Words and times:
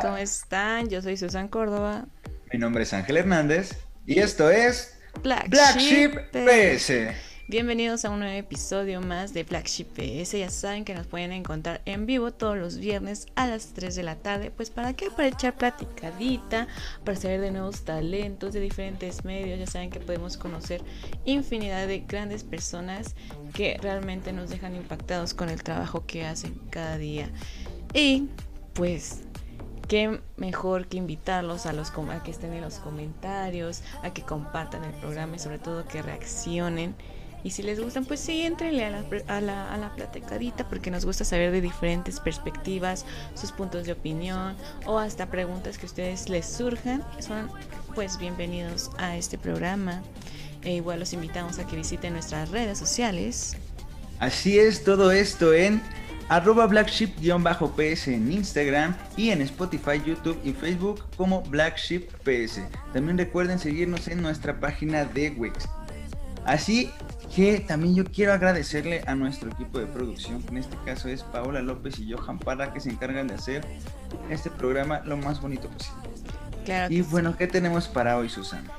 ¿Cómo 0.00 0.16
están? 0.16 0.88
Yo 0.88 1.02
soy 1.02 1.16
Susan 1.18 1.48
Córdoba. 1.48 2.06
Mi 2.52 2.58
nombre 2.58 2.84
es 2.84 2.92
Ángel 2.94 3.18
Hernández 3.18 3.76
y 4.06 4.18
esto 4.18 4.50
es 4.50 4.98
Black, 5.22 5.50
Black 5.50 5.78
Sheep. 5.78 6.30
PS. 6.32 7.14
Bienvenidos 7.48 8.06
a 8.06 8.10
un 8.10 8.20
nuevo 8.20 8.38
episodio 8.38 9.02
más 9.02 9.34
de 9.34 9.44
Black 9.44 9.66
Sheep 9.66 9.88
PS. 9.88 10.38
Ya 10.38 10.48
saben 10.48 10.86
que 10.86 10.94
nos 10.94 11.06
pueden 11.06 11.32
encontrar 11.32 11.82
en 11.84 12.06
vivo 12.06 12.32
todos 12.32 12.56
los 12.56 12.78
viernes 12.78 13.26
a 13.34 13.46
las 13.46 13.74
3 13.74 13.94
de 13.94 14.02
la 14.02 14.16
tarde. 14.16 14.50
Pues 14.50 14.70
para 14.70 14.94
qué? 14.94 15.10
Para 15.10 15.28
echar 15.28 15.54
platicadita, 15.56 16.66
para 17.04 17.18
saber 17.18 17.42
de 17.42 17.50
nuevos 17.50 17.84
talentos 17.84 18.54
de 18.54 18.60
diferentes 18.60 19.24
medios. 19.26 19.58
Ya 19.58 19.66
saben 19.66 19.90
que 19.90 20.00
podemos 20.00 20.38
conocer 20.38 20.82
infinidad 21.26 21.86
de 21.86 22.00
grandes 22.00 22.42
personas 22.42 23.16
que 23.52 23.76
realmente 23.82 24.32
nos 24.32 24.48
dejan 24.48 24.76
impactados 24.76 25.34
con 25.34 25.50
el 25.50 25.62
trabajo 25.62 26.06
que 26.06 26.24
hacen 26.24 26.54
cada 26.70 26.96
día. 26.96 27.28
Y 27.92 28.28
pues 28.72 29.24
qué 29.90 30.20
mejor 30.36 30.86
que 30.86 30.98
invitarlos 30.98 31.66
a, 31.66 31.72
los, 31.72 31.90
a 31.90 32.22
que 32.22 32.30
estén 32.30 32.52
en 32.52 32.60
los 32.60 32.74
comentarios, 32.74 33.82
a 34.04 34.12
que 34.12 34.22
compartan 34.22 34.84
el 34.84 34.92
programa 34.92 35.34
y 35.34 35.40
sobre 35.40 35.58
todo 35.58 35.84
que 35.84 36.00
reaccionen. 36.00 36.94
Y 37.42 37.50
si 37.50 37.64
les 37.64 37.80
gustan, 37.80 38.04
pues 38.04 38.20
sí, 38.20 38.42
entrenle 38.42 38.84
a 38.84 38.90
la, 38.90 39.04
a 39.26 39.40
la, 39.40 39.74
a 39.74 39.76
la 39.78 39.92
platicadita 39.96 40.68
porque 40.68 40.92
nos 40.92 41.04
gusta 41.04 41.24
saber 41.24 41.50
de 41.50 41.60
diferentes 41.60 42.20
perspectivas, 42.20 43.04
sus 43.34 43.50
puntos 43.50 43.84
de 43.84 43.90
opinión 43.92 44.54
o 44.86 45.00
hasta 45.00 45.26
preguntas 45.26 45.76
que 45.76 45.86
ustedes 45.86 46.28
les 46.28 46.46
surjan. 46.46 47.04
Son 47.18 47.50
pues 47.96 48.16
bienvenidos 48.16 48.92
a 48.98 49.16
este 49.16 49.38
programa. 49.38 50.02
E 50.62 50.74
igual 50.74 51.00
los 51.00 51.12
invitamos 51.14 51.58
a 51.58 51.66
que 51.66 51.74
visiten 51.74 52.12
nuestras 52.12 52.50
redes 52.50 52.78
sociales. 52.78 53.56
Así 54.20 54.56
es, 54.56 54.84
todo 54.84 55.10
esto 55.10 55.52
en 55.52 55.82
arroba 56.30 56.64
blackship-ps 56.68 58.06
en 58.06 58.30
Instagram 58.30 58.96
y 59.16 59.30
en 59.30 59.42
Spotify, 59.42 60.00
YouTube 60.06 60.38
y 60.44 60.52
Facebook 60.52 61.04
como 61.16 61.42
Black 61.42 61.76
Sheep 61.76 62.08
PS. 62.22 62.60
También 62.92 63.18
recuerden 63.18 63.58
seguirnos 63.58 64.06
en 64.06 64.22
nuestra 64.22 64.58
página 64.60 65.04
de 65.04 65.30
Wix. 65.30 65.68
Así 66.46 66.90
que 67.34 67.58
también 67.58 67.96
yo 67.96 68.04
quiero 68.04 68.32
agradecerle 68.32 69.02
a 69.06 69.16
nuestro 69.16 69.50
equipo 69.50 69.80
de 69.80 69.86
producción, 69.86 70.40
que 70.42 70.50
en 70.50 70.58
este 70.58 70.76
caso 70.84 71.08
es 71.08 71.24
Paola 71.24 71.62
López 71.62 71.98
y 71.98 72.12
Johan 72.12 72.38
Parra, 72.38 72.72
que 72.72 72.78
se 72.78 72.90
encargan 72.90 73.26
de 73.26 73.34
hacer 73.34 73.66
este 74.30 74.50
programa 74.50 75.00
lo 75.04 75.16
más 75.16 75.40
bonito 75.40 75.68
posible. 75.68 76.10
Claro 76.64 76.94
Y 76.94 77.02
bueno, 77.02 77.36
¿qué 77.36 77.48
tenemos 77.48 77.88
para 77.88 78.16
hoy, 78.16 78.28
Susana? 78.28 78.70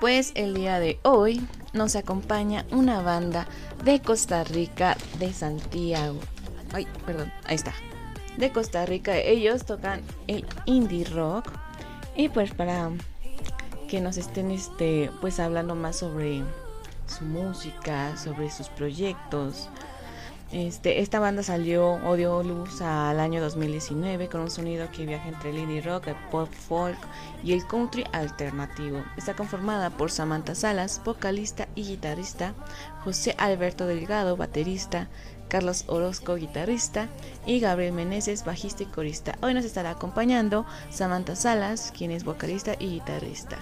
Pues 0.00 0.32
el 0.36 0.54
día 0.54 0.80
de 0.80 0.98
hoy 1.02 1.46
nos 1.74 1.96
acompaña 1.96 2.64
una 2.70 3.02
banda 3.02 3.46
de 3.84 4.00
Costa 4.00 4.42
Rica, 4.44 4.96
de 5.18 5.32
Santiago. 5.34 6.18
Ay, 6.74 6.86
perdón, 7.06 7.32
ahí 7.44 7.54
está. 7.54 7.72
De 8.36 8.50
Costa 8.50 8.84
Rica, 8.84 9.16
ellos 9.16 9.64
tocan 9.64 10.02
el 10.26 10.44
indie 10.66 11.04
rock. 11.04 11.48
Y 12.16 12.28
pues 12.28 12.52
para 12.52 12.90
que 13.88 14.00
nos 14.00 14.16
estén 14.16 14.50
este, 14.50 15.10
pues 15.20 15.38
hablando 15.40 15.74
más 15.74 15.96
sobre 15.96 16.42
su 17.06 17.24
música, 17.24 18.16
sobre 18.16 18.50
sus 18.50 18.68
proyectos. 18.68 19.68
Este, 20.52 21.00
esta 21.00 21.18
banda 21.18 21.42
salió 21.42 21.94
o 22.06 22.14
dio 22.14 22.42
luz 22.44 22.80
al 22.80 23.18
año 23.18 23.40
2019 23.40 24.28
con 24.28 24.42
un 24.42 24.50
sonido 24.50 24.88
que 24.92 25.04
viaja 25.04 25.28
entre 25.28 25.50
el 25.50 25.58
indie 25.58 25.80
rock, 25.80 26.08
el 26.08 26.16
pop 26.30 26.48
folk 26.52 26.98
y 27.42 27.54
el 27.54 27.66
country 27.66 28.04
alternativo. 28.12 29.02
Está 29.16 29.34
conformada 29.34 29.90
por 29.90 30.12
Samantha 30.12 30.54
Salas, 30.54 31.00
vocalista 31.04 31.66
y 31.74 31.82
guitarrista, 31.82 32.54
José 33.02 33.34
Alberto 33.38 33.86
Delgado, 33.86 34.36
baterista, 34.36 35.08
Carlos 35.48 35.84
Orozco, 35.86 36.36
guitarrista, 36.36 37.08
y 37.46 37.60
Gabriel 37.60 37.92
Meneses, 37.92 38.44
bajista 38.44 38.82
y 38.82 38.86
corista. 38.86 39.36
Hoy 39.40 39.54
nos 39.54 39.64
estará 39.64 39.90
acompañando 39.90 40.66
Samantha 40.90 41.36
Salas, 41.36 41.92
quien 41.96 42.10
es 42.10 42.24
vocalista 42.24 42.74
y 42.78 42.88
guitarrista. 42.90 43.58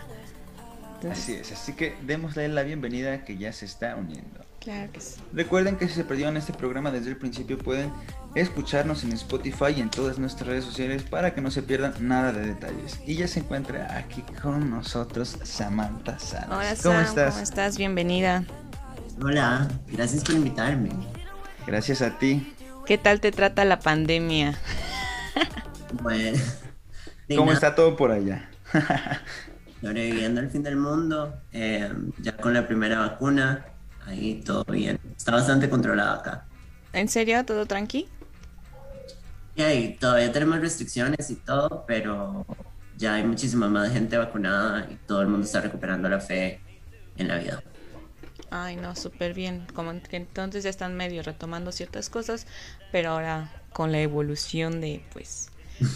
Entonces, 0.94 1.22
Así 1.22 1.34
es, 1.34 1.52
así 1.52 1.72
que 1.74 1.96
démosle 2.02 2.48
la 2.48 2.62
bienvenida 2.62 3.24
que 3.24 3.36
ya 3.36 3.52
se 3.52 3.64
está 3.64 3.96
uniendo. 3.96 4.40
Claro 4.60 4.92
que 4.92 5.00
sí. 5.00 5.20
Recuerden 5.32 5.76
que 5.76 5.88
si 5.88 5.94
se 5.94 6.04
perdieron 6.04 6.36
este 6.36 6.52
programa 6.52 6.92
desde 6.92 7.10
el 7.10 7.16
principio 7.16 7.58
pueden 7.58 7.92
escucharnos 8.36 9.02
en 9.02 9.12
Spotify 9.12 9.74
y 9.76 9.80
en 9.80 9.90
todas 9.90 10.18
nuestras 10.20 10.46
redes 10.46 10.64
sociales 10.64 11.02
para 11.02 11.34
que 11.34 11.40
no 11.40 11.50
se 11.50 11.62
pierdan 11.64 11.94
nada 12.06 12.32
de 12.32 12.46
detalles. 12.46 13.00
Y 13.04 13.16
ya 13.16 13.26
se 13.26 13.40
encuentra 13.40 13.96
aquí 13.98 14.22
con 14.40 14.70
nosotros 14.70 15.36
Samantha 15.42 16.20
Salas. 16.20 16.46
Hola 16.48 16.76
¿Cómo 16.80 16.94
Sam, 16.94 17.04
estás? 17.04 17.32
¿cómo 17.32 17.42
estás? 17.42 17.76
Bienvenida. 17.76 18.44
Hola, 19.20 19.68
gracias 19.88 20.22
por 20.22 20.36
invitarme. 20.36 20.90
Gracias 21.66 22.02
a 22.02 22.18
ti. 22.18 22.54
¿Qué 22.86 22.98
tal 22.98 23.20
te 23.20 23.30
trata 23.32 23.64
la 23.64 23.80
pandemia? 23.80 24.58
Bueno, 26.02 26.38
¿Cómo 27.28 27.52
nada, 27.52 27.54
está 27.54 27.74
todo 27.74 27.96
por 27.96 28.10
allá? 28.10 28.50
sobreviviendo 29.80 30.40
al 30.40 30.50
fin 30.50 30.62
del 30.62 30.76
mundo, 30.76 31.42
eh, 31.52 31.92
ya 32.18 32.36
con 32.36 32.54
la 32.54 32.66
primera 32.66 33.00
vacuna, 33.00 33.66
ahí 34.06 34.42
todo 34.44 34.64
bien. 34.64 34.98
Está 35.16 35.32
bastante 35.32 35.68
controlado 35.68 36.20
acá. 36.20 36.46
¿En 36.92 37.08
serio? 37.08 37.44
¿Todo 37.44 37.66
tranqui? 37.66 38.08
Y 39.54 39.62
ahí 39.62 39.96
todavía 39.98 40.32
tenemos 40.32 40.60
restricciones 40.60 41.30
y 41.30 41.36
todo, 41.36 41.84
pero 41.86 42.46
ya 42.96 43.14
hay 43.14 43.24
muchísima 43.24 43.68
más 43.68 43.92
gente 43.92 44.16
vacunada 44.16 44.86
y 44.90 44.96
todo 45.06 45.20
el 45.22 45.28
mundo 45.28 45.44
está 45.46 45.60
recuperando 45.60 46.08
la 46.08 46.20
fe 46.20 46.60
en 47.16 47.28
la 47.28 47.38
vida. 47.38 47.62
Ay, 48.54 48.76
no, 48.76 48.94
súper 48.96 49.34
bien. 49.34 49.66
Como 49.74 49.92
que 50.02 50.16
entonces 50.16 50.64
ya 50.64 50.70
están 50.70 50.94
medio 50.96 51.22
retomando 51.22 51.72
ciertas 51.72 52.10
cosas, 52.10 52.46
pero 52.90 53.10
ahora 53.10 53.50
con 53.72 53.92
la 53.92 54.00
evolución 54.00 54.80
de, 54.80 55.02
pues, 55.12 55.50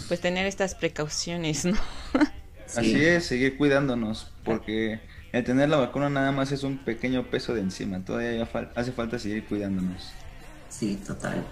pues 0.07 0.21
tener 0.21 0.45
estas 0.47 0.75
precauciones, 0.75 1.65
¿no? 1.65 1.77
Sí. 2.67 2.73
Así 2.73 3.03
es, 3.03 3.25
seguir 3.25 3.57
cuidándonos 3.57 4.33
porque 4.43 5.01
el 5.33 5.43
tener 5.43 5.67
la 5.69 5.77
vacuna 5.77 6.09
nada 6.09 6.31
más 6.31 6.51
es 6.53 6.63
un 6.63 6.83
pequeño 6.85 7.29
peso 7.29 7.53
de 7.53 7.61
encima. 7.61 8.05
Todavía 8.05 8.45
fal- 8.47 8.71
hace 8.75 8.91
falta 8.93 9.19
seguir 9.19 9.47
cuidándonos. 9.47 10.21
Sí, 10.69 10.97
total. 10.97 11.45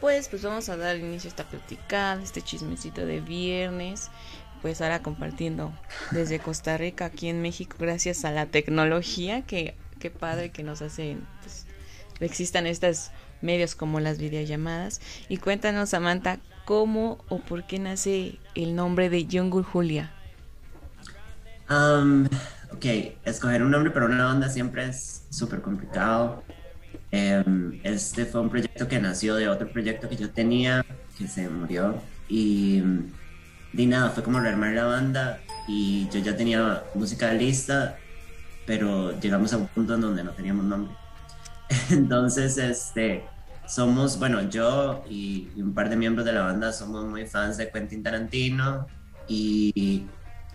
Pues, 0.00 0.28
pues 0.28 0.42
vamos 0.42 0.68
a 0.68 0.76
dar 0.76 0.96
inicio 0.96 1.28
a 1.28 1.30
esta 1.30 1.48
platicada, 1.48 2.22
este 2.22 2.42
chismecito 2.42 3.06
de 3.06 3.20
viernes. 3.20 4.10
Pues 4.60 4.80
ahora 4.80 5.02
compartiendo 5.02 5.80
desde 6.10 6.40
Costa 6.40 6.76
Rica 6.78 7.06
aquí 7.06 7.28
en 7.28 7.42
México, 7.42 7.76
gracias 7.80 8.24
a 8.24 8.30
la 8.30 8.46
tecnología, 8.46 9.42
que 9.46 9.81
qué 10.02 10.10
padre 10.10 10.50
que 10.50 10.64
nos 10.64 10.82
hacen, 10.82 11.24
pues, 11.42 11.64
existan 12.18 12.66
estos 12.66 13.12
medios 13.40 13.76
como 13.76 14.00
las 14.00 14.18
videollamadas. 14.18 15.00
Y 15.28 15.36
cuéntanos, 15.36 15.90
Samantha, 15.90 16.40
cómo 16.64 17.24
o 17.28 17.38
por 17.38 17.64
qué 17.68 17.78
nace 17.78 18.40
el 18.56 18.74
nombre 18.74 19.10
de 19.10 19.28
Jungle 19.30 19.62
Julia. 19.62 20.12
Um, 21.70 22.24
ok, 22.72 22.84
escoger 23.24 23.62
un 23.62 23.70
nombre 23.70 23.92
para 23.92 24.06
una 24.06 24.24
banda 24.24 24.48
siempre 24.48 24.88
es 24.88 25.24
súper 25.30 25.62
complicado. 25.62 26.42
Em, 27.12 27.80
este 27.84 28.26
fue 28.26 28.40
un 28.40 28.50
proyecto 28.50 28.88
que 28.88 28.98
nació 28.98 29.36
de 29.36 29.48
otro 29.48 29.70
proyecto 29.70 30.08
que 30.08 30.16
yo 30.16 30.30
tenía, 30.30 30.84
que 31.16 31.28
se 31.28 31.48
murió. 31.48 32.02
Y 32.28 32.82
de 33.72 33.86
nada, 33.86 34.10
fue 34.10 34.24
como 34.24 34.40
rearmar 34.40 34.72
la 34.72 34.84
banda 34.84 35.40
y 35.68 36.08
yo 36.10 36.18
ya 36.18 36.36
tenía 36.36 36.82
música 36.94 37.32
lista, 37.32 37.98
pero 38.66 39.18
llegamos 39.20 39.52
a 39.52 39.58
un 39.58 39.66
punto 39.68 39.94
en 39.94 40.00
donde 40.00 40.24
no 40.24 40.32
teníamos 40.32 40.64
nombre. 40.64 40.94
Entonces, 41.90 42.58
este, 42.58 43.24
somos, 43.66 44.18
bueno, 44.18 44.42
yo 44.48 45.04
y, 45.08 45.50
y 45.56 45.62
un 45.62 45.74
par 45.74 45.88
de 45.88 45.96
miembros 45.96 46.24
de 46.24 46.32
la 46.32 46.42
banda 46.42 46.72
somos 46.72 47.04
muy 47.04 47.26
fans 47.26 47.56
de 47.56 47.70
Quentin 47.70 48.02
Tarantino 48.02 48.86
y 49.28 50.06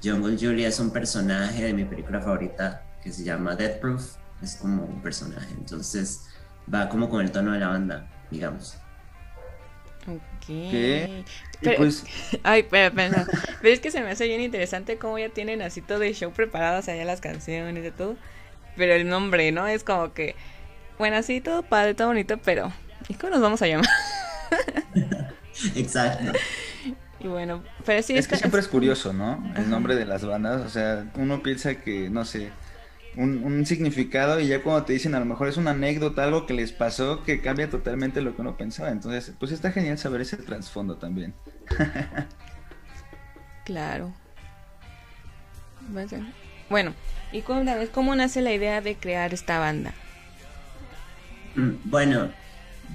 Jungle 0.03 0.37
Julia 0.39 0.67
es 0.67 0.79
un 0.79 0.91
personaje 0.91 1.63
de 1.63 1.73
mi 1.73 1.85
película 1.85 2.21
favorita 2.21 2.83
que 3.03 3.11
se 3.11 3.23
llama 3.23 3.55
Death 3.55 3.79
Proof. 3.79 4.15
Es 4.41 4.55
como 4.57 4.83
un 4.83 5.01
personaje, 5.01 5.51
entonces 5.57 6.25
va 6.71 6.89
como 6.89 7.09
con 7.09 7.21
el 7.25 7.31
tono 7.31 7.53
de 7.53 7.59
la 7.59 7.69
banda, 7.69 8.07
digamos. 8.29 8.77
Ok. 10.07 10.47
¿Qué? 10.47 11.23
Y 11.61 11.65
Pero- 11.65 11.77
pues 11.77 12.03
Ay, 12.43 12.63
pero, 12.69 12.95
pero, 12.95 13.25
pero 13.61 13.73
es 13.73 13.79
que 13.79 13.91
se 13.91 14.01
me 14.01 14.09
hace 14.11 14.25
bien 14.27 14.41
interesante 14.41 14.97
cómo 14.97 15.19
ya 15.19 15.29
tienen 15.29 15.61
así 15.61 15.81
todo 15.81 16.03
el 16.03 16.15
show 16.15 16.31
preparado, 16.31 16.79
o 16.79 16.81
sea, 16.81 16.95
ya 16.95 17.03
las 17.05 17.21
canciones 17.21 17.85
y 17.85 17.91
todo. 17.91 18.15
Pero 18.75 18.93
el 18.93 19.07
nombre, 19.09 19.51
¿no? 19.51 19.67
Es 19.67 19.83
como 19.83 20.13
que, 20.13 20.35
bueno, 20.97 21.17
así 21.17 21.41
todo 21.41 21.63
padre, 21.63 21.93
todo 21.95 22.07
bonito, 22.09 22.37
pero 22.37 22.71
¿y 23.09 23.15
cómo 23.15 23.31
nos 23.31 23.41
vamos 23.41 23.61
a 23.61 23.67
llamar? 23.67 23.87
Exacto. 25.75 26.31
Y 27.19 27.27
bueno, 27.27 27.63
pero 27.85 28.03
sí 28.03 28.15
es 28.15 28.27
que 28.27 28.35
siempre 28.37 28.59
es 28.61 28.67
curioso, 28.67 29.11
¿no? 29.11 29.43
El 29.57 29.69
nombre 29.69 29.95
de 29.95 30.05
las 30.05 30.23
bandas, 30.23 30.61
o 30.61 30.69
sea, 30.69 31.05
uno 31.15 31.41
piensa 31.41 31.75
que, 31.75 32.09
no 32.11 32.25
sé, 32.25 32.51
un, 33.17 33.43
un, 33.43 33.65
significado 33.65 34.39
y 34.39 34.47
ya 34.47 34.61
cuando 34.61 34.85
te 34.85 34.93
dicen 34.93 35.15
a 35.15 35.19
lo 35.19 35.25
mejor 35.25 35.47
es 35.47 35.57
una 35.57 35.71
anécdota, 35.71 36.23
algo 36.23 36.45
que 36.45 36.53
les 36.53 36.71
pasó 36.71 37.23
que 37.23 37.41
cambia 37.41 37.69
totalmente 37.69 38.21
lo 38.21 38.35
que 38.35 38.41
uno 38.41 38.57
pensaba. 38.57 38.89
Entonces, 38.89 39.33
pues 39.39 39.51
está 39.51 39.71
genial 39.71 39.97
saber 39.97 40.21
ese 40.21 40.37
trasfondo 40.37 40.97
también. 40.97 41.33
claro. 43.65 44.13
Bueno, 46.69 46.93
¿y 47.31 47.41
cómo, 47.41 47.71
cómo 47.93 48.15
nace 48.15 48.41
la 48.41 48.53
idea 48.53 48.81
de 48.81 48.95
crear 48.95 49.33
esta 49.33 49.59
banda? 49.59 49.93
Mm, 51.55 51.71
bueno, 51.85 52.29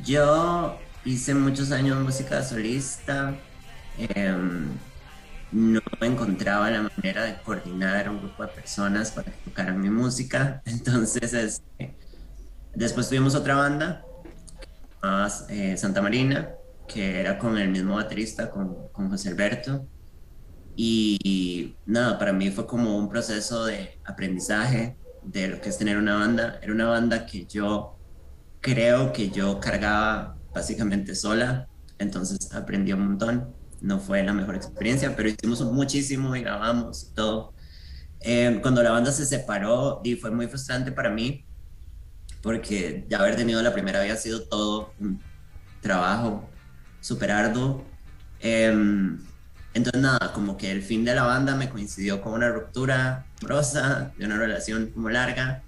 yo 0.05 0.79
hice 1.05 1.35
muchos 1.35 1.73
años 1.73 1.99
música 2.01 2.43
solista. 2.43 3.35
Em, 3.99 4.69
no 5.53 5.81
encontraba 6.01 6.71
la 6.71 6.83
manera 6.83 7.25
de 7.25 7.37
coordinar 7.43 8.09
un 8.09 8.19
grupo 8.19 8.43
de 8.43 8.49
personas 8.49 9.11
para 9.11 9.31
que 9.31 9.39
tocaran 9.45 9.81
mi 9.81 9.91
música. 9.91 10.63
Entonces, 10.67 11.33
este, 11.35 11.95
después 12.75 13.09
tuvimos 13.09 13.35
otra 13.35 13.57
banda, 13.57 14.05
más, 15.03 15.47
eh, 15.51 15.77
Santa 15.77 16.01
Marina, 16.01 16.51
que 16.89 17.21
era 17.21 17.39
con 17.39 17.59
el 17.59 17.69
mismo 17.69 17.97
baterista, 17.97 18.51
con, 18.51 18.89
con 18.93 19.11
José 19.11 19.29
Alberto. 19.29 19.87
Y, 20.75 21.77
nada, 21.85 22.19
para 22.19 22.33
mí 22.33 22.51
fue 22.51 22.67
como 22.67 22.97
un 22.97 23.11
proceso 23.11 23.67
de 23.67 23.99
aprendizaje 24.05 24.97
de 25.23 25.49
lo 25.49 25.61
que 25.61 25.69
es 25.69 25.77
tener 25.79 25.99
una 25.99 26.15
banda. 26.15 26.59
Era 26.63 26.73
una 26.73 26.87
banda 26.87 27.27
que 27.27 27.45
yo 27.47 27.99
creo 28.61 29.13
que 29.13 29.29
yo 29.29 29.61
cargaba 29.61 30.37
básicamente 30.55 31.15
sola, 31.15 31.69
entonces 31.99 32.55
aprendí 32.55 32.93
un 32.93 33.07
montón 33.07 33.62
no 33.83 33.99
fue 33.99 34.23
la 34.23 34.33
mejor 34.33 34.55
experiencia, 34.55 35.15
pero 35.17 35.29
hicimos 35.29 35.61
muchísimo 35.63 36.35
y 36.37 36.43
grabamos 36.43 37.13
todo. 37.15 37.53
Eh, 38.21 38.61
cuando 38.63 38.83
la 38.83 38.93
banda 38.93 39.11
se 39.13 39.27
separó, 39.27 40.01
y 40.05 40.15
fue 40.15 40.31
muy 40.31 40.47
frustrante 40.47 40.93
para 40.93 41.11
mí, 41.11 41.45
porque 42.43 43.05
ya 43.09 43.19
haber 43.19 43.37
tenido 43.37 43.61
la 43.63 43.73
primera 43.73 44.01
había 44.01 44.17
sido 44.17 44.43
todo 44.45 44.95
un 45.01 45.21
trabajo 45.81 46.49
súper 47.01 47.33
arduo. 47.33 47.85
Em, 48.41 49.19
entonces, 49.75 50.03
nada, 50.03 50.33
como 50.33 50.57
que 50.57 50.71
el 50.71 50.83
fin 50.83 51.05
de 51.05 51.15
la 51.15 51.25
banda 51.25 51.57
me 51.57 51.69
coincidió 51.69 52.23
con 52.23 52.35
una 52.35 52.51
ruptura 52.51 53.27
amorosa, 53.41 54.13
de 54.17 54.27
una 54.27 54.37
relación 54.37 54.91
como 54.93 55.11
larga. 55.11 55.63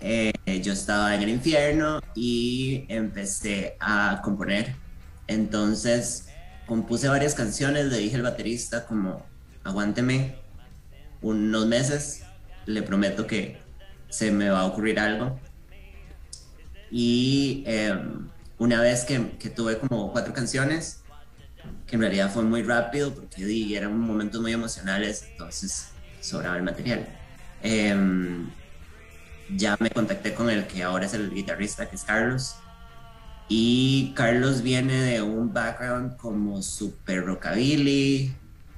Eh, 0.00 0.32
yo 0.62 0.72
estaba 0.72 1.14
en 1.14 1.22
el 1.22 1.28
infierno 1.28 2.00
y 2.14 2.86
empecé 2.88 3.76
a 3.80 4.20
componer. 4.22 4.74
Entonces, 5.26 6.29
compuse 6.70 7.08
varias 7.08 7.34
canciones, 7.34 7.86
le 7.86 7.98
dije 7.98 8.14
al 8.14 8.22
baterista 8.22 8.86
como, 8.86 9.26
aguánteme 9.64 10.36
unos 11.20 11.66
meses, 11.66 12.22
le 12.64 12.82
prometo 12.82 13.26
que 13.26 13.58
se 14.08 14.30
me 14.30 14.50
va 14.50 14.60
a 14.60 14.66
ocurrir 14.66 15.00
algo. 15.00 15.36
Y 16.88 17.64
em, 17.66 18.28
una 18.58 18.80
vez 18.80 19.04
que, 19.04 19.18
tuve 19.50 19.78
como 19.78 20.12
cuatro 20.12 20.32
canciones, 20.32 21.00
que 21.88 21.96
en 21.96 22.02
realidad 22.02 22.32
fue 22.32 22.44
muy 22.44 22.62
rápido 22.62 23.12
porque 23.12 23.44
di, 23.44 23.74
eran 23.74 23.98
momentos 23.98 24.40
muy 24.40 24.52
emocionales, 24.52 25.24
entonces 25.32 25.88
sobraba 26.20 26.56
el 26.56 26.62
material. 26.62 27.04
Em, 27.64 28.48
ya 29.56 29.76
me 29.80 29.90
contacté 29.90 30.34
con 30.34 30.48
el 30.48 30.68
que 30.68 30.84
ahora 30.84 31.06
es 31.06 31.14
el 31.14 31.34
guitarrista, 31.34 31.90
que 31.90 31.96
es 31.96 32.04
Carlos, 32.04 32.54
y 33.52 34.12
Carlos 34.14 34.62
viene 34.62 34.94
de 35.02 35.22
un 35.22 35.52
background 35.52 36.16
como 36.16 36.62
super 36.62 37.26
rockabilly 37.26 38.32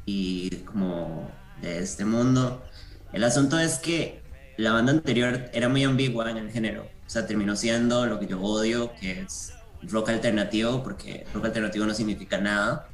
y 0.06 0.48
como 0.64 1.30
de 1.60 1.80
este 1.80 2.06
mundo. 2.06 2.64
El 3.12 3.22
asunto 3.22 3.58
es 3.58 3.76
que 3.76 4.22
la 4.56 4.72
banda 4.72 4.92
anterior 4.92 5.50
era 5.52 5.68
muy 5.68 5.84
ambigua 5.84 6.30
en 6.30 6.38
el 6.38 6.50
género. 6.50 6.84
O 7.06 7.10
sea, 7.10 7.26
terminó 7.26 7.54
siendo 7.54 8.06
lo 8.06 8.18
que 8.18 8.26
yo 8.26 8.40
odio, 8.40 8.94
que 8.98 9.20
es 9.20 9.52
rock 9.82 10.08
alternativo, 10.08 10.82
porque 10.82 11.26
rock 11.34 11.44
alternativo 11.44 11.84
no 11.84 11.92
significa 11.92 12.38
nada. 12.38 12.88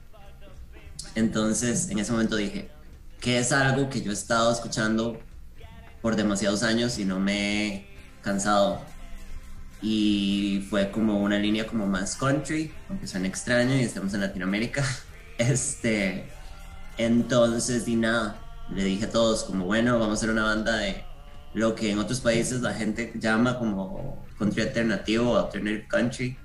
Entonces, 1.15 1.91
en 1.91 2.01
ese 2.01 2.11
momento 2.11 2.35
dije, 2.35 2.71
que 3.21 3.39
es 3.39 3.53
algo 3.53 3.89
que 3.89 4.03
yo 4.03 4.11
he 4.11 4.15
estado 4.15 4.53
escuchando 4.53 5.21
por 6.03 6.17
demasiados 6.17 6.65
años 6.65 6.99
y 6.99 7.05
no 7.05 7.21
me 7.21 7.67
he 7.67 7.87
cansado 8.21 8.81
y 9.81 10.67
fue 10.69 10.91
como 10.91 11.21
una 11.21 11.39
línea 11.39 11.67
como 11.67 11.87
más 11.87 12.17
country, 12.17 12.73
aunque 12.89 13.07
suena 13.07 13.29
extraño 13.29 13.75
y 13.77 13.81
estamos 13.81 14.15
en 14.15 14.21
Latinoamérica. 14.21 14.85
Este, 15.39 16.29
entonces, 16.97 17.87
y 17.87 17.95
nada, 17.95 18.41
le 18.75 18.83
dije 18.83 19.05
a 19.05 19.11
todos 19.11 19.45
como, 19.45 19.67
bueno, 19.67 19.97
vamos 20.01 20.11
a 20.11 20.15
hacer 20.15 20.31
una 20.31 20.43
banda 20.43 20.79
de 20.79 21.05
lo 21.55 21.77
que 21.77 21.93
en 21.93 21.99
otros 22.01 22.19
países 22.21 22.61
la 22.61 22.75
gente 22.75 23.13
llama 23.15 23.57
como 23.57 24.27
country 24.37 24.63
alternativo 24.63 25.39
alternative 25.39 25.87
country. 25.87 26.37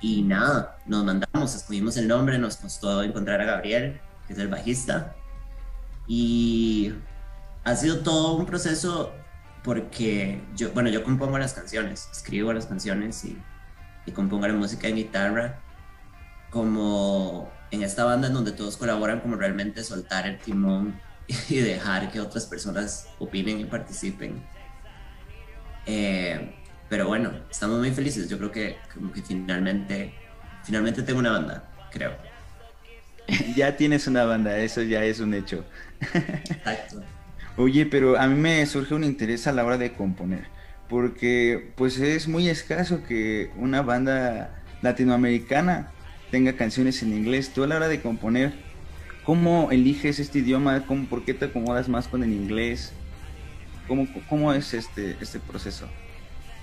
Y 0.00 0.22
nada, 0.22 0.78
nos 0.86 1.04
mandamos, 1.04 1.54
escogimos 1.56 1.96
el 1.96 2.06
nombre, 2.06 2.38
nos 2.38 2.56
costó 2.56 3.02
encontrar 3.02 3.40
a 3.40 3.44
Gabriel, 3.44 4.00
que 4.28 4.34
es 4.34 4.38
el 4.38 4.46
bajista. 4.46 5.16
Y 6.06 6.94
ha 7.64 7.74
sido 7.74 7.98
todo 7.98 8.36
un 8.36 8.46
proceso 8.46 9.12
porque 9.62 10.40
yo, 10.56 10.72
bueno, 10.72 10.88
yo 10.88 11.04
compongo 11.04 11.38
las 11.38 11.52
canciones, 11.52 12.08
escribo 12.12 12.52
las 12.52 12.66
canciones 12.66 13.24
y, 13.24 13.38
y 14.06 14.12
compongo 14.12 14.46
la 14.46 14.54
música 14.54 14.88
en 14.88 14.96
guitarra, 14.96 15.60
como 16.50 17.50
en 17.70 17.82
esta 17.82 18.04
banda 18.04 18.28
en 18.28 18.34
donde 18.34 18.52
todos 18.52 18.76
colaboran, 18.76 19.20
como 19.20 19.36
realmente 19.36 19.84
soltar 19.84 20.26
el 20.26 20.38
timón 20.38 21.00
y 21.48 21.56
dejar 21.56 22.10
que 22.10 22.20
otras 22.20 22.46
personas 22.46 23.08
opinen 23.18 23.60
y 23.60 23.64
participen. 23.64 24.42
Eh, 25.86 26.54
pero 26.88 27.06
bueno, 27.06 27.32
estamos 27.50 27.78
muy 27.78 27.92
felices. 27.92 28.28
Yo 28.28 28.38
creo 28.38 28.50
que 28.50 28.78
como 28.92 29.12
que 29.12 29.22
finalmente, 29.22 30.14
finalmente 30.64 31.02
tengo 31.02 31.20
una 31.20 31.32
banda, 31.32 31.70
creo. 31.92 32.16
Ya 33.54 33.76
tienes 33.76 34.08
una 34.08 34.24
banda, 34.24 34.58
eso 34.58 34.82
ya 34.82 35.04
es 35.04 35.20
un 35.20 35.34
hecho. 35.34 35.64
Exacto. 36.00 37.00
Oye, 37.60 37.84
pero 37.84 38.18
a 38.18 38.26
mí 38.26 38.40
me 38.40 38.64
surge 38.64 38.94
un 38.94 39.04
interés 39.04 39.46
a 39.46 39.52
la 39.52 39.62
hora 39.62 39.76
de 39.76 39.92
componer, 39.92 40.46
porque 40.88 41.74
pues 41.76 41.98
es 41.98 42.26
muy 42.26 42.48
escaso 42.48 43.02
que 43.06 43.50
una 43.54 43.82
banda 43.82 44.62
latinoamericana 44.80 45.92
tenga 46.30 46.56
canciones 46.56 47.02
en 47.02 47.12
inglés. 47.12 47.52
Tú 47.52 47.62
a 47.62 47.66
la 47.66 47.76
hora 47.76 47.88
de 47.88 48.00
componer, 48.00 48.54
¿cómo 49.26 49.70
eliges 49.72 50.20
este 50.20 50.38
idioma? 50.38 50.86
¿Cómo, 50.86 51.06
¿Por 51.06 51.26
qué 51.26 51.34
te 51.34 51.44
acomodas 51.44 51.86
más 51.90 52.08
con 52.08 52.24
el 52.24 52.32
inglés? 52.32 52.94
¿Cómo, 53.86 54.08
cómo 54.30 54.54
es 54.54 54.72
este, 54.72 55.18
este 55.20 55.38
proceso? 55.38 55.86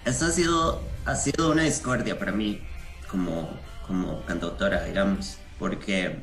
Esto 0.03 0.25
ha 0.25 0.31
sido, 0.31 0.81
ha 1.05 1.13
sido 1.13 1.51
una 1.51 1.61
discordia 1.61 2.17
para 2.17 2.31
mí 2.31 2.59
como, 3.07 3.51
como 3.85 4.25
cantautora, 4.25 4.85
digamos, 4.85 5.37
porque 5.59 6.21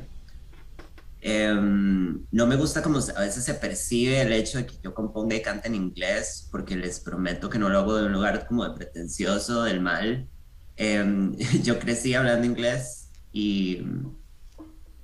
Em, 1.27 2.23
no 2.31 2.45
me 2.45 2.55
gusta 2.55 2.83
como 2.83 2.99
a 2.99 3.21
veces 3.21 3.43
se 3.43 3.55
percibe 3.55 4.21
el 4.21 4.31
hecho 4.31 4.59
de 4.59 4.67
que 4.67 4.75
yo 4.83 4.93
componga 4.93 5.35
y 5.35 5.41
cante 5.41 5.67
en 5.67 5.73
inglés, 5.73 6.47
porque 6.51 6.75
les 6.75 6.99
prometo 6.99 7.49
que 7.49 7.57
no 7.57 7.67
lo 7.67 7.79
hago 7.79 7.97
de 7.97 8.05
un 8.05 8.13
lugar 8.13 8.45
como 8.47 8.63
de 8.63 8.75
pretencioso, 8.75 9.63
del 9.63 9.81
mal. 9.81 10.29
Em, 10.77 11.35
yo 11.63 11.79
crecí 11.79 12.13
hablando 12.13 12.45
inglés 12.45 13.09
y 13.33 13.81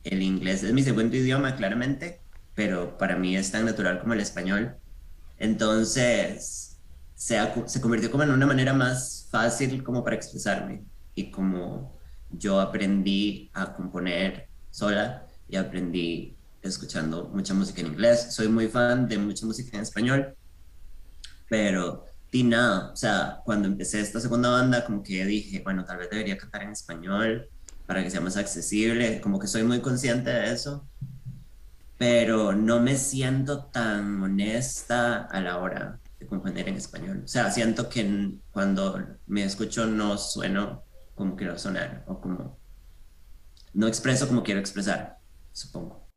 el 0.03 0.21
inglés 0.21 0.61
es 0.61 0.73
mi 0.73 0.83
segundo 0.83 1.17
idioma, 1.17 1.55
claramente, 1.55 2.21
pero 2.53 2.99
para 2.99 3.15
mí 3.15 3.35
es 3.35 3.51
tan 3.51 3.65
natural 3.65 3.99
como 3.99 4.13
el 4.13 4.19
español. 4.19 4.75
Entonces, 5.39 6.77
se, 7.15 7.39
se 7.65 7.81
convirtió 7.81 8.11
como 8.11 8.23
en 8.25 8.31
una 8.31 8.45
manera 8.45 8.73
más 8.75 9.27
fácil 9.31 9.83
como 9.83 10.03
para 10.03 10.17
expresarme 10.17 10.83
y 11.15 11.31
como 11.31 11.97
yo 12.29 12.59
aprendí 12.59 13.49
a 13.55 13.73
componer 13.73 14.49
sola 14.69 15.25
y 15.51 15.57
aprendí 15.57 16.35
escuchando 16.61 17.29
mucha 17.33 17.53
música 17.53 17.81
en 17.81 17.87
inglés. 17.87 18.33
Soy 18.33 18.47
muy 18.47 18.69
fan 18.69 19.07
de 19.07 19.17
mucha 19.17 19.45
música 19.45 19.77
en 19.77 19.83
español, 19.83 20.33
pero 21.49 22.05
di 22.31 22.43
nada, 22.43 22.91
o 22.93 22.95
sea, 22.95 23.41
cuando 23.43 23.67
empecé 23.67 23.99
esta 23.99 24.21
segunda 24.21 24.49
banda, 24.49 24.85
como 24.85 25.03
que 25.03 25.25
dije, 25.25 25.61
bueno, 25.61 25.83
tal 25.83 25.97
vez 25.97 26.09
debería 26.09 26.37
cantar 26.37 26.63
en 26.63 26.71
español 26.71 27.49
para 27.85 28.01
que 28.01 28.09
sea 28.09 28.21
más 28.21 28.37
accesible, 28.37 29.19
como 29.19 29.39
que 29.39 29.47
soy 29.47 29.63
muy 29.63 29.81
consciente 29.81 30.29
de 30.29 30.53
eso, 30.53 30.87
pero 31.97 32.53
no 32.53 32.79
me 32.79 32.95
siento 32.95 33.65
tan 33.65 34.23
honesta 34.23 35.23
a 35.25 35.41
la 35.41 35.57
hora 35.57 35.99
de 36.17 36.27
componer 36.27 36.69
en 36.69 36.75
español. 36.75 37.23
O 37.25 37.27
sea, 37.27 37.51
siento 37.51 37.89
que 37.89 38.39
cuando 38.51 39.05
me 39.27 39.43
escucho 39.43 39.85
no 39.85 40.17
sueno 40.17 40.83
como 41.13 41.35
quiero 41.35 41.59
sonar 41.59 42.05
o 42.07 42.21
como 42.21 42.57
no 43.73 43.87
expreso 43.87 44.27
como 44.27 44.43
quiero 44.43 44.59
expresar 44.59 45.20
supongo. 45.51 46.07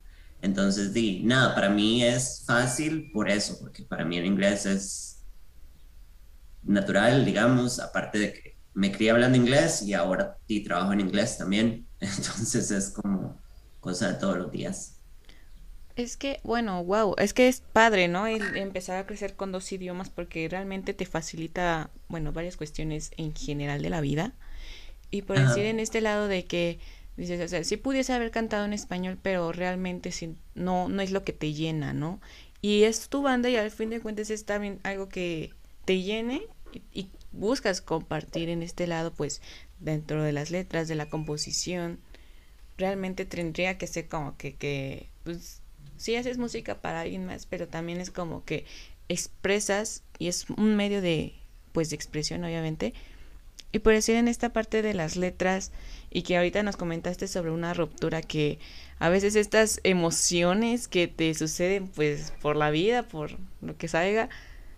Entonces, 0.43 0.93
di, 0.93 1.23
nada, 1.25 1.55
para 1.55 1.71
mí 1.71 2.05
es 2.05 2.45
fácil 2.47 3.11
por 3.13 3.31
eso, 3.31 3.59
porque 3.61 3.83
para 3.83 4.05
mí 4.05 4.19
el 4.19 4.27
inglés 4.27 4.67
es 4.67 5.25
natural, 6.63 7.25
digamos, 7.25 7.79
aparte 7.79 8.19
de 8.19 8.33
que 8.33 8.59
me 8.75 8.93
crié 8.93 9.13
hablando 9.13 9.39
inglés 9.39 9.83
y 9.83 9.95
ahora 9.95 10.37
di, 10.47 10.63
trabajo 10.63 10.93
en 10.93 11.01
inglés 11.01 11.39
también. 11.39 11.87
Entonces 12.01 12.71
es 12.71 12.91
como, 12.91 13.41
cosa 13.81 14.13
de 14.13 14.19
todos 14.19 14.37
los 14.37 14.51
días. 14.51 15.01
Es 15.97 16.17
que, 16.17 16.41
bueno, 16.43 16.83
wow, 16.83 17.15
es 17.19 17.33
que 17.33 17.47
es 17.47 17.61
padre, 17.61 18.09
¿no? 18.09 18.27
El 18.27 18.57
empezar 18.57 18.97
a 18.99 19.07
crecer 19.07 19.37
con 19.37 19.53
dos 19.53 19.71
idiomas 19.71 20.11
porque 20.11 20.49
realmente 20.49 20.93
te 20.93 21.07
facilita, 21.07 21.91
bueno, 22.09 22.33
varias 22.33 22.57
cuestiones 22.57 23.13
en 23.17 23.33
general 23.35 23.81
de 23.81 23.91
la 23.91 24.01
vida. 24.01 24.35
Y 25.11 25.23
por 25.23 25.39
decir 25.39 25.67
en 25.67 25.79
este 25.79 26.01
lado 26.01 26.27
de 26.27 26.45
que 26.45 26.81
dices, 27.17 27.41
o 27.41 27.49
sea, 27.49 27.65
sí 27.65 27.77
pudiese 27.77 28.13
haber 28.13 28.31
cantado 28.31 28.65
en 28.65 28.73
español, 28.73 29.19
pero 29.21 29.53
realmente 29.53 30.11
no, 30.55 30.89
no 30.89 31.03
es 31.03 31.11
lo 31.11 31.25
que 31.25 31.33
te 31.33 31.53
llena, 31.53 31.93
¿no? 31.93 32.21
Y 32.61 32.85
es 32.85 33.09
tu 33.09 33.23
banda 33.23 33.51
y 33.51 33.57
al 33.57 33.71
fin 33.71 33.91
de 33.91 34.01
cuentas 34.01 34.31
es 34.31 34.45
también 34.45 34.81
algo 34.83 35.09
que 35.09 35.53
te 35.85 36.03
llene 36.03 36.43
y, 36.73 36.83
y 36.93 37.11
buscas 37.33 37.81
compartir 37.81 38.49
en 38.49 38.63
este 38.63 38.87
lado, 38.87 39.13
pues, 39.13 39.43
dentro 39.81 40.23
de 40.23 40.33
las 40.33 40.51
letras, 40.51 40.89
de 40.89 40.95
la 40.95 41.09
composición. 41.09 42.01
Realmente 42.79 43.25
tendría 43.25 43.79
que 43.79 43.87
ser 43.87 44.09
como 44.09 44.37
que, 44.37 44.55
que 44.55 45.09
pues, 45.25 45.61
sí 45.97 46.17
haces 46.17 46.39
música 46.39 46.81
para 46.81 47.03
alguien 47.03 47.27
más, 47.27 47.47
pero 47.47 47.69
también 47.69 48.01
es 48.01 48.11
como 48.11 48.45
que 48.45 48.65
expresas 49.09 50.03
y 50.19 50.29
es 50.29 50.49
un 50.51 50.77
medio 50.77 51.03
de 51.03 51.35
pues 51.73 51.91
de 51.91 51.97
expresión 51.97 52.45
obviamente. 52.45 52.95
Y 53.75 53.81
por 53.81 53.93
decir 53.93 54.15
en 54.15 54.29
esta 54.29 54.53
parte 54.53 54.83
de 54.83 54.95
las 54.95 55.17
letras 55.17 55.73
y 56.09 56.23
que 56.23 56.37
ahorita 56.37 56.63
nos 56.63 56.77
comentaste 56.77 57.27
sobre 57.27 57.51
una 57.51 57.75
ruptura 57.75 58.23
que 58.23 58.61
a 59.01 59.09
veces 59.09 59.35
estas 59.35 59.81
emociones 59.83 60.87
que 60.87 61.09
te 61.09 61.35
suceden 61.35 61.89
pues 61.89 62.33
por 62.41 62.55
la 62.55 62.71
vida, 62.71 63.03
por 63.03 63.37
lo 63.63 63.77
que 63.77 63.89
salga, 63.89 64.29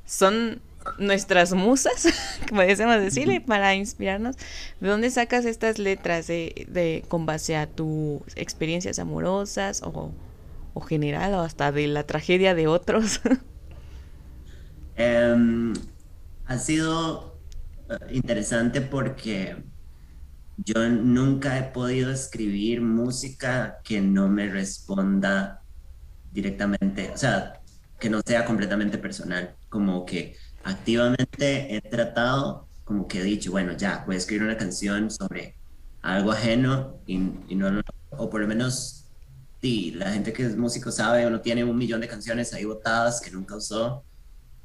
son 0.06 0.62
nuestras 0.98 1.52
musas, 1.52 2.08
como 2.48 2.62
decimos 2.62 2.98
decirle, 2.98 3.42
para 3.42 3.74
inspirarnos. 3.74 4.36
¿De 4.80 4.88
dónde 4.88 5.10
sacas 5.10 5.44
estas 5.44 5.78
letras 5.78 6.26
de, 6.26 6.66
de 6.66 7.04
con 7.06 7.26
base 7.26 7.54
a 7.54 7.66
tus 7.66 8.22
experiencias 8.34 8.98
amorosas 8.98 9.82
o 9.82 10.10
o 10.72 10.80
general 10.80 11.34
o 11.34 11.40
hasta 11.40 11.70
de 11.70 11.86
la 11.86 12.04
tragedia 12.04 12.54
de 12.54 12.66
otros? 12.66 13.20
Em, 14.98 15.74
ha 16.46 16.56
sido 16.56 17.35
interesante 18.10 18.80
porque 18.80 19.64
yo 20.56 20.88
nunca 20.88 21.58
he 21.58 21.64
podido 21.64 22.10
escribir 22.10 22.80
música 22.80 23.78
que 23.84 24.00
no 24.00 24.28
me 24.28 24.48
responda 24.48 25.62
directamente, 26.32 27.10
o 27.10 27.16
sea, 27.16 27.60
que 27.98 28.10
no 28.10 28.20
sea 28.24 28.44
completamente 28.44 28.98
personal, 28.98 29.56
como 29.68 30.04
que 30.04 30.36
activamente 30.64 31.76
he 31.76 31.80
tratado, 31.80 32.68
como 32.84 33.06
que 33.08 33.20
he 33.20 33.24
dicho, 33.24 33.50
bueno, 33.50 33.72
ya, 33.72 34.04
voy 34.06 34.16
a 34.16 34.18
escribir 34.18 34.44
una 34.44 34.56
canción 34.56 35.10
sobre 35.10 35.56
algo 36.02 36.32
ajeno 36.32 37.00
y, 37.06 37.16
y 37.48 37.54
no, 37.54 37.82
o 38.10 38.30
por 38.30 38.40
lo 38.40 38.48
menos 38.48 39.06
Sí, 39.60 39.90
la 39.92 40.12
gente 40.12 40.32
que 40.32 40.44
es 40.44 40.56
músico 40.56 40.92
sabe, 40.92 41.26
uno 41.26 41.40
tiene 41.40 41.64
un 41.64 41.76
millón 41.76 42.00
de 42.00 42.08
canciones 42.08 42.52
ahí 42.52 42.64
botadas 42.64 43.20
que 43.20 43.30
nunca 43.30 43.56
usó, 43.56 44.04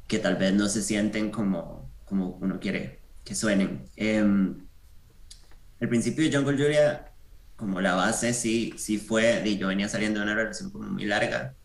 que 0.07 0.19
tal 0.19 0.35
vez 0.35 0.53
no 0.53 0.67
se 0.67 0.83
sienten 0.83 1.31
como, 1.31 1.91
como 2.05 2.37
uno 2.41 2.59
quiere 2.59 3.00
que 3.23 3.35
suenen. 3.35 3.85
Eh, 3.95 4.23
el 5.79 5.89
principio 5.89 6.23
de 6.23 6.35
Jungle 6.35 6.57
Julia, 6.57 7.11
como 7.55 7.81
la 7.81 7.95
base, 7.95 8.33
sí, 8.33 8.73
sí 8.77 8.97
fue, 8.97 9.41
y 9.45 9.57
yo 9.57 9.67
venía 9.67 9.89
saliendo 9.89 10.19
de 10.19 10.25
una 10.25 10.35
relación 10.35 10.71
muy 10.73 11.05
larga, 11.05 11.55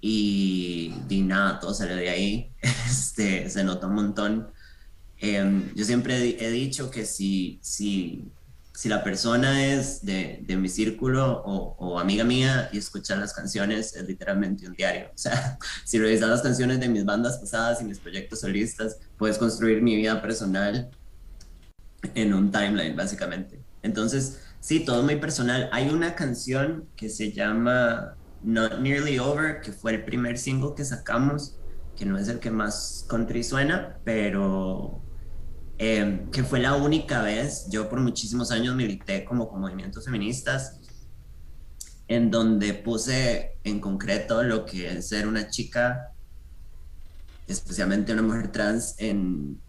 y, 0.00 0.94
y 1.08 1.22
nada, 1.22 1.58
todo 1.58 1.74
salió 1.74 1.96
de 1.96 2.10
ahí, 2.10 2.52
este, 2.86 3.48
se 3.50 3.64
nota 3.64 3.86
un 3.86 3.94
montón. 3.94 4.50
Em, 5.18 5.74
yo 5.74 5.84
siempre 5.84 6.36
he 6.38 6.50
dicho 6.50 6.90
que 6.90 7.06
si, 7.06 7.58
si 7.62 8.30
si 8.76 8.90
la 8.90 9.02
persona 9.02 9.64
es 9.64 10.04
de, 10.04 10.40
de 10.42 10.56
mi 10.58 10.68
círculo 10.68 11.42
o, 11.46 11.76
o, 11.78 11.98
amiga 11.98 12.24
mía 12.24 12.68
y 12.74 12.76
escucha 12.76 13.16
las 13.16 13.32
canciones, 13.32 13.96
es 13.96 14.06
literalmente 14.06 14.66
un 14.66 14.74
diario. 14.74 15.06
O 15.14 15.18
sea, 15.18 15.58
si 15.86 15.98
revisas 15.98 16.28
las 16.28 16.42
canciones 16.42 16.78
de 16.78 16.88
mis 16.90 17.06
bandas 17.06 17.38
pasadas 17.38 17.80
y 17.80 17.84
mis 17.84 17.98
proyectos 17.98 18.40
solistas, 18.40 18.98
puedes 19.16 19.38
construir 19.38 19.80
mi 19.80 19.96
vida 19.96 20.20
personal 20.20 20.90
en 22.14 22.34
un 22.34 22.52
timeline, 22.52 22.94
básicamente. 22.94 23.62
Entonces, 23.82 24.40
sí, 24.60 24.80
todo 24.80 25.02
muy 25.02 25.16
personal. 25.16 25.70
Hay 25.72 25.88
una 25.88 26.14
canción 26.14 26.86
que 26.96 27.08
se 27.08 27.32
llama 27.32 28.14
Not 28.42 28.80
Nearly 28.80 29.18
Over, 29.18 29.62
que 29.62 29.72
fue 29.72 29.92
el 29.92 30.04
primer 30.04 30.36
single 30.36 30.74
que 30.76 30.84
sacamos, 30.84 31.56
que 31.96 32.04
no 32.04 32.18
es 32.18 32.28
el 32.28 32.40
que 32.40 32.50
más 32.50 33.06
country 33.08 33.42
suena, 33.42 33.96
pero 34.04 35.00
Em, 35.78 36.30
que 36.30 36.42
fue 36.42 36.58
la 36.58 36.74
única 36.74 37.22
vez, 37.22 37.66
yo 37.68 37.88
por 37.90 38.00
muchísimos 38.00 38.50
años 38.50 38.74
milité 38.74 39.24
como 39.24 39.48
con 39.48 39.60
movimientos 39.60 40.06
feministas, 40.06 40.80
en 42.08 42.30
donde 42.30 42.72
puse 42.72 43.58
en 43.62 43.80
concreto 43.80 44.42
lo 44.42 44.64
que 44.64 44.88
es 44.90 45.08
ser 45.08 45.26
una 45.26 45.48
chica, 45.50 46.12
especialmente 47.46 48.12
una 48.12 48.22
mujer 48.22 48.52
trans, 48.52 48.94
en, 48.98 49.60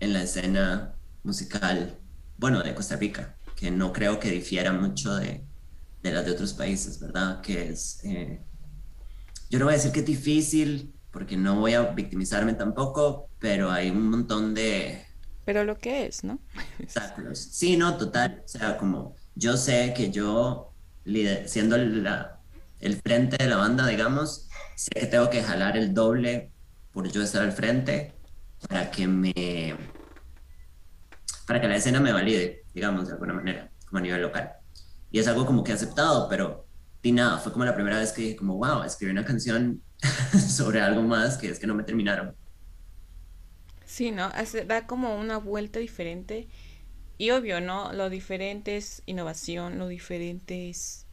en 0.00 0.12
la 0.12 0.22
escena 0.22 0.94
musical, 1.22 1.98
bueno, 2.36 2.62
de 2.62 2.74
Costa 2.74 2.96
Rica, 2.96 3.36
que 3.56 3.70
no 3.70 3.92
creo 3.92 4.20
que 4.20 4.30
difiera 4.30 4.72
mucho 4.72 5.14
de, 5.16 5.46
de 6.02 6.12
las 6.12 6.26
de 6.26 6.32
otros 6.32 6.52
países, 6.52 7.00
¿verdad? 7.00 7.40
Que 7.40 7.70
es, 7.70 8.00
eh, 8.04 8.42
yo 9.48 9.58
no 9.58 9.64
voy 9.64 9.74
a 9.74 9.76
decir 9.78 9.92
que 9.92 10.00
es 10.00 10.06
difícil, 10.06 10.92
porque 11.10 11.38
no 11.38 11.60
voy 11.60 11.72
a 11.72 11.82
victimizarme 11.92 12.52
tampoco, 12.52 13.30
pero 13.38 13.70
hay 13.70 13.88
un 13.88 14.10
montón 14.10 14.52
de 14.52 15.13
pero 15.44 15.64
lo 15.64 15.78
que 15.78 16.06
es, 16.06 16.24
¿no? 16.24 16.38
Sí, 17.34 17.76
no, 17.76 17.96
total. 17.96 18.42
O 18.44 18.48
sea, 18.48 18.76
como 18.76 19.14
yo 19.34 19.56
sé 19.56 19.92
que 19.96 20.10
yo, 20.10 20.72
siendo 21.46 21.76
la, 21.76 22.40
el 22.80 23.00
frente 23.00 23.36
de 23.36 23.48
la 23.48 23.56
banda, 23.56 23.86
digamos, 23.86 24.48
sé 24.76 24.90
que 24.90 25.06
tengo 25.06 25.30
que 25.30 25.42
jalar 25.42 25.76
el 25.76 25.94
doble 25.94 26.52
por 26.92 27.10
yo 27.10 27.22
estar 27.22 27.42
al 27.42 27.52
frente 27.52 28.14
para 28.68 28.90
que 28.90 29.06
me. 29.06 29.76
para 31.46 31.60
que 31.60 31.68
la 31.68 31.76
escena 31.76 32.00
me 32.00 32.12
valide, 32.12 32.64
digamos, 32.72 33.08
de 33.08 33.14
alguna 33.14 33.34
manera, 33.34 33.70
como 33.86 33.98
a 33.98 34.02
nivel 34.02 34.22
local. 34.22 34.52
Y 35.10 35.18
es 35.18 35.28
algo 35.28 35.46
como 35.46 35.62
que 35.62 35.72
he 35.72 35.74
aceptado, 35.74 36.28
pero 36.28 36.66
ni 37.02 37.12
nada, 37.12 37.38
fue 37.38 37.52
como 37.52 37.64
la 37.64 37.74
primera 37.74 37.98
vez 37.98 38.12
que 38.12 38.22
dije, 38.22 38.36
como, 38.36 38.56
wow, 38.56 38.82
escribí 38.82 39.12
una 39.12 39.24
canción 39.24 39.82
sobre 40.48 40.80
algo 40.80 41.02
más 41.02 41.36
que 41.36 41.50
es 41.50 41.58
que 41.58 41.66
no 41.66 41.74
me 41.74 41.84
terminaron. 41.84 42.34
Sí, 43.94 44.10
¿no? 44.10 44.28
da 44.66 44.88
como 44.88 45.14
una 45.14 45.38
vuelta 45.38 45.78
diferente. 45.78 46.48
Y 47.16 47.30
obvio, 47.30 47.60
¿no? 47.60 47.92
Lo 47.92 48.10
diferente 48.10 48.76
es 48.76 49.04
innovación, 49.06 49.78
lo 49.78 49.86
diferente 49.86 50.68
es 50.68 51.06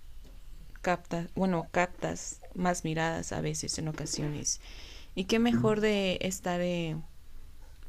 capta, 0.81 1.27
bueno, 1.35 1.67
captas 1.69 2.41
más 2.55 2.83
miradas 2.83 3.33
a 3.33 3.41
veces 3.41 3.77
en 3.77 3.87
ocasiones. 3.87 4.61
Y 5.13 5.25
qué 5.25 5.37
mejor 5.37 5.79
de 5.79 6.17
estar 6.21 6.59
de 6.59 6.97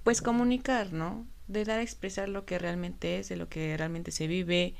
pues 0.04 0.20
comunicar, 0.20 0.92
¿no? 0.92 1.26
De 1.48 1.64
dar 1.64 1.78
a 1.78 1.82
expresar 1.82 2.28
lo 2.28 2.44
que 2.44 2.58
realmente 2.58 3.18
es, 3.18 3.30
de 3.30 3.36
lo 3.36 3.48
que 3.48 3.74
realmente 3.78 4.10
se 4.10 4.26
vive, 4.26 4.74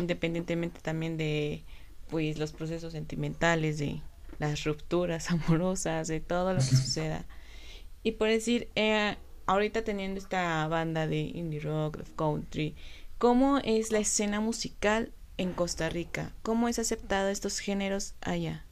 independientemente 0.00 0.80
también 0.80 1.16
de 1.16 1.62
pues 2.08 2.38
los 2.38 2.50
procesos 2.52 2.92
sentimentales, 2.92 3.78
de 3.78 4.02
las 4.40 4.64
rupturas 4.64 5.30
amorosas, 5.30 6.08
de 6.08 6.18
todo 6.18 6.54
lo 6.54 6.58
que 6.58 6.64
suceda. 6.64 7.24
Y 8.02 8.12
por 8.12 8.28
decir, 8.28 8.68
eh, 8.74 9.16
ahorita 9.46 9.82
teniendo 9.84 10.20
esta 10.20 10.66
banda 10.68 11.06
de 11.06 11.20
indie 11.20 11.60
rock, 11.60 11.98
de 11.98 12.04
country, 12.16 12.76
¿cómo 13.18 13.58
es 13.58 13.92
la 13.92 13.98
escena 13.98 14.40
musical 14.40 15.12
en 15.36 15.52
Costa 15.54 15.88
Rica? 15.88 16.32
¿Cómo 16.42 16.68
es 16.68 16.78
aceptada 16.78 17.30
estos 17.30 17.58
géneros 17.58 18.14
allá? 18.20 18.66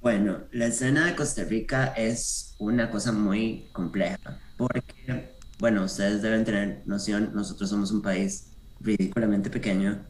Bueno, 0.00 0.44
la 0.52 0.66
escena 0.66 1.06
de 1.06 1.16
Costa 1.16 1.44
Rica 1.44 1.88
es 1.96 2.54
una 2.58 2.90
cosa 2.90 3.12
muy 3.12 3.68
compleja, 3.72 4.40
porque, 4.56 5.36
bueno, 5.58 5.84
ustedes 5.84 6.22
deben 6.22 6.44
tener 6.44 6.82
noción, 6.86 7.32
nosotros 7.34 7.70
somos 7.70 7.90
un 7.90 8.02
país 8.02 8.52
ridículamente 8.80 9.50
pequeño, 9.50 10.06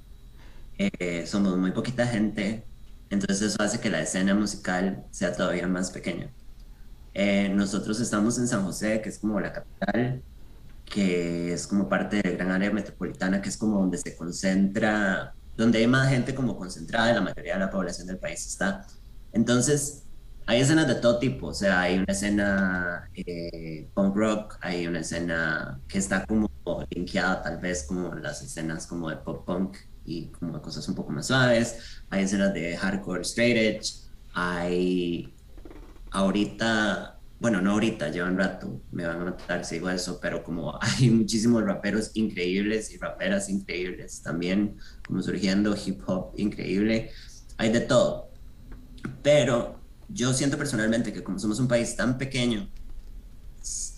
eh, 0.78 1.26
somos 1.26 1.56
muy 1.56 1.72
poquita 1.72 2.06
gente, 2.06 2.68
entonces 3.10 3.42
eso 3.54 3.62
hace 3.62 3.80
que 3.80 3.90
la 3.90 4.02
escena 4.02 4.34
musical 4.34 5.06
sea 5.10 5.32
todavía 5.34 5.66
más 5.68 5.90
pequeña. 5.90 6.30
Eh, 7.18 7.48
nosotros 7.48 7.98
estamos 7.98 8.36
en 8.38 8.46
San 8.46 8.62
José, 8.62 9.00
que 9.00 9.08
es 9.08 9.18
como 9.18 9.40
la 9.40 9.50
capital, 9.50 10.22
que 10.84 11.54
es 11.54 11.66
como 11.66 11.88
parte 11.88 12.16
de 12.16 12.30
la 12.32 12.36
gran 12.36 12.50
área 12.52 12.70
metropolitana, 12.70 13.40
que 13.40 13.48
es 13.48 13.56
como 13.56 13.78
donde 13.78 13.96
se 13.96 14.14
concentra, 14.14 15.34
donde 15.56 15.78
hay 15.78 15.86
más 15.86 16.10
gente 16.10 16.34
como 16.34 16.58
concentrada, 16.58 17.14
la 17.14 17.22
mayoría 17.22 17.54
de 17.54 17.60
la 17.60 17.70
población 17.70 18.06
del 18.06 18.18
país 18.18 18.46
está. 18.46 18.86
Entonces, 19.32 20.02
hay 20.44 20.60
escenas 20.60 20.86
de 20.88 20.96
todo 20.96 21.18
tipo, 21.18 21.46
o 21.46 21.54
sea, 21.54 21.80
hay 21.80 21.96
una 21.96 22.12
escena 22.12 23.08
eh, 23.14 23.88
punk 23.94 24.14
rock, 24.14 24.58
hay 24.60 24.86
una 24.86 25.00
escena 25.00 25.80
que 25.88 25.96
está 25.96 26.26
como 26.26 26.50
linkeada 26.90 27.42
tal 27.42 27.58
vez 27.60 27.84
como 27.84 28.14
las 28.14 28.42
escenas 28.42 28.86
como 28.86 29.08
de 29.08 29.16
pop 29.16 29.46
punk 29.46 29.78
y 30.04 30.26
como 30.32 30.60
cosas 30.60 30.86
un 30.86 30.94
poco 30.94 31.12
más 31.12 31.28
suaves, 31.28 32.02
hay 32.10 32.24
escenas 32.24 32.52
de 32.52 32.76
hardcore 32.76 33.22
straight 33.22 33.56
edge, 33.56 34.06
hay 34.34 35.32
ahorita 36.16 37.16
bueno, 37.38 37.60
no 37.60 37.72
ahorita, 37.72 38.08
llevan 38.08 38.38
rato, 38.38 38.80
me 38.92 39.06
van 39.06 39.20
a 39.20 39.24
notar 39.24 39.64
si 39.64 39.74
digo 39.74 39.90
eso, 39.90 40.18
pero 40.20 40.42
como 40.42 40.78
hay 40.80 41.10
muchísimos 41.10 41.62
raperos 41.64 42.10
increíbles 42.14 42.92
y 42.92 42.96
raperas 42.96 43.48
increíbles 43.48 44.22
también, 44.22 44.78
como 45.06 45.22
surgiendo 45.22 45.76
hip 45.76 46.00
hop 46.06 46.32
increíble, 46.36 47.10
hay 47.58 47.70
de 47.70 47.80
todo. 47.80 48.30
Pero 49.22 49.80
yo 50.08 50.32
siento 50.32 50.56
personalmente 50.56 51.12
que 51.12 51.22
como 51.22 51.38
somos 51.38 51.60
un 51.60 51.68
país 51.68 51.94
tan 51.94 52.16
pequeño, 52.16 52.70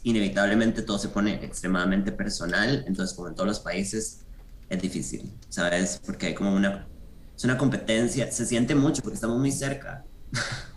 inevitablemente 0.03 0.83
todo 0.83 0.99
se 0.99 1.09
pone 1.09 1.45
extremadamente 1.45 2.11
personal, 2.11 2.85
entonces 2.87 3.15
como 3.15 3.29
en 3.29 3.35
todos 3.35 3.49
los 3.49 3.61
países 3.61 4.25
es 4.69 4.83
difícil, 4.83 5.33
¿sabes? 5.49 6.01
Porque 6.05 6.27
hay 6.27 6.35
como 6.35 6.55
una, 6.55 6.89
es 7.37 7.45
una 7.45 7.57
competencia, 7.57 8.33
se 8.33 8.45
siente 8.47 8.75
mucho 8.75 9.03
porque 9.03 9.15
estamos 9.15 9.39
muy 9.39 9.53
cerca. 9.53 10.05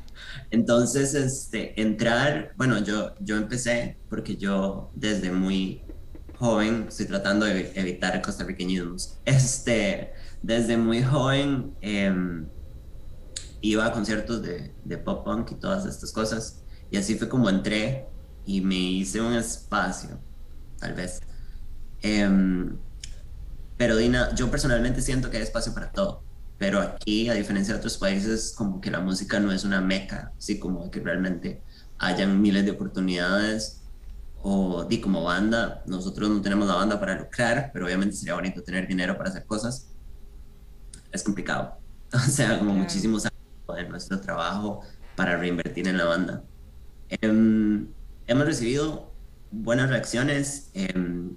Entonces, 0.51 1.13
este, 1.13 1.81
entrar, 1.81 2.53
bueno, 2.57 2.79
yo, 2.83 3.15
yo 3.21 3.37
empecé 3.37 3.97
porque 4.09 4.35
yo 4.35 4.91
desde 4.95 5.31
muy 5.31 5.81
joven 6.37 6.87
estoy 6.89 7.05
tratando 7.05 7.45
de 7.45 7.71
evitar 7.75 8.21
costarriqueñismos. 8.21 9.17
Este, 9.23 10.11
desde 10.41 10.75
muy 10.75 11.03
joven 11.03 11.73
em, 11.79 12.47
iba 13.61 13.85
a 13.85 13.93
conciertos 13.93 14.41
de, 14.41 14.97
pop 14.97 15.23
punk 15.23 15.51
y 15.51 15.55
todas 15.55 15.85
estas 15.85 16.11
cosas. 16.11 16.63
Y 16.89 16.97
así 16.97 17.15
fue 17.15 17.29
como 17.29 17.49
entré 17.49 18.07
y 18.45 18.59
me 18.59 18.75
hice 18.75 19.21
un 19.21 19.33
espacio, 19.33 20.19
tal 20.79 20.93
vez. 20.95 21.21
Em, 22.01 22.77
pero 23.77 23.95
Dina, 23.95 24.35
yo 24.35 24.51
personalmente 24.51 25.01
siento 25.01 25.29
que 25.29 25.37
hay 25.37 25.43
espacio 25.43 25.73
para 25.73 25.91
todo 25.91 26.23
pero 26.61 26.79
aquí, 26.79 27.27
a 27.27 27.33
diferencia 27.33 27.73
de 27.73 27.79
otros 27.79 27.97
países, 27.97 28.53
como 28.55 28.79
que 28.79 28.91
la 28.91 28.99
música 28.99 29.39
no 29.39 29.51
es 29.51 29.63
una 29.63 29.81
meca, 29.81 30.31
así 30.37 30.59
como 30.59 30.91
que 30.91 30.99
realmente 30.99 31.59
hayan 31.97 32.39
miles 32.39 32.65
de 32.65 32.69
oportunidades 32.69 33.81
o 34.43 34.83
di 34.83 35.01
como 35.01 35.23
banda, 35.23 35.81
nosotros 35.87 36.29
no 36.29 36.39
tenemos 36.39 36.67
la 36.67 36.75
banda 36.75 36.99
para 36.99 37.17
lucrar, 37.17 37.71
pero 37.73 37.87
obviamente 37.87 38.15
sería 38.15 38.35
bonito 38.35 38.61
tener 38.61 38.87
dinero 38.87 39.17
para 39.17 39.31
hacer 39.31 39.43
cosas. 39.47 39.87
Es 41.11 41.23
complicado. 41.23 41.79
O 42.13 42.19
sea, 42.19 42.59
como 42.59 42.75
muchísimos 42.75 43.25
años 43.25 43.75
de 43.75 43.89
nuestro 43.89 44.21
trabajo 44.21 44.81
para 45.15 45.37
reinvertir 45.37 45.87
en 45.87 45.97
la 45.97 46.05
banda. 46.05 46.43
Em, 47.09 47.87
hemos 48.27 48.45
recibido 48.45 49.11
buenas 49.49 49.89
reacciones 49.89 50.69
em, 50.75 51.35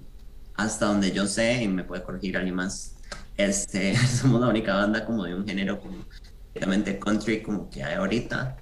hasta 0.53 0.85
donde 0.85 1.11
yo 1.11 1.25
sé, 1.25 1.63
y 1.63 1.67
me 1.67 1.83
puede 1.83 2.03
corregir 2.03 2.37
alguien 2.37 2.53
más 2.53 2.94
este, 3.37 3.95
somos 4.07 4.41
la 4.41 4.47
única 4.47 4.75
banda 4.75 5.05
como 5.05 5.25
de 5.25 5.35
un 5.35 5.45
género 5.45 5.79
completamente 5.79 6.99
country 6.99 7.41
como 7.41 7.69
que 7.69 7.83
hay 7.83 7.95
ahorita, 7.95 8.57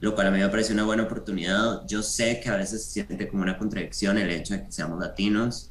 lo 0.00 0.14
cual 0.14 0.28
a 0.28 0.30
mí 0.30 0.38
me 0.38 0.48
parece 0.48 0.72
una 0.72 0.84
buena 0.84 1.04
oportunidad. 1.04 1.86
Yo 1.86 2.02
sé 2.02 2.40
que 2.40 2.48
a 2.48 2.56
veces 2.56 2.84
se 2.84 2.90
siente 2.90 3.28
como 3.28 3.42
una 3.42 3.58
contradicción 3.58 4.18
el 4.18 4.30
hecho 4.30 4.54
de 4.54 4.64
que 4.64 4.72
seamos 4.72 5.00
latinos, 5.00 5.70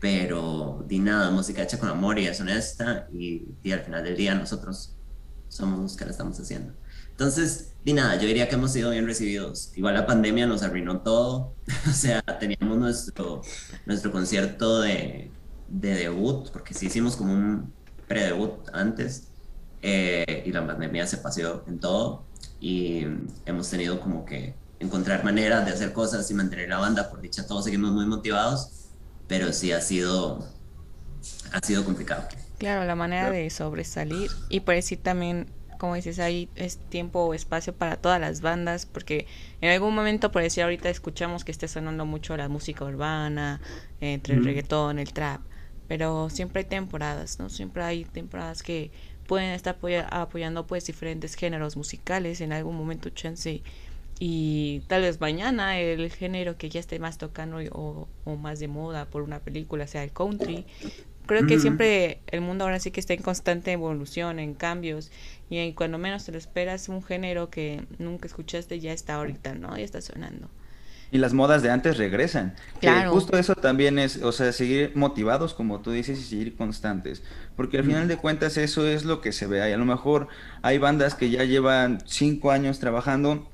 pero 0.00 0.84
di 0.86 0.98
nada, 0.98 1.30
música 1.30 1.62
hecha 1.62 1.78
con 1.78 1.88
amor 1.88 2.18
y 2.18 2.26
es 2.26 2.40
honesta 2.40 3.08
y, 3.12 3.42
y 3.62 3.72
al 3.72 3.80
final 3.80 4.04
del 4.04 4.16
día 4.16 4.34
nosotros 4.34 4.94
somos 5.48 5.80
los 5.80 5.96
que 5.96 6.04
la 6.04 6.12
estamos 6.12 6.38
haciendo. 6.38 6.72
Entonces, 7.18 7.72
di 7.84 7.94
nada, 7.94 8.14
yo 8.14 8.28
diría 8.28 8.48
que 8.48 8.54
hemos 8.54 8.72
sido 8.72 8.90
bien 8.90 9.04
recibidos. 9.04 9.72
Igual 9.74 9.94
la 9.94 10.06
pandemia 10.06 10.46
nos 10.46 10.62
arruinó 10.62 11.00
todo. 11.00 11.56
o 11.88 11.92
sea, 11.92 12.22
teníamos 12.38 12.78
nuestro, 12.78 13.42
nuestro 13.86 14.12
concierto 14.12 14.80
de, 14.80 15.32
de 15.68 15.94
debut, 15.94 16.50
porque 16.50 16.74
sí 16.74 16.86
hicimos 16.86 17.16
como 17.16 17.32
un 17.32 17.72
pre-debut 18.06 18.68
antes 18.72 19.28
eh, 19.82 20.42
y 20.46 20.52
la 20.52 20.66
pandemia 20.66 21.06
se 21.06 21.18
paseó 21.18 21.64
en 21.66 21.78
todo 21.78 22.24
y 22.60 23.06
hemos 23.46 23.70
tenido 23.70 24.00
como 24.00 24.24
que 24.24 24.54
encontrar 24.80 25.24
maneras 25.24 25.66
de 25.66 25.72
hacer 25.72 25.92
cosas 25.92 26.30
y 26.30 26.34
mantener 26.34 26.68
la 26.68 26.78
banda, 26.78 27.10
por 27.10 27.20
dicha 27.20 27.46
todos 27.46 27.64
seguimos 27.64 27.92
muy 27.92 28.06
motivados, 28.06 28.88
pero 29.26 29.52
sí 29.52 29.72
ha 29.72 29.80
sido, 29.80 30.44
ha 31.52 31.60
sido 31.60 31.84
complicado. 31.84 32.26
Claro, 32.58 32.84
la 32.84 32.96
manera 32.96 33.30
de 33.30 33.50
sobresalir 33.50 34.30
y 34.48 34.60
por 34.60 34.74
eso 34.74 34.96
también 35.02 35.46
como 35.78 35.94
dices, 35.94 36.18
ahí 36.18 36.50
es 36.56 36.76
tiempo 36.76 37.20
o 37.20 37.34
espacio 37.34 37.72
para 37.72 37.96
todas 37.96 38.20
las 38.20 38.40
bandas, 38.40 38.84
porque 38.84 39.26
en 39.60 39.70
algún 39.70 39.94
momento, 39.94 40.30
por 40.30 40.42
decir 40.42 40.64
ahorita, 40.64 40.90
escuchamos 40.90 41.44
que 41.44 41.52
esté 41.52 41.68
sonando 41.68 42.04
mucho 42.04 42.36
la 42.36 42.48
música 42.48 42.84
urbana, 42.84 43.60
entre 44.00 44.34
el 44.34 44.44
reggaetón, 44.44 44.98
el 44.98 45.12
trap, 45.12 45.40
pero 45.88 46.30
siempre 46.30 46.60
hay 46.60 46.68
temporadas, 46.68 47.38
¿no? 47.38 47.48
Siempre 47.48 47.82
hay 47.82 48.04
temporadas 48.04 48.62
que 48.62 48.90
pueden 49.26 49.50
estar 49.50 49.78
apoyando 50.10 50.66
pues 50.66 50.86
diferentes 50.86 51.34
géneros 51.34 51.76
musicales 51.76 52.40
en 52.40 52.52
algún 52.52 52.76
momento 52.76 53.10
chance 53.10 53.62
y 54.20 54.82
tal 54.86 55.02
vez 55.02 55.20
mañana 55.20 55.78
el 55.78 56.10
género 56.10 56.56
que 56.56 56.70
ya 56.70 56.80
esté 56.80 56.98
más 56.98 57.18
tocando 57.18 57.58
o, 57.72 58.08
o 58.24 58.36
más 58.36 58.58
de 58.58 58.68
moda 58.68 59.04
por 59.04 59.22
una 59.22 59.38
película 59.38 59.86
sea 59.86 60.02
el 60.02 60.12
country 60.12 60.66
creo 61.28 61.46
que 61.46 61.60
siempre 61.60 62.20
el 62.28 62.40
mundo 62.40 62.64
ahora 62.64 62.80
sí 62.80 62.90
que 62.90 62.98
está 62.98 63.12
en 63.12 63.22
constante 63.22 63.70
evolución, 63.70 64.40
en 64.40 64.54
cambios, 64.54 65.12
y 65.50 65.72
cuando 65.74 65.98
menos 65.98 66.24
te 66.24 66.32
lo 66.32 66.38
esperas, 66.38 66.88
un 66.88 67.04
género 67.04 67.50
que 67.50 67.84
nunca 67.98 68.26
escuchaste 68.26 68.80
ya 68.80 68.92
está 68.92 69.16
ahorita, 69.16 69.54
¿no? 69.54 69.76
Ya 69.76 69.84
está 69.84 70.00
sonando. 70.00 70.48
Y 71.10 71.18
las 71.18 71.32
modas 71.32 71.62
de 71.62 71.70
antes 71.70 71.96
regresan. 71.96 72.54
Claro. 72.80 73.12
justo 73.12 73.38
eso 73.38 73.54
también 73.54 73.98
es, 73.98 74.22
o 74.22 74.32
sea, 74.32 74.52
seguir 74.52 74.92
motivados, 74.94 75.54
como 75.54 75.80
tú 75.80 75.90
dices, 75.90 76.18
y 76.18 76.22
seguir 76.22 76.56
constantes. 76.56 77.22
Porque 77.56 77.78
al 77.78 77.84
final 77.84 78.08
de 78.08 78.18
cuentas 78.18 78.56
eso 78.56 78.86
es 78.86 79.04
lo 79.04 79.20
que 79.20 79.32
se 79.32 79.46
ve. 79.46 79.58
Y 79.68 79.72
a 79.72 79.78
lo 79.78 79.86
mejor 79.86 80.28
hay 80.62 80.78
bandas 80.78 81.14
que 81.14 81.30
ya 81.30 81.44
llevan 81.44 81.98
cinco 82.06 82.50
años 82.50 82.78
trabajando 82.78 83.48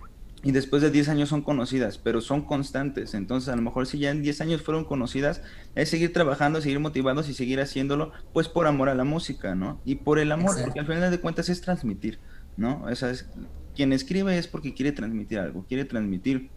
y 0.45 0.53
después 0.53 0.83
de 0.83 0.91
10 0.91 1.09
años 1.09 1.31
son 1.31 1.41
conocidas, 1.41 1.97
pero 1.97 2.21
son 2.21 2.43
constantes. 2.43 3.15
Entonces, 3.15 3.49
a 3.49 3.57
lo 3.57 3.63
mejor 3.63 3.87
si 3.87 3.99
ya 3.99 4.11
en 4.11 4.23
10 4.23 4.43
años 4.43 4.63
fueron 4.63 4.85
conocidas, 4.85 5.41
es 5.75 5.89
seguir 5.89 6.13
trabajando, 6.13 6.61
seguir 6.61 6.81
motivados 6.81 7.31
y 7.31 7.35
seguir 7.35 7.61
haciéndolo, 7.61 8.13
pues 8.35 8.49
por 8.49 8.67
amor 8.67 8.91
a 8.91 8.95
la 8.95 9.05
música, 9.05 9.55
¿no? 9.55 9.81
Y 9.87 9.97
por 9.97 10.19
el 10.19 10.31
amor, 10.31 10.55
porque 10.63 10.81
al 10.81 10.87
final 10.87 11.11
de 11.11 11.19
cuentas 11.19 11.49
es 11.49 11.63
transmitir, 11.63 12.19
¿no? 12.59 12.91
Esa 12.91 13.11
es, 13.11 13.27
quien 13.75 13.95
escribe 13.95 14.37
es 14.37 14.47
porque 14.47 14.75
quiere 14.75 14.93
transmitir 14.93 15.39
algo, 15.39 15.65
quiere 15.67 15.87
transmitir 15.87 16.51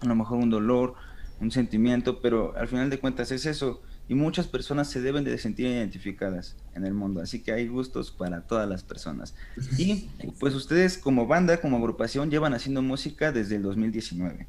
a 0.00 0.06
lo 0.06 0.14
mejor 0.14 0.38
un 0.38 0.50
dolor, 0.50 0.94
un 1.40 1.50
sentimiento, 1.50 2.20
pero 2.20 2.56
al 2.56 2.68
final 2.68 2.90
de 2.90 2.98
cuentas 2.98 3.30
es 3.30 3.46
eso. 3.46 3.82
Y 4.06 4.14
muchas 4.14 4.46
personas 4.46 4.90
se 4.90 5.00
deben 5.00 5.24
de 5.24 5.36
sentir 5.38 5.66
identificadas 5.66 6.56
en 6.74 6.84
el 6.84 6.92
mundo, 6.92 7.22
así 7.22 7.42
que 7.42 7.52
hay 7.52 7.68
gustos 7.68 8.10
para 8.10 8.42
todas 8.42 8.68
las 8.68 8.82
personas. 8.82 9.34
Y 9.78 10.08
pues 10.38 10.54
ustedes 10.54 10.98
como 10.98 11.26
banda, 11.26 11.58
como 11.58 11.78
agrupación, 11.78 12.30
llevan 12.30 12.52
haciendo 12.52 12.82
música 12.82 13.32
desde 13.32 13.56
el 13.56 13.62
2019. 13.62 14.46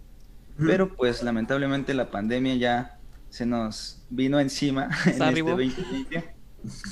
Pero 0.57 0.93
pues 0.93 1.23
lamentablemente 1.23 1.93
la 1.93 2.11
pandemia 2.11 2.55
ya 2.55 2.99
se 3.29 3.45
nos 3.45 4.01
vino 4.09 4.39
encima 4.39 4.89
en 5.05 5.21
este 5.21 5.41
2020. 5.41 6.35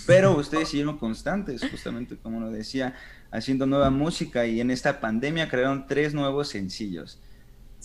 Pero 0.06 0.38
ustedes 0.38 0.70
siguieron 0.70 0.98
constantes, 0.98 1.68
justamente 1.70 2.16
como 2.18 2.40
lo 2.40 2.52
decía, 2.52 2.96
haciendo 3.32 3.66
nueva 3.66 3.90
música 3.90 4.46
y 4.46 4.62
en 4.62 4.70
esta 4.70 5.00
pandemia 5.02 5.50
crearon 5.50 5.88
tres 5.88 6.14
nuevos 6.14 6.50
sencillos. 6.50 7.20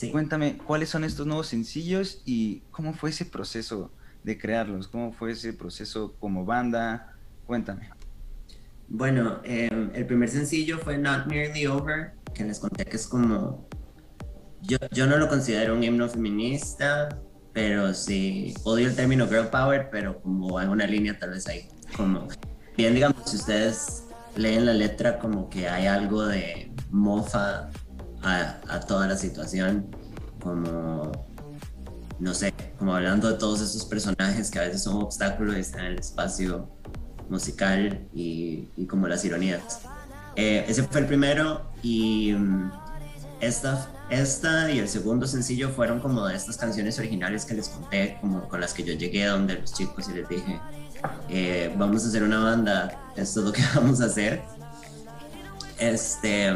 Cuéntame, 0.07 0.59
¿cuáles 0.59 0.89
son 0.91 1.03
estos 1.05 1.27
nuevos 1.27 1.49
sencillos 1.49 2.23
y 2.25 2.61
cómo 2.71 2.93
fue 2.93 3.11
ese 3.11 3.25
proceso 3.25 3.91
de 4.23 4.39
crearlos? 4.39 4.87
¿Cómo 4.87 5.13
fue 5.13 5.33
ese 5.33 5.53
proceso 5.53 6.15
como 6.21 6.45
banda? 6.45 7.15
Cuéntame. 7.47 7.91
Bueno, 8.89 9.41
em, 9.45 9.91
el 9.95 10.07
primer 10.07 10.29
sencillo 10.29 10.79
fue 10.79 10.97
Not 10.97 11.27
Nearly 11.27 11.67
Over, 11.67 12.13
que 12.33 12.45
les 12.45 12.61
conté 12.61 12.85
que 12.85 12.97
es 12.97 13.07
como... 13.07 13.69
Yo, 14.63 14.79
yo 14.93 15.07
no 15.07 15.17
lo 15.19 15.29
considero 15.29 15.75
un 15.75 15.83
himno 15.83 16.09
feminista, 16.09 17.09
pero 17.53 17.93
sí, 17.93 18.55
odio 18.65 18.89
el 18.89 18.97
término 18.97 19.27
girl 19.29 19.49
power, 19.49 19.89
pero 19.91 20.21
como 20.21 20.59
hay 20.59 20.69
una 20.69 20.87
línea 20.87 21.19
tal 21.19 21.31
vez 21.31 21.47
ahí. 21.49 21.69
Como, 21.97 22.29
bien, 22.77 22.95
digamos, 22.95 23.29
si 23.29 23.37
ustedes 23.37 24.05
leen 24.37 24.67
la 24.67 24.75
letra, 24.75 25.19
como 25.19 25.51
que 25.51 25.69
hay 25.69 25.87
algo 25.87 26.27
de 26.27 26.73
mofa 26.91 27.71
a, 28.29 28.81
toda 28.81 29.07
la 29.07 29.17
situación, 29.17 29.87
como, 30.43 31.13
no 32.19 32.35
sé, 32.35 32.53
como 32.79 32.95
hablando 32.95 33.29
de 33.29 33.39
todos 33.39 33.61
esos 33.61 33.85
personajes 33.85 34.51
que 34.51 34.59
a 34.59 34.63
veces 34.63 34.83
son 34.83 35.03
obstáculos 35.03 35.57
y 35.57 35.61
están 35.61 35.81
en 35.87 35.93
el 35.93 35.99
espacio 35.99 36.69
musical 37.29 38.07
y, 38.15 38.69
como 38.89 39.09
las 39.09 39.25
ironías. 39.25 39.81
Eh, 40.37 40.65
ese 40.69 40.85
fue 40.85 41.01
el 41.01 41.07
primero 41.07 41.71
y 41.83 42.33
mm, 42.33 42.71
esta, 43.41 43.89
esta 44.11 44.71
y 44.71 44.79
el 44.79 44.89
segundo 44.89 45.27
sencillo 45.27 45.71
fueron 45.71 46.01
como 46.01 46.27
de 46.27 46.37
estas 46.37 46.57
canciones 46.57 46.99
originales 46.99 47.45
que 47.45 47.55
les 47.55 47.69
conté, 47.69 48.19
como 48.21 48.49
con 48.49 48.61
las 48.61 48.73
que 48.73 48.85
yo 48.85 48.95
llegué 48.95 49.25
a 49.25 49.33
donde 49.33 49.59
los 49.59 49.73
chicos 49.73 50.09
y 50.09 50.15
les 50.15 50.29
dije, 50.29 50.61
eh, 51.29 51.75
vamos 51.77 52.05
a 52.05 52.09
hacer 52.09 52.23
una 52.23 52.39
banda, 52.39 53.13
esto 53.17 53.41
es 53.41 53.47
lo 53.47 53.53
que 53.53 53.63
vamos 53.75 54.01
a 54.01 54.07
hacer. 54.07 54.43
Este, 55.79 56.51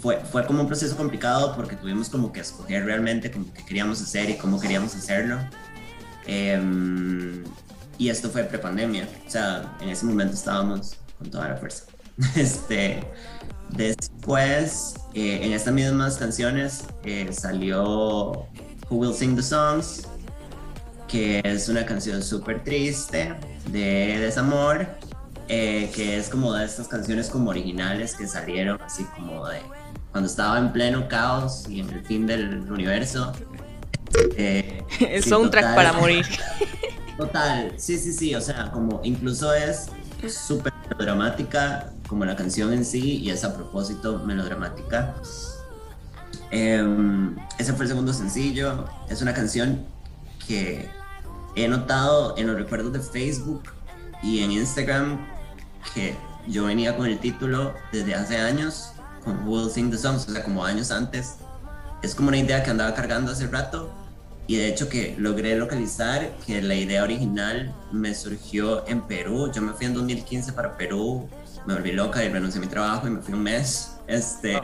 fue, 0.00 0.18
fue 0.20 0.46
como 0.46 0.62
un 0.62 0.66
proceso 0.66 0.96
complicado 0.96 1.54
porque 1.54 1.76
tuvimos 1.76 2.08
como 2.08 2.32
que 2.32 2.40
escoger 2.40 2.84
realmente 2.84 3.30
como 3.30 3.52
que 3.52 3.64
queríamos 3.64 4.00
hacer 4.00 4.30
y 4.30 4.36
cómo 4.36 4.58
queríamos 4.58 4.94
hacerlo. 4.94 5.38
Em, 6.26 7.44
y 7.98 8.08
esto 8.08 8.30
fue 8.30 8.44
prepandemia, 8.44 9.08
o 9.26 9.30
sea, 9.30 9.76
en 9.80 9.90
ese 9.90 10.06
momento 10.06 10.34
estábamos 10.34 10.96
con 11.18 11.30
toda 11.30 11.48
la 11.48 11.56
fuerza. 11.56 11.84
Este, 12.36 13.02
después, 13.70 14.94
eh, 15.14 15.40
en 15.42 15.52
estas 15.52 15.72
mismas 15.72 16.16
canciones 16.16 16.84
eh, 17.04 17.30
salió 17.32 18.46
Who 18.88 18.96
Will 18.96 19.14
Sing 19.14 19.36
the 19.36 19.42
Songs, 19.42 20.06
que 21.08 21.40
es 21.44 21.68
una 21.68 21.84
canción 21.84 22.22
súper 22.22 22.62
triste 22.62 23.34
de 23.70 24.18
desamor, 24.18 24.86
eh, 25.48 25.90
que 25.94 26.16
es 26.16 26.28
como 26.28 26.52
de 26.52 26.64
estas 26.64 26.88
canciones 26.88 27.28
como 27.28 27.50
originales 27.50 28.14
que 28.14 28.28
salieron 28.28 28.80
así 28.82 29.04
como 29.16 29.46
de 29.48 29.60
cuando 30.12 30.28
estaba 30.28 30.58
en 30.58 30.72
pleno 30.72 31.08
caos 31.08 31.68
y 31.68 31.80
en 31.80 31.90
el 31.90 32.04
fin 32.04 32.26
del 32.26 32.70
universo. 32.70 33.32
Eh, 34.36 34.82
el 35.00 35.22
soundtrack 35.22 35.74
para 35.74 35.92
morir. 35.92 36.26
Total, 37.16 37.72
sí, 37.76 37.98
sí, 37.98 38.12
sí, 38.12 38.34
o 38.34 38.40
sea, 38.40 38.70
como 38.70 39.00
incluso 39.04 39.52
es 39.52 39.90
súper 40.28 40.72
melodramática 40.88 41.92
como 42.10 42.24
la 42.24 42.34
canción 42.34 42.72
en 42.72 42.84
sí 42.84 43.18
y 43.18 43.30
es 43.30 43.44
a 43.44 43.54
propósito 43.54 44.18
melodramática. 44.26 45.14
Em, 46.50 47.36
ese 47.58 47.72
fue 47.72 47.84
el 47.84 47.90
segundo 47.90 48.12
sencillo, 48.12 48.86
es 49.08 49.22
una 49.22 49.32
canción 49.32 49.86
que 50.46 50.88
he 51.54 51.68
notado 51.68 52.34
en 52.36 52.48
los 52.48 52.56
recuerdos 52.56 52.92
de 52.92 53.00
Facebook 53.00 53.62
y 54.22 54.42
en 54.42 54.50
Instagram 54.50 55.24
que 55.94 56.16
yo 56.48 56.64
venía 56.64 56.96
con 56.96 57.06
el 57.06 57.20
título 57.20 57.74
desde 57.92 58.14
hace 58.16 58.38
años, 58.38 58.92
con 59.24 59.46
Will 59.46 59.70
Sing 59.70 59.90
the 59.90 59.98
Songs, 59.98 60.28
o 60.28 60.32
sea, 60.32 60.42
como 60.42 60.64
años 60.64 60.90
antes. 60.90 61.36
Es 62.02 62.14
como 62.14 62.28
una 62.28 62.38
idea 62.38 62.62
que 62.62 62.70
andaba 62.70 62.94
cargando 62.94 63.32
hace 63.32 63.46
rato 63.46 63.92
y 64.46 64.56
de 64.56 64.68
hecho 64.68 64.88
que 64.88 65.14
logré 65.16 65.56
localizar 65.56 66.32
que 66.44 66.60
la 66.60 66.74
idea 66.74 67.04
original 67.04 67.72
me 67.92 68.12
surgió 68.14 68.84
en 68.88 69.02
Perú. 69.02 69.48
Yo 69.54 69.62
me 69.62 69.72
fui 69.74 69.86
en 69.86 69.94
2015 69.94 70.52
para 70.54 70.76
Perú, 70.76 71.28
me 71.66 71.74
volví 71.74 71.92
loca 71.92 72.24
y 72.24 72.28
renuncié 72.28 72.58
a 72.58 72.64
mi 72.64 72.68
trabajo 72.68 73.06
y 73.06 73.10
me 73.10 73.20
fui 73.20 73.34
un 73.34 73.44
mes. 73.44 73.92
Este, 74.08 74.60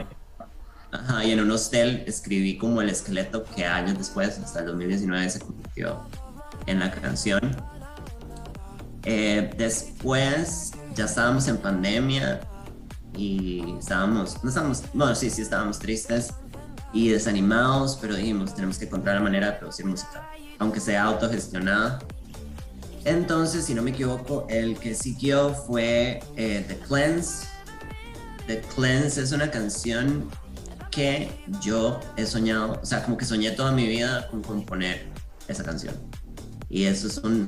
ajá, 0.91 1.23
y 1.23 1.31
en 1.31 1.39
un 1.39 1.49
hostel 1.51 2.03
escribí 2.05 2.57
como 2.57 2.81
el 2.81 2.89
esqueleto 2.89 3.45
que 3.55 3.65
años 3.65 3.97
después, 3.97 4.37
hasta 4.39 4.59
el 4.59 4.65
2019, 4.65 5.29
se 5.29 5.39
convirtió 5.39 6.01
en 6.65 6.79
la 6.79 6.91
canción. 6.91 7.39
Eh, 9.03 9.49
después 9.57 10.73
ya 10.95 11.05
estábamos 11.05 11.47
en 11.47 11.57
pandemia 11.59 12.41
y 13.17 13.75
estábamos, 13.79 14.43
no 14.43 14.49
estábamos, 14.49 14.83
bueno, 14.93 15.15
sí, 15.15 15.29
sí 15.29 15.41
estábamos 15.41 15.79
tristes 15.79 16.33
y 16.93 17.09
desanimados, 17.09 17.97
pero 17.99 18.15
dijimos, 18.15 18.53
tenemos 18.53 18.77
que 18.77 18.85
encontrar 18.85 19.15
la 19.15 19.21
manera 19.21 19.51
de 19.51 19.53
producir 19.53 19.85
música, 19.85 20.29
aunque 20.59 20.79
sea 20.79 21.05
autogestionada. 21.05 21.99
Entonces, 23.03 23.65
si 23.65 23.73
no 23.73 23.81
me 23.81 23.91
equivoco, 23.91 24.45
el 24.49 24.77
que 24.77 24.93
siguió 24.93 25.53
fue 25.53 26.19
eh, 26.35 26.65
The 26.67 26.77
Cleanse. 26.87 27.47
The 28.47 28.61
Cleanse 28.75 29.21
es 29.21 29.31
una 29.31 29.49
canción 29.49 30.29
que 30.91 31.29
yo 31.61 31.99
he 32.17 32.25
soñado, 32.25 32.79
o 32.81 32.85
sea, 32.85 33.03
como 33.03 33.17
que 33.17 33.25
soñé 33.25 33.51
toda 33.51 33.71
mi 33.71 33.87
vida 33.87 34.27
con 34.29 34.41
componer 34.41 35.07
esa 35.47 35.63
canción. 35.63 35.95
Y 36.69 36.83
eso 36.83 37.07
es 37.07 37.17
un, 37.19 37.47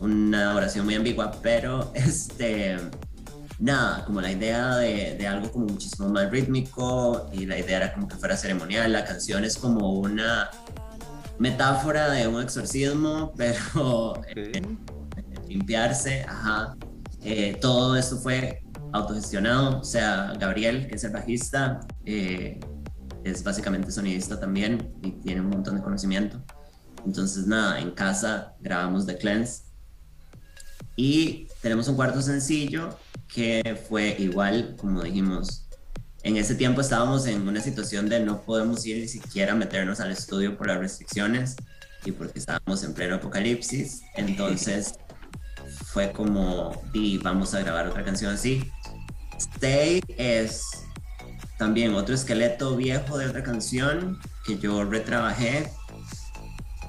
una 0.00 0.54
oración 0.54 0.84
muy 0.84 0.94
ambigua, 0.94 1.32
pero 1.42 1.90
este, 1.94 2.76
nada, 3.58 4.04
como 4.04 4.20
la 4.20 4.30
idea 4.30 4.76
de, 4.76 5.16
de, 5.16 5.26
algo 5.26 5.50
como 5.50 5.66
muchísimo 5.66 6.08
más 6.08 6.30
rítmico 6.30 7.28
y 7.32 7.46
la 7.46 7.58
idea 7.58 7.76
era 7.78 7.92
como 7.92 8.08
que 8.08 8.16
fuera 8.16 8.36
ceremonial. 8.36 8.92
La 8.92 9.04
canción 9.04 9.44
es 9.44 9.56
como 9.56 9.92
una 9.92 10.50
metáfora 11.38 12.10
de 12.10 12.26
un 12.28 12.42
exorcismo, 12.42 13.32
pero 13.36 14.12
okay. 14.12 14.52
eh, 14.54 14.62
limpiarse, 15.48 16.24
ajá. 16.28 16.76
Eh, 17.22 17.56
todo 17.60 17.96
esto 17.96 18.18
fue 18.18 18.62
autogestionado, 18.92 19.80
o 19.80 19.84
sea, 19.84 20.34
Gabriel, 20.38 20.86
que 20.86 20.96
es 20.96 21.04
el 21.04 21.12
bajista, 21.12 21.80
eh, 22.04 22.60
es 23.24 23.42
básicamente 23.42 23.90
sonidista 23.90 24.38
también 24.38 24.94
y 25.02 25.12
tiene 25.12 25.40
un 25.40 25.48
montón 25.48 25.76
de 25.76 25.82
conocimiento. 25.82 26.44
Entonces, 27.04 27.46
nada, 27.46 27.80
en 27.80 27.90
casa 27.92 28.54
grabamos 28.60 29.06
The 29.06 29.16
Cleanse 29.16 29.64
y 30.96 31.48
tenemos 31.60 31.88
un 31.88 31.96
cuarto 31.96 32.22
sencillo 32.22 32.96
que 33.34 33.76
fue 33.88 34.14
igual, 34.20 34.76
como 34.78 35.02
dijimos, 35.02 35.66
en 36.22 36.36
ese 36.36 36.54
tiempo 36.54 36.80
estábamos 36.80 37.26
en 37.26 37.46
una 37.46 37.60
situación 37.60 38.08
de 38.08 38.20
no 38.20 38.40
podemos 38.42 38.86
ir 38.86 38.98
ni 38.98 39.08
siquiera 39.08 39.52
a 39.52 39.56
meternos 39.56 39.98
al 40.00 40.12
estudio 40.12 40.56
por 40.56 40.68
las 40.68 40.78
restricciones 40.78 41.56
y 42.04 42.12
porque 42.12 42.38
estábamos 42.38 42.84
en 42.84 42.94
pleno 42.94 43.16
apocalipsis. 43.16 44.02
Entonces 44.14 44.94
fue 45.86 46.12
como, 46.12 46.80
y 46.92 47.18
vamos 47.18 47.54
a 47.54 47.60
grabar 47.60 47.88
otra 47.88 48.04
canción 48.04 48.32
así. 48.32 48.70
Stay 49.36 50.00
es 50.16 50.62
también 51.58 51.94
otro 51.94 52.14
esqueleto 52.14 52.76
viejo 52.76 53.18
de 53.18 53.26
otra 53.26 53.42
canción 53.42 54.20
que 54.46 54.58
yo 54.58 54.84
retrabajé. 54.84 55.70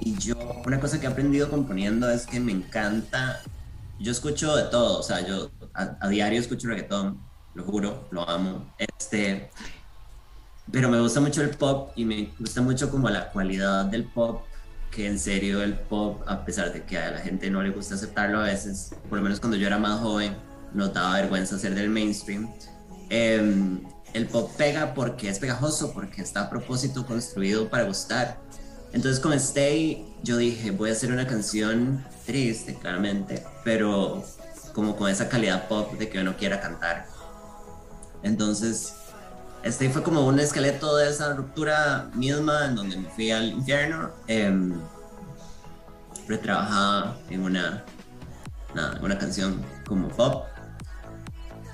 Y 0.00 0.16
yo, 0.18 0.36
una 0.64 0.78
cosa 0.78 1.00
que 1.00 1.06
he 1.06 1.10
aprendido 1.10 1.50
componiendo 1.50 2.08
es 2.08 2.24
que 2.26 2.38
me 2.38 2.52
encanta 2.52 3.42
yo 3.98 4.12
escucho 4.12 4.54
de 4.56 4.64
todo, 4.64 4.98
o 4.98 5.02
sea, 5.02 5.26
yo 5.26 5.50
a, 5.76 5.96
a, 6.00 6.08
diario 6.08 6.40
escucho 6.40 6.68
reggaetón, 6.68 7.20
lo 7.54 7.64
juro, 7.64 8.08
lo 8.10 8.28
amo. 8.28 8.72
Este, 8.78 9.50
pero 10.70 10.88
me 10.88 11.00
gusta 11.00 11.20
mucho 11.20 11.42
el 11.42 11.50
pop 11.50 11.90
y 11.96 12.04
me 12.04 12.32
gusta 12.38 12.62
mucho 12.62 12.90
como 12.90 13.08
la 13.08 13.30
cualidad 13.30 13.84
del 13.86 14.04
pop, 14.04 14.42
que 14.90 15.06
en 15.06 15.18
serio 15.18 15.62
el 15.62 15.74
pop, 15.74 16.22
a 16.26 16.44
pesar 16.44 16.72
de 16.72 16.82
que 16.84 16.98
a 16.98 17.10
la 17.10 17.18
gente 17.18 17.50
no 17.50 17.62
le 17.62 17.70
gusta 17.70 17.94
aceptarlo 17.94 18.40
a 18.40 18.44
veces, 18.44 18.94
por 19.08 19.18
lo 19.18 19.24
menos 19.24 19.40
cuando 19.40 19.56
yo 19.56 19.66
era 19.66 19.78
más 19.78 20.00
joven, 20.00 20.36
no 20.72 20.88
daba 20.88 21.14
vergüenza 21.14 21.58
ser 21.58 21.74
del 21.74 21.90
mainstream. 21.90 22.48
Eh, 23.10 23.78
el 24.12 24.26
pop 24.26 24.50
pega 24.56 24.94
porque 24.94 25.28
es 25.28 25.38
pegajoso, 25.38 25.92
porque 25.92 26.22
está 26.22 26.42
a 26.42 26.50
propósito 26.50 27.06
construido 27.06 27.68
para 27.68 27.84
gustar. 27.84 28.38
Entonces 28.92 29.20
con 29.20 29.32
Stay 29.34 30.06
yo 30.22 30.38
dije, 30.38 30.70
voy 30.70 30.90
a 30.90 30.92
hacer 30.92 31.12
una 31.12 31.26
canción 31.26 32.04
triste, 32.24 32.74
claramente, 32.74 33.44
pero 33.62 34.24
como 34.76 34.94
con 34.94 35.10
esa 35.10 35.30
calidad 35.30 35.68
pop 35.68 35.94
de 35.94 36.10
que 36.10 36.20
uno 36.20 36.36
quiera 36.36 36.60
cantar. 36.60 37.06
Entonces, 38.22 38.94
Stay 39.64 39.88
fue 39.88 40.02
como 40.02 40.26
un 40.26 40.38
esqueleto 40.38 40.96
de 40.98 41.08
esa 41.08 41.32
ruptura 41.32 42.10
misma 42.12 42.66
en 42.66 42.74
donde 42.74 42.98
me 42.98 43.08
fui 43.08 43.30
al 43.30 43.52
infierno. 43.52 44.10
Eh, 44.28 44.74
retrabajada 46.28 47.16
en 47.30 47.42
una, 47.42 47.84
nada, 48.74 49.00
una 49.02 49.16
canción 49.16 49.64
como 49.86 50.08
pop. 50.08 50.44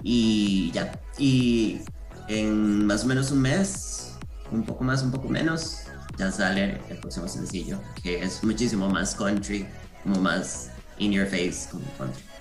Y 0.05 0.71
ya, 0.71 0.93
y 1.19 1.81
en 2.29 2.87
más 2.87 3.03
o 3.03 3.09
menos 3.09 3.33
un 3.33 3.41
mes, 3.41 4.13
un 4.53 4.65
poco 4.65 4.85
más, 4.85 5.03
un 5.03 5.11
poco 5.11 5.29
menos, 5.29 5.87
ya 6.19 6.31
sale 6.31 6.81
el 6.89 6.99
próximo 6.99 7.27
sencillo, 7.27 7.81
que 8.01 8.23
es 8.23 8.45
muchísimo 8.45 8.89
más 8.89 9.17
country, 9.17 9.67
como 10.05 10.21
más 10.21 10.71
in 10.99 11.11
your 11.11 11.27
face, 11.27 11.69
como 11.69 11.85
country. 11.99 12.32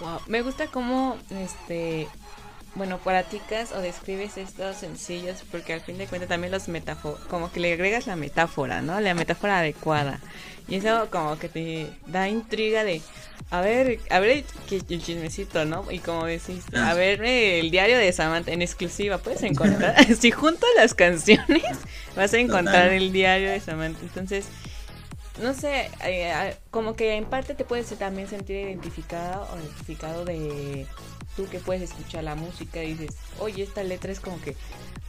Wow, 0.00 0.20
me 0.26 0.42
gusta 0.42 0.66
cómo, 0.66 1.16
este, 1.30 2.08
bueno, 2.74 2.98
practicas 2.98 3.72
o 3.72 3.80
describes 3.80 4.36
estos 4.36 4.76
sencillos, 4.76 5.44
porque 5.50 5.74
al 5.74 5.80
fin 5.80 5.98
de 5.98 6.06
cuentas 6.06 6.28
también 6.28 6.52
los 6.52 6.68
metáforos, 6.68 7.20
como 7.26 7.50
que 7.50 7.60
le 7.60 7.72
agregas 7.72 8.06
la 8.06 8.16
metáfora, 8.16 8.80
¿no? 8.80 8.98
La 9.00 9.14
metáfora 9.14 9.58
adecuada. 9.58 10.20
Y 10.68 10.76
eso 10.76 11.08
como 11.10 11.38
que 11.38 11.48
te 11.48 11.90
da 12.06 12.28
intriga 12.28 12.84
de, 12.84 13.02
a 13.50 13.60
ver, 13.60 13.98
a 14.08 14.20
ver 14.20 14.44
el 14.70 15.02
chismecito, 15.02 15.64
¿no? 15.64 15.90
Y 15.90 15.98
como 15.98 16.24
decís, 16.26 16.64
a 16.72 16.94
ver 16.94 17.24
el 17.24 17.72
diario 17.72 17.98
de 17.98 18.12
Samantha 18.12 18.52
en 18.52 18.62
exclusiva, 18.62 19.18
puedes 19.18 19.42
encontrar, 19.42 19.96
si 20.18 20.30
juntas 20.30 20.70
las 20.76 20.94
canciones, 20.94 21.64
vas 22.14 22.32
a 22.32 22.38
encontrar 22.38 22.92
el 22.92 23.12
diario 23.12 23.50
de 23.50 23.58
Samantha. 23.58 24.00
Entonces, 24.02 24.46
no 25.40 25.54
sé, 25.54 25.90
eh, 26.04 26.56
como 26.70 26.94
que 26.94 27.16
en 27.16 27.24
parte 27.24 27.54
te 27.54 27.64
puedes 27.64 27.86
también 27.98 28.28
sentir 28.28 28.56
identificada 28.56 29.42
o 29.42 29.58
identificado 29.58 30.24
de 30.24 30.86
tú 31.36 31.46
que 31.48 31.58
puedes 31.58 31.82
escuchar 31.82 32.24
la 32.24 32.34
música 32.34 32.82
y 32.82 32.94
dices, 32.94 33.16
oye, 33.38 33.62
esta 33.62 33.82
letra 33.82 34.12
es 34.12 34.20
como 34.20 34.40
que 34.40 34.56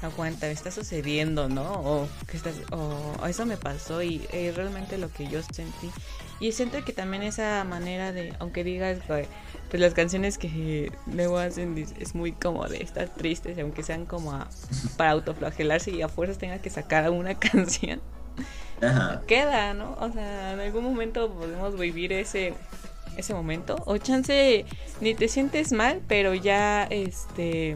aguanta, 0.02 0.48
me 0.48 0.54
está 0.54 0.72
sucediendo, 0.72 1.50
¿no? 1.50 1.74
O 1.74 2.08
que 2.28 2.38
estás, 2.38 2.56
o 2.72 3.26
eso 3.28 3.46
me 3.46 3.58
pasó 3.58 4.02
y 4.02 4.28
eh, 4.32 4.52
realmente 4.56 4.98
lo 4.98 5.12
que 5.12 5.28
yo 5.28 5.41
sentí. 5.44 5.91
Y 6.39 6.54
siento 6.54 6.84
que 6.84 6.91
también 6.91 7.22
esa 7.22 7.63
manera 7.63 8.12
de, 8.12 8.34
aunque 8.39 8.63
digas, 8.63 9.00
pues 9.08 9.28
las 9.74 9.94
canciones 9.94 10.39
que 10.39 10.91
luego 11.06 11.38
hacen 11.38 11.78
es 11.78 12.15
muy 12.15 12.32
como 12.32 12.67
de 12.67 12.82
estar 12.82 13.10
tristes, 13.10 13.60
aunque 13.60 13.84
sean 13.84 14.06
como 14.06 14.32
a, 14.32 14.50
para 14.98 15.12
autoflagelarse 15.12 15.91
y 15.91 16.02
a 16.02 16.10
fuerzas 16.10 16.39
tenga 16.39 16.60
que 16.60 16.72
sacar 16.72 17.10
una 17.12 17.38
canción. 17.39 18.02
Queda, 19.28 19.74
¿no? 19.74 19.96
O 20.00 20.12
sea, 20.12 20.54
en 20.54 20.60
algún 20.60 20.84
momento 20.84 21.32
podemos 21.32 21.78
vivir 21.78 22.13
ese 22.13 22.54
ese 23.17 23.34
momento 23.34 23.76
o 23.86 23.98
chance 23.98 24.65
ni 25.02 25.13
te 25.13 25.28
sientes 25.28 25.74
mal, 25.74 26.02
pero 26.08 26.34
ya 26.34 26.84
este 26.84 27.76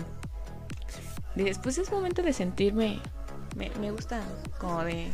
dices, 1.36 1.60
pues 1.62 1.78
es 1.78 1.92
momento 1.92 2.24
de 2.24 2.32
sentirme 2.32 3.02
me, 3.56 3.70
me 3.82 3.92
gusta 3.92 4.22
como 4.60 4.84
de 4.84 5.08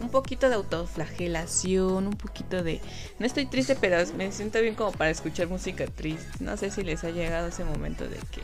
un 0.00 0.10
poquito 0.10 0.48
de 0.48 0.56
autoflagelación, 0.56 2.06
un 2.06 2.16
poquito 2.16 2.62
de... 2.62 2.80
No 3.18 3.26
estoy 3.26 3.46
triste, 3.46 3.76
pero 3.76 4.04
me 4.16 4.32
siento 4.32 4.60
bien 4.60 4.74
como 4.74 4.92
para 4.92 5.10
escuchar 5.10 5.46
música 5.46 5.86
triste. 5.86 6.26
No 6.40 6.56
sé 6.56 6.70
si 6.70 6.82
les 6.82 7.04
ha 7.04 7.10
llegado 7.10 7.48
ese 7.48 7.64
momento 7.64 8.04
de 8.04 8.16
que 8.16 8.42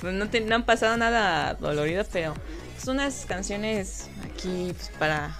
pues, 0.00 0.14
no, 0.14 0.28
te, 0.30 0.40
no 0.40 0.54
han 0.54 0.64
pasado 0.64 0.96
nada 0.96 1.54
dolorido, 1.54 2.04
pero 2.10 2.34
son 2.82 2.96
unas 2.96 3.26
canciones 3.26 4.08
aquí 4.24 4.72
pues, 4.74 4.90
para, 4.98 5.36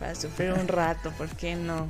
para 0.00 0.14
sufrir 0.14 0.52
un 0.52 0.66
rato, 0.66 1.12
¿por 1.12 1.28
qué 1.28 1.54
no? 1.54 1.86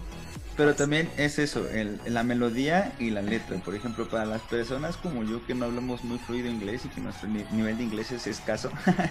Pero 0.57 0.75
también 0.75 1.09
es 1.17 1.39
eso, 1.39 1.67
el, 1.71 2.01
la 2.07 2.23
melodía 2.23 2.93
y 2.99 3.11
la 3.11 3.23
letra. 3.23 3.57
Por 3.59 3.75
ejemplo, 3.75 4.09
para 4.09 4.27
las 4.27 4.43
personas 4.43 4.97
como 4.97 5.23
yo 5.23 5.47
que 5.47 5.55
no 5.55 5.65
hablamos 5.65 6.05
muy 6.05 6.19
fluido 6.19 6.51
inglés 6.51 6.85
y 6.85 6.89
que 6.89 7.01
nuestro 7.01 7.29
nivel 7.29 7.79
de 7.79 7.85
inglés 7.85 8.11
es 8.11 8.27
escaso, 8.27 8.71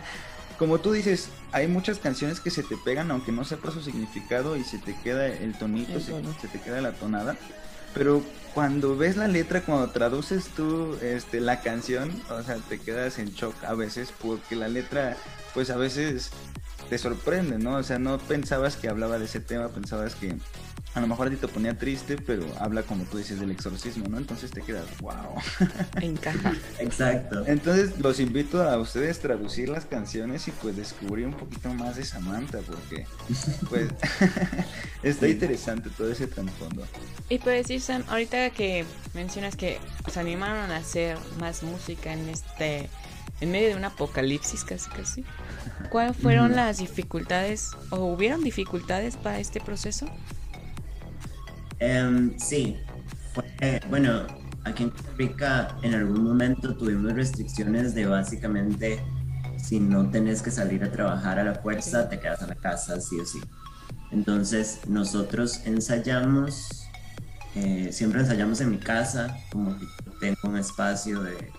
como 0.60 0.80
tú 0.80 0.92
dices, 0.92 1.30
hay 1.54 1.68
muchas 1.68 1.98
canciones 1.98 2.42
que 2.42 2.52
se 2.52 2.62
te 2.62 2.76
pegan 2.78 3.10
aunque 3.10 3.32
no 3.32 3.46
sepas 3.46 3.74
su 3.74 3.82
significado 3.82 4.58
y 4.58 4.64
se 4.64 4.78
te 4.78 4.94
queda 5.02 5.26
el 5.26 5.58
tonito, 5.58 6.00
se, 6.00 6.14
te 6.50 6.60
queda 6.60 6.82
la 6.82 6.92
tonada. 6.92 7.36
Pero 7.94 8.22
cuando 8.54 8.96
ves 8.98 9.16
la 9.16 9.28
letra, 9.28 9.62
cuando 9.62 9.90
traduces 9.90 10.50
tú 10.50 10.98
este, 11.02 11.40
la 11.40 11.62
canción, 11.62 12.12
o 12.30 12.44
sea, 12.44 12.58
te 12.58 12.78
quedas 12.78 13.18
en 13.18 13.30
shock 13.30 13.56
a 13.64 13.74
veces 13.74 14.14
porque 14.22 14.56
la 14.56 14.68
letra, 14.68 15.16
pues 15.54 15.70
a 15.70 15.78
veces 15.78 16.32
te 16.90 16.98
sorprende, 16.98 17.60
¿no? 17.60 17.76
O 17.76 17.84
sea, 17.84 18.00
no 18.00 18.18
pensabas 18.18 18.76
que 18.76 18.90
hablaba 18.90 19.20
de 19.20 19.26
ese 19.26 19.40
tema, 19.40 19.70
pensabas 19.70 20.16
que 20.16 20.36
a 20.96 21.02
lo 21.02 21.08
mejor 21.08 21.28
a 21.28 21.30
ti 21.30 21.36
te 21.36 21.48
ponía 21.48 21.78
triste, 21.78 22.18
pero 22.18 22.44
habla 22.60 22.82
como 22.82 23.04
tú 23.04 23.18
dices 23.18 23.40
del 23.40 23.52
exorcismo, 23.52 24.08
¿no? 24.10 24.18
Entonces 24.18 24.50
te 24.50 24.62
quedas, 24.62 24.86
wow. 25.02 25.36
Encaja. 26.02 26.54
Exacto. 26.80 27.44
Entonces 27.46 28.00
los 28.00 28.20
invito 28.20 28.64
a 28.64 28.78
ustedes 28.78 29.20
traducir 29.20 29.70
las 29.70 29.86
canciones 29.86 30.48
y 30.48 30.52
pues 30.52 30.76
descubrir 30.76 31.28
un 31.28 31.36
poquito 31.36 31.72
más 31.76 31.96
de 31.96 32.06
Samantha, 32.06 32.60
porque 32.60 33.06
pues 33.70 33.90
está 35.04 35.28
interesante 35.28 35.92
todo 35.96 36.12
ese 36.12 36.26
trasfondo. 36.26 36.88
Y 37.30 37.38
pues 37.38 37.68
decir, 37.68 37.82
Sam, 37.82 38.04
ahorita 38.08 38.50
que 38.50 38.84
mencionas 39.14 39.56
que 39.56 39.80
se 40.12 40.20
animaron 40.20 40.72
a 40.72 40.78
hacer 40.78 41.18
más 41.40 41.62
música 41.62 42.14
en 42.14 42.30
este, 42.30 42.90
en 43.42 43.52
medio 43.52 43.70
de 43.70 43.76
un 43.76 43.86
apocalipsis 43.86 44.64
casi 44.64 44.90
casi, 44.90 45.26
¿cuáles 45.90 46.18
fueron 46.18 46.56
las 46.56 46.78
dificultades 46.78 47.72
o 47.90 48.06
hubieron 48.06 48.44
dificultades 48.44 49.16
para 49.16 49.40
este 49.40 49.60
proceso? 49.60 50.08
Em, 51.80 52.38
sí, 52.38 52.78
bueno, 53.90 54.28
aquí 54.66 54.84
en 54.84 54.90
Costa 54.90 55.12
Rica 55.18 55.78
en 55.82 55.94
algún 55.94 56.24
momento 56.24 56.76
tuvimos 56.76 57.14
restricciones 57.14 57.96
de 57.96 58.06
básicamente 58.06 59.00
si 59.58 59.80
no 59.80 60.10
tenés 60.10 60.42
que 60.42 60.52
salir 60.52 60.84
a 60.84 60.92
trabajar 60.92 61.40
a 61.40 61.44
la 61.44 61.56
fuerza, 61.56 62.10
te 62.10 62.20
quedas 62.20 62.42
a 62.42 62.48
la 62.48 62.56
casa, 62.56 63.00
sí 63.00 63.20
o 63.20 63.26
sí. 63.26 63.40
Entonces 64.12 64.80
nosotros 64.88 65.62
ensayamos, 65.66 66.88
eh, 67.56 67.90
siempre 67.92 68.22
ensayamos 68.22 68.62
en 68.62 68.72
mi 68.72 68.78
casa, 68.78 69.38
como 69.52 69.78
que 69.78 69.86
tengo 70.20 70.38
un 70.44 70.58
espacio 70.58 71.22
de 71.22 71.52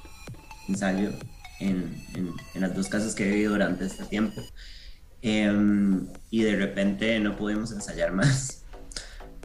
ensayo 0.69 1.13
en, 1.61 2.05
en, 2.15 2.61
las 2.61 2.75
dos 2.75 2.89
casas 2.89 3.15
que 3.15 3.29
he 3.29 3.33
vivido 3.33 3.53
durante 3.53 3.87
este 3.87 4.05
tiempo. 4.05 4.43
Em, 5.23 6.09
y 6.31 6.43
de 6.43 6.57
repente 6.57 7.21
no 7.21 7.37
pudimos 7.37 7.73
ensayar 7.73 8.13
más 8.13 8.61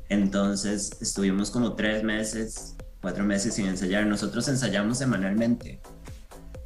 entonces 0.09 0.97
estuvimos 1.01 1.49
como 1.49 1.73
tres 1.73 2.03
meses, 2.03 2.75
cuatro 3.01 3.23
meses 3.23 3.55
sin 3.55 3.67
ensayar. 3.67 4.05
Nosotros 4.05 4.47
ensayamos 4.47 4.97
semanalmente, 4.97 5.81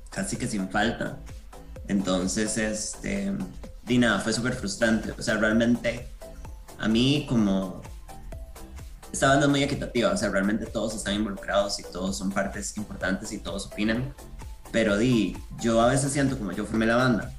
casi 0.09 0.35
que 0.35 0.47
sin 0.47 0.69
falta. 0.69 1.17
Entonces, 1.87 2.57
este, 2.57 3.33
y 3.87 3.97
nada, 3.97 4.19
fue 4.19 4.33
súper 4.33 4.53
frustrante. 4.53 5.11
O 5.17 5.21
sea, 5.21 5.37
realmente 5.37 6.07
a 6.77 6.87
mí 6.87 7.25
como 7.29 7.81
esta 9.11 9.29
banda 9.29 9.45
es 9.45 9.49
muy 9.49 9.63
equitativa, 9.63 10.11
o 10.11 10.17
sea, 10.17 10.29
realmente 10.29 10.65
todos 10.67 10.93
están 10.93 11.15
involucrados 11.15 11.79
y 11.79 11.83
todos 11.83 12.17
son 12.17 12.31
partes 12.31 12.77
importantes 12.77 13.31
y 13.31 13.39
todos 13.39 13.67
opinan. 13.67 14.13
Pero 14.71 14.97
di, 14.97 15.35
yo 15.59 15.81
a 15.81 15.87
veces 15.87 16.11
siento 16.11 16.37
como 16.37 16.51
yo 16.51 16.65
formé 16.65 16.85
la 16.85 16.95
banda. 16.95 17.31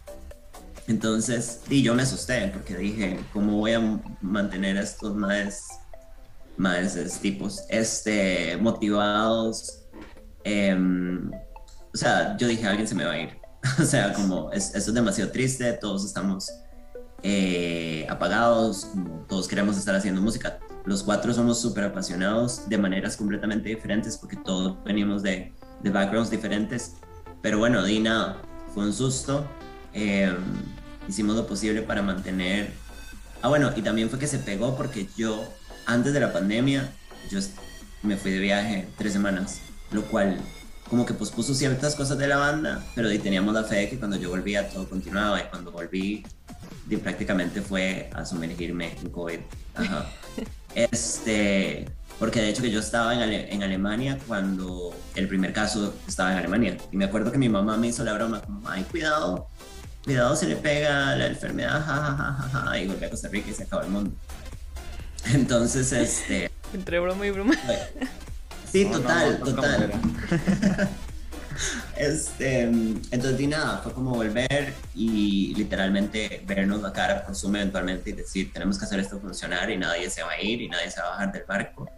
Entonces, 0.89 1.61
di, 1.69 1.83
yo 1.83 1.95
me 1.95 2.03
asusté 2.03 2.51
porque 2.53 2.77
dije, 2.77 3.21
¿cómo 3.33 3.59
voy 3.59 3.73
a 3.75 4.01
mantener 4.21 4.77
a 4.79 4.83
estos 4.83 5.15
más 5.15 5.81
más 6.61 7.21
tipos 7.21 7.65
este, 7.69 8.57
motivados. 8.59 9.83
Em, 10.45 11.31
o 11.93 11.97
sea, 11.97 12.37
yo 12.37 12.47
dije, 12.47 12.67
alguien 12.67 12.87
se 12.87 12.95
me 12.95 13.05
va 13.05 13.13
a 13.13 13.19
ir. 13.19 13.31
o 13.81 13.85
sea, 13.85 14.13
como 14.13 14.53
es, 14.53 14.75
esto 14.75 14.91
es 14.91 14.95
demasiado 14.95 15.31
triste, 15.33 15.73
todos 15.75 16.05
estamos 16.05 16.51
eh, 17.23 18.07
apagados, 18.09 18.89
todos 19.29 19.49
queremos 19.49 19.77
estar 19.79 19.95
haciendo 19.95 20.21
música. 20.21 20.59
Los 20.85 21.03
cuatro 21.03 21.33
somos 21.33 21.61
súper 21.61 21.85
apasionados 21.85 22.69
de 22.69 22.79
maneras 22.79 23.17
completamente 23.17 23.69
diferentes 23.69 24.17
porque 24.17 24.37
todos 24.37 24.83
venimos 24.85 25.23
de 25.23 25.53
backgrounds 25.83 26.31
diferentes. 26.31 26.97
Pero 27.43 27.59
bueno, 27.59 27.83
di 27.85 28.01
nada, 28.01 28.43
fue 28.75 28.85
un 28.85 28.93
susto. 28.93 29.47
Em, 29.93 30.37
hicimos 31.09 31.37
lo 31.37 31.47
posible 31.47 31.83
para 31.83 32.03
mantener... 32.03 32.73
Ah, 33.43 33.49
bueno, 33.49 33.73
y 33.75 33.83
también 33.83 34.11
fue 34.11 34.19
que 34.19 34.27
se 34.27 34.39
pegó 34.39 34.77
porque 34.77 35.09
yo 35.17 35.43
antes 35.87 36.13
de 36.13 36.21
la 36.21 36.33
pandemia, 36.33 36.93
yo 37.31 37.41
me 38.03 38.17
fui 38.17 38.31
de 38.31 38.39
viaje 38.39 38.89
tres 38.99 39.13
semanas, 39.13 39.61
lo 39.93 40.03
cual 40.03 40.39
como 40.89 41.07
que 41.07 41.15
pospuso 41.15 41.55
ciertas 41.55 41.95
cosas 41.95 42.19
de 42.19 42.27
la 42.27 42.37
banda, 42.37 42.85
pero 42.95 43.09
ahí 43.09 43.19
teníamos 43.19 43.55
la 43.55 43.65
fe 43.65 43.77
de 43.77 43.91
que 43.91 43.99
cuando 43.99 44.17
yo 44.17 44.29
volvía 44.29 44.69
todo 44.69 44.89
continuaba 44.89 45.41
y 45.41 45.45
cuando 45.45 45.71
volví 45.71 46.25
prácticamente 46.99 47.63
fue 47.63 48.11
a 48.15 48.25
sumergirme 48.25 48.97
en 49.01 49.11
COVID. 49.11 49.39
Este, 50.73 51.91
porque 52.21 52.43
de 52.43 52.51
hecho 52.51 52.63
que 52.63 52.71
yo 52.71 52.81
estaba 52.81 53.15
en, 53.15 53.33
en, 53.33 53.63
Alemania 53.63 54.19
cuando 54.29 54.95
el 55.15 55.27
primer 55.27 55.55
caso 55.55 55.95
estaba 56.07 56.33
en 56.33 56.39
Alemania 56.39 56.77
y 56.93 56.97
me 56.97 57.07
acuerdo 57.07 57.33
que 57.33 57.39
mi 57.39 57.49
mamá 57.49 57.79
me 57.79 57.89
hizo 57.89 58.05
la 58.05 58.13
broma 58.13 58.43
como, 58.43 58.69
ay, 58.69 58.85
cuidado, 58.85 59.49
cuidado 60.05 60.37
se 60.37 60.47
le 60.47 60.57
pega 60.57 61.17
la 61.17 61.27
enfermedad, 61.27 61.83
jajajaja, 61.83 62.79
y 62.79 62.89
volví 62.89 63.07
a 63.07 63.11
Costa 63.11 63.29
Rica 63.29 63.51
y 63.51 63.55
se 63.55 63.63
acabó 63.63 63.83
el 63.83 63.89
mundo. 63.89 64.11
Entonces, 65.33 65.93
este. 65.93 66.51
Entre 66.75 67.01
broma 67.01 67.27
y 67.27 67.31
broma. 67.31 67.55
Sí, 68.71 68.85
total, 68.85 69.41
total. 69.41 69.91
este, 71.97 72.63
entonces, 72.63 73.49
nada, 73.49 73.79
fue 73.79 73.93
como 73.93 74.15
volver 74.15 74.75
y 74.95 75.55
literalmente 75.57 76.45
vernos 76.47 76.83
la 76.83 76.93
cara 76.93 77.25
por 77.25 77.35
Zoom 77.35 77.57
eventualmente 77.57 78.11
y 78.11 78.13
decir, 78.13 78.53
tenemos 78.53 78.79
que 78.79 78.85
hacer 78.85 79.01
esto 79.01 79.19
funcionar 79.19 79.71
y 79.71 79.77
nadie 79.77 80.09
se 80.11 80.23
va 80.23 80.33
a 80.33 80.41
ir 80.41 80.61
y 80.61 80.69
nadie 80.69 80.91
se 80.91 81.01
va 81.01 81.09
a 81.09 81.11
bajar 81.11 81.33
del 81.33 81.45
barco. 81.49 81.91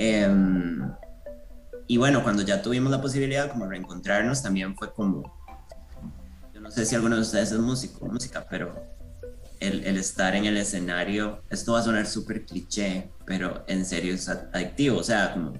Em, 0.00 0.94
y 1.88 1.96
bueno, 1.96 2.22
cuando 2.22 2.42
ya 2.42 2.62
tuvimos 2.62 2.92
la 2.92 3.02
posibilidad 3.02 3.50
como 3.50 3.66
reencontrarnos, 3.66 4.40
también 4.40 4.76
fue 4.76 4.92
como, 4.92 5.24
yo 6.54 6.60
no 6.60 6.70
sé 6.70 6.86
si 6.86 6.94
alguno 6.94 7.16
de 7.16 7.22
ustedes 7.22 7.50
es 7.50 7.58
músico, 7.58 8.06
música, 8.06 8.46
pero 8.48 8.80
el, 9.58 9.84
el, 9.84 9.96
estar 9.96 10.36
en 10.36 10.44
el 10.44 10.56
escenario, 10.56 11.42
esto 11.50 11.72
va 11.72 11.80
a 11.80 11.82
sonar 11.82 12.06
súper 12.06 12.46
cliché, 12.46 13.10
pero 13.24 13.64
en 13.66 13.84
serio 13.84 14.14
es 14.14 14.28
adictivo. 14.28 14.98
O 14.98 15.02
sea, 15.02 15.32
como 15.32 15.54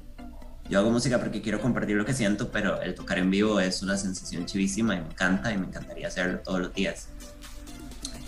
yo 0.71 0.79
hago 0.79 0.91
música 0.93 1.19
porque 1.19 1.43
quiero 1.43 1.61
compartir 1.61 1.97
lo 1.97 2.05
que 2.05 2.15
siento, 2.15 2.53
pero 2.53 2.81
el 2.81 2.95
tocar 2.95 3.19
en 3.19 3.33
vivo 3.33 3.59
es 3.59 3.83
una 3.83 3.97
sensación 3.97 4.47
chivísima 4.47 4.95
y 4.95 5.01
me 5.01 5.09
encanta 5.09 5.53
y 5.53 5.59
me 5.59 5.67
encantaría 5.67 6.07
hacerlo 6.07 6.39
todos 6.45 6.61
los 6.61 6.73
días. 6.73 7.09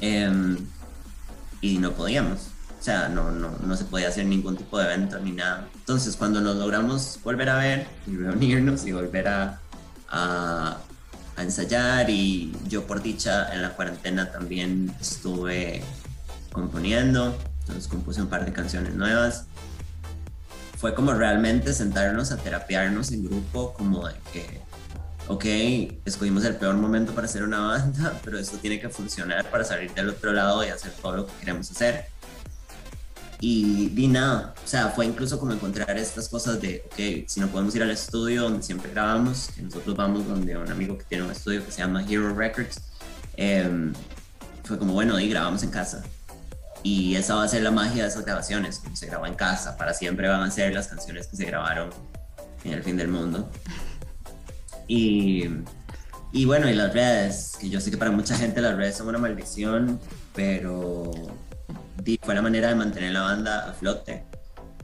Em, 0.01 0.57
y 1.61 1.79
no 1.79 1.93
podíamos. 1.93 2.50
O 2.81 2.83
sea, 2.83 3.11
no, 3.11 3.31
no, 3.31 3.51
no 3.63 3.77
se 3.77 3.85
podía 3.85 4.09
hacer 4.09 4.25
ningún 4.25 4.57
tipo 4.57 4.79
de 4.79 4.87
evento 4.87 5.19
ni 5.19 5.33
nada. 5.33 5.69
Entonces, 5.75 6.17
cuando 6.17 6.41
nos 6.41 6.57
logramos 6.57 7.21
volver 7.23 7.51
a 7.51 7.57
ver 7.59 7.87
y 8.07 8.17
reunirnos 8.17 8.87
y 8.87 8.93
volver 8.93 9.29
a, 9.29 9.61
a, 10.09 10.79
ensayar 11.37 12.09
y 12.09 12.55
yo 12.69 12.87
por 12.87 13.03
dicha 13.03 13.53
en 13.55 13.63
la 13.63 13.71
cuarentena 13.71 14.31
también 14.31 14.95
estuve 15.01 15.83
componiendo, 16.53 17.37
entonces 17.61 17.87
compuse 17.87 18.23
un 18.23 18.29
par 18.29 18.47
de 18.47 18.53
canciones 18.53 18.95
nuevas. 18.95 19.45
Fue 20.79 20.95
como 20.95 21.13
realmente 21.13 21.75
sentarnos 21.75 22.33
a 22.33 22.39
terapiarnos 22.39 23.13
en 23.13 23.25
grupo, 23.25 23.75
como 23.75 24.09
de 24.09 24.15
que, 24.33 24.61
ok, 25.29 26.01
escogimos 26.07 26.45
el 26.45 26.57
peor 26.57 26.77
momento 26.77 27.15
para 27.15 27.27
hacer 27.27 27.43
una 27.43 27.61
banda, 27.61 28.19
pero 28.25 28.39
esto 28.39 28.57
tiene 28.57 28.81
que 28.81 28.89
funcionar 28.89 29.51
para 29.51 29.65
salir 29.65 29.93
del 29.93 30.09
otro 30.09 30.33
lado 30.33 30.65
y 30.65 30.69
hacer 30.69 30.93
todo 30.93 31.17
lo 31.17 31.27
que 31.27 31.33
queremos 31.41 31.71
hacer. 31.71 32.07
Y 33.43 33.89
di 33.89 34.07
nada, 34.07 34.55
o 34.63 34.69
sea, 34.69 34.89
fue 34.89 35.07
incluso 35.07 35.39
como 35.39 35.53
encontrar 35.53 35.97
estas 35.97 36.29
cosas 36.29 36.61
de, 36.61 36.85
ok, 36.87 37.27
si 37.27 37.41
no 37.41 37.49
podemos 37.49 37.75
ir 37.75 37.83
al 37.83 37.91
estudio 37.91 38.43
donde 38.43 38.63
siempre 38.63 38.91
grabamos, 38.91 39.49
que 39.57 39.63
nosotros 39.63 39.97
vamos 39.97 40.29
donde 40.29 40.59
un 40.59 40.71
amigo 40.71 40.99
que 40.99 41.05
tiene 41.05 41.25
un 41.25 41.31
estudio 41.31 41.65
que 41.65 41.73
se 41.73 41.79
llama 41.79 42.05
Hero 42.07 42.35
Records, 42.35 42.83
em, 43.37 43.95
fue 44.65 44.79
como, 44.79 44.93
bueno, 44.93 45.19
y 45.19 45.29
grabamos 45.31 45.63
en 45.63 45.71
casa. 45.71 46.03
Y 46.83 47.17
esa 47.17 47.35
va 47.35 47.45
a 47.45 47.49
ser 47.49 47.63
la 47.63 47.71
magia 47.71 48.03
de 48.03 48.11
esas 48.11 48.27
grabaciones, 48.27 48.79
como 48.79 48.95
se 48.95 49.07
graba 49.07 49.27
en 49.27 49.35
casa, 49.35 49.77
para 49.79 49.95
siempre 49.95 50.29
van 50.29 50.43
a 50.43 50.51
ser 50.51 50.75
las 50.75 50.89
canciones 50.89 51.27
que 51.27 51.37
se 51.37 51.47
grabaron 51.47 51.89
en 52.65 52.75
el 52.75 52.83
fin 52.83 52.99
del 52.99 53.09
mundo. 53.09 53.51
Y, 54.87 55.45
y 56.31 56.45
bueno, 56.45 56.69
y 56.69 56.75
las 56.75 56.93
redes, 56.93 57.57
que 57.59 57.71
yo 57.71 57.81
sé 57.81 57.91
que 57.91 57.97
para 57.97 58.11
mucha 58.11 58.37
gente 58.37 58.61
las 58.61 58.77
redes 58.77 58.99
son 58.99 59.09
una 59.09 59.19
maldición, 59.19 59.99
pero 60.35 61.11
fue 62.23 62.35
la 62.35 62.43
manera 62.43 62.69
de 62.69 62.75
mantener 62.75 63.13
la 63.13 63.23
banda 63.23 63.71
a 63.71 63.73
flote, 63.73 64.25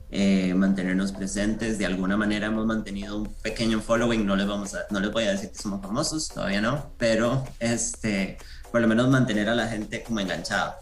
eh, 0.09 0.53
mantenernos 0.53 1.11
presentes. 1.11 1.77
De 1.77 1.85
alguna 1.85 2.17
manera 2.17 2.47
hemos 2.47 2.65
mantenido 2.65 3.17
un 3.17 3.33
pequeño 3.41 3.81
following. 3.81 4.25
No 4.25 4.35
les, 4.35 4.47
vamos 4.47 4.73
a, 4.73 4.85
no 4.89 4.99
les 4.99 5.11
voy 5.11 5.25
a 5.25 5.31
decir 5.31 5.51
que 5.51 5.57
somos 5.57 5.81
famosos, 5.81 6.29
todavía 6.29 6.61
no, 6.61 6.91
pero 6.97 7.43
este, 7.59 8.37
por 8.71 8.81
lo 8.81 8.87
menos 8.87 9.09
mantener 9.09 9.49
a 9.49 9.55
la 9.55 9.67
gente 9.67 10.03
como 10.03 10.19
enganchada. 10.19 10.79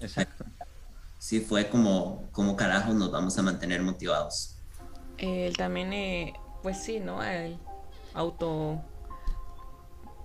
Exacto. 0.00 0.44
Sí, 1.18 1.40
fue 1.40 1.68
como, 1.68 2.28
como 2.32 2.56
carajos 2.56 2.94
nos 2.94 3.10
vamos 3.10 3.38
a 3.38 3.42
mantener 3.42 3.82
motivados. 3.82 4.56
Él 5.18 5.54
también, 5.56 5.92
eh, 5.92 6.32
pues 6.62 6.82
sí, 6.82 6.98
¿no? 6.98 7.22
El 7.22 7.58
auto, 8.14 8.80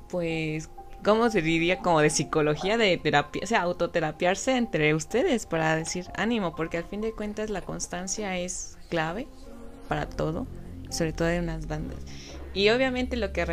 pues 0.09 0.69
¿cómo 1.05 1.29
se 1.29 1.43
diría? 1.43 1.79
Como 1.79 2.01
de 2.01 2.09
psicología, 2.09 2.77
de 2.77 2.97
terapia, 2.97 3.41
o 3.43 3.45
sea, 3.45 3.61
autoterapiarse 3.61 4.57
entre 4.57 4.95
ustedes 4.95 5.45
para 5.45 5.75
decir 5.75 6.07
ánimo, 6.15 6.55
porque 6.55 6.77
al 6.77 6.83
fin 6.83 6.99
de 6.99 7.13
cuentas 7.13 7.51
la 7.51 7.61
constancia 7.61 8.37
es 8.39 8.77
clave 8.89 9.27
para 9.87 10.09
todo, 10.09 10.47
sobre 10.89 11.13
todo 11.13 11.29
en 11.29 11.43
unas 11.43 11.67
bandas. 11.67 11.99
Y 12.55 12.69
obviamente 12.69 13.17
lo 13.17 13.33
que 13.33 13.45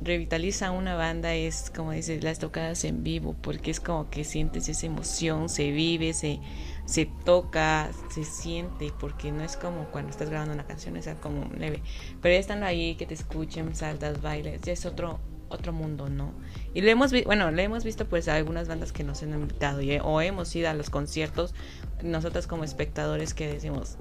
revitaliza 0.00 0.72
una 0.72 0.96
banda 0.96 1.34
es, 1.34 1.70
como 1.74 1.92
dices, 1.92 2.24
las 2.24 2.40
tocadas 2.40 2.84
en 2.84 3.04
vivo, 3.04 3.36
porque 3.40 3.70
es 3.70 3.78
como 3.78 4.10
que 4.10 4.24
sientes 4.24 4.68
esa 4.68 4.86
emoción, 4.86 5.48
se 5.48 5.70
vive, 5.70 6.12
se, 6.12 6.40
se 6.86 7.06
toca, 7.24 7.90
se 8.10 8.24
siente, 8.24 8.92
porque 8.98 9.30
no 9.30 9.44
es 9.44 9.56
como 9.56 9.84
cuando 9.92 10.10
estás 10.10 10.28
grabando 10.28 10.54
una 10.54 10.66
canción, 10.66 10.96
es 10.96 11.08
como 11.20 11.48
leve. 11.56 11.82
Pero 12.20 12.32
ya 12.32 12.40
estando 12.40 12.66
ahí, 12.66 12.96
que 12.96 13.06
te 13.06 13.14
escuchen, 13.14 13.76
saltas, 13.76 14.22
bailes, 14.22 14.62
ya 14.62 14.72
es 14.72 14.86
otro 14.86 15.20
otro 15.48 15.72
mundo, 15.72 16.08
¿no? 16.08 16.32
Y 16.74 16.80
lo 16.80 16.90
hemos 16.90 17.12
visto, 17.12 17.26
bueno, 17.28 17.50
lo 17.50 17.60
hemos 17.60 17.84
visto 17.84 18.06
pues 18.06 18.28
a 18.28 18.34
algunas 18.34 18.68
bandas 18.68 18.92
que 18.92 19.04
nos 19.04 19.22
han 19.22 19.30
invitado 19.30 19.80
o 20.02 20.20
hemos 20.20 20.54
ido 20.54 20.68
a 20.68 20.74
los 20.74 20.90
conciertos, 20.90 21.54
nosotros 22.02 22.46
como 22.46 22.64
espectadores 22.64 23.34
que 23.34 23.46
decimos, 23.46 23.96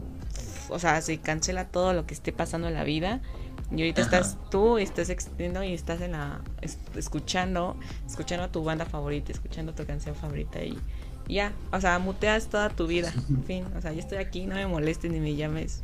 o 0.69 0.79
sea, 0.79 1.01
se 1.01 1.17
cancela 1.19 1.65
todo 1.65 1.93
lo 1.93 2.05
que 2.05 2.13
esté 2.13 2.31
pasando 2.31 2.67
en 2.67 2.73
la 2.73 2.83
vida 2.83 3.21
y 3.71 3.81
ahorita 3.81 4.01
estás 4.01 4.37
tú, 4.51 4.77
estás 4.77 5.09
extendiendo 5.09 5.63
y 5.63 5.73
estás 5.73 6.01
en 6.01 6.11
la, 6.13 6.41
escuchando, 6.95 7.77
escuchando 8.05 8.45
a 8.45 8.51
tu 8.51 8.63
banda 8.63 8.85
favorita, 8.85 9.31
escuchando 9.31 9.73
tu 9.73 9.85
canción 9.85 10.15
favorita 10.15 10.63
y 10.63 10.77
ya, 11.27 11.53
o 11.71 11.81
sea, 11.81 11.97
muteas 11.99 12.47
toda 12.47 12.69
tu 12.69 12.85
vida, 12.85 13.11
en 13.29 13.43
fin, 13.43 13.65
o 13.75 13.81
sea, 13.81 13.91
yo 13.93 13.99
estoy 13.99 14.19
aquí, 14.19 14.45
no 14.45 14.55
me 14.55 14.67
molestes 14.67 15.11
ni 15.11 15.19
me 15.19 15.35
llames, 15.35 15.81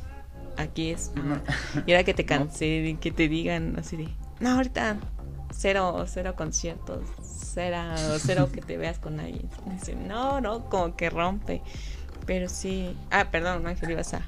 aquí 0.58 0.92
es, 0.92 1.12
y 1.88 1.92
ahora 1.92 2.04
que 2.04 2.14
te 2.14 2.26
cansé, 2.26 2.98
que 3.02 3.12
te 3.12 3.28
digan 3.28 3.76
así 3.80 3.98
de, 3.98 4.10
no, 4.40 4.52
ahorita 4.52 4.98
cero, 5.52 6.06
cero 6.08 6.36
conciertos, 6.36 7.04
cero, 7.22 7.78
cero 8.20 8.50
que 8.52 8.62
te 8.62 8.78
veas 8.78 9.00
con 9.00 9.20
alguien. 9.20 9.50
no, 10.08 10.42
no, 10.42 10.70
como 10.70 10.96
que 10.96 11.10
rompe. 11.10 11.62
Pero 12.26 12.50
sí. 12.50 12.96
Ah, 13.10 13.30
perdón, 13.32 13.66
Ángel, 13.68 13.92
ibas 13.92 14.14
a. 14.14 14.22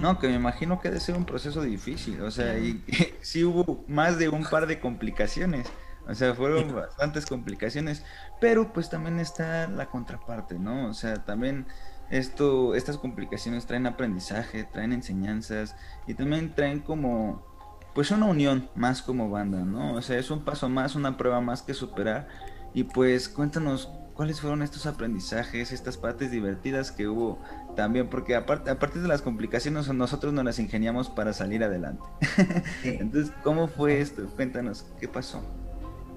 No, 0.00 0.18
que 0.18 0.28
me 0.28 0.34
imagino 0.34 0.80
que 0.80 0.88
debe 0.88 1.00
ser 1.00 1.16
un 1.16 1.24
proceso 1.24 1.62
difícil. 1.62 2.20
O 2.22 2.30
sea, 2.30 2.58
y, 2.58 2.82
sí 3.20 3.44
hubo 3.44 3.84
más 3.86 4.18
de 4.18 4.28
un 4.28 4.44
par 4.44 4.66
de 4.66 4.80
complicaciones. 4.80 5.68
O 6.06 6.14
sea, 6.14 6.34
fueron 6.34 6.74
bastantes 6.74 7.26
complicaciones. 7.26 8.02
Pero 8.40 8.72
pues 8.72 8.90
también 8.90 9.20
está 9.20 9.68
la 9.68 9.86
contraparte, 9.86 10.58
¿no? 10.58 10.88
O 10.88 10.94
sea, 10.94 11.24
también 11.24 11.66
esto, 12.10 12.74
estas 12.74 12.98
complicaciones 12.98 13.66
traen 13.66 13.86
aprendizaje, 13.86 14.64
traen 14.64 14.92
enseñanzas 14.92 15.76
y 16.06 16.14
también 16.14 16.54
traen 16.54 16.80
como 16.80 17.53
pues 17.94 18.10
una 18.10 18.26
unión 18.26 18.68
más 18.74 19.02
como 19.02 19.30
banda, 19.30 19.64
¿no? 19.64 19.94
O 19.94 20.02
sea, 20.02 20.18
es 20.18 20.30
un 20.30 20.44
paso 20.44 20.68
más, 20.68 20.96
una 20.96 21.16
prueba 21.16 21.40
más 21.40 21.62
que 21.62 21.74
superar. 21.74 22.28
Y 22.74 22.84
pues 22.84 23.28
cuéntanos 23.28 23.88
cuáles 24.14 24.40
fueron 24.40 24.62
estos 24.62 24.86
aprendizajes, 24.86 25.72
estas 25.72 25.96
partes 25.96 26.30
divertidas 26.30 26.90
que 26.90 27.06
hubo 27.06 27.38
también, 27.76 28.08
porque 28.08 28.34
aparte, 28.34 28.70
a 28.70 28.78
partir 28.78 29.02
de 29.02 29.08
las 29.08 29.22
complicaciones 29.22 29.92
nosotros 29.92 30.32
nos 30.32 30.44
las 30.44 30.58
ingeniamos 30.58 31.08
para 31.08 31.32
salir 31.32 31.62
adelante. 31.62 32.02
Entonces, 32.84 33.32
¿cómo 33.42 33.68
fue 33.68 34.00
esto? 34.00 34.26
Cuéntanos, 34.34 34.86
¿qué 35.00 35.08
pasó? 35.08 35.40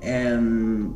Em, 0.02 0.96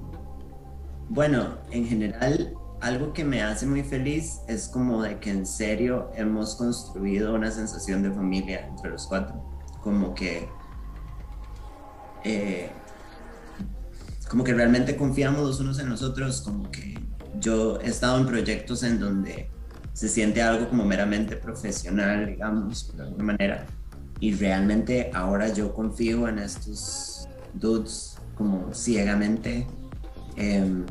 bueno, 1.09 1.57
en 1.71 1.85
general, 1.85 2.53
algo 2.81 3.13
que 3.13 3.23
me 3.23 3.43
hace 3.43 3.65
muy 3.65 3.83
feliz 3.83 4.41
es 4.47 4.67
como 4.67 5.03
de 5.03 5.19
que 5.19 5.29
en 5.29 5.45
serio 5.45 6.09
hemos 6.15 6.55
construido 6.55 7.35
una 7.35 7.51
sensación 7.51 8.01
de 8.01 8.11
familia 8.11 8.67
entre 8.67 8.91
los 8.91 9.07
cuatro. 9.07 9.43
Como 9.81 10.13
que 10.13 10.47
eh, 12.23 12.69
como 14.29 14.43
que 14.43 14.53
realmente 14.53 14.95
confiamos 14.95 15.41
los 15.41 15.59
unos 15.59 15.79
en 15.79 15.89
los 15.89 16.01
otros, 16.01 16.41
como 16.41 16.71
que 16.71 16.97
yo 17.39 17.79
he 17.81 17.87
estado 17.87 18.17
en 18.19 18.25
proyectos 18.25 18.83
en 18.83 18.99
donde 18.99 19.49
se 19.93 20.07
siente 20.07 20.41
algo 20.41 20.69
como 20.69 20.85
meramente 20.85 21.35
profesional, 21.35 22.27
digamos, 22.27 22.95
de 22.95 23.03
alguna 23.03 23.23
manera, 23.23 23.65
y 24.19 24.33
realmente 24.33 25.11
ahora 25.13 25.51
yo 25.51 25.73
confío 25.73 26.27
en 26.27 26.39
estos 26.39 27.27
dudes 27.53 28.17
como 28.35 28.73
ciegamente. 28.73 29.67
Em, 30.37 30.85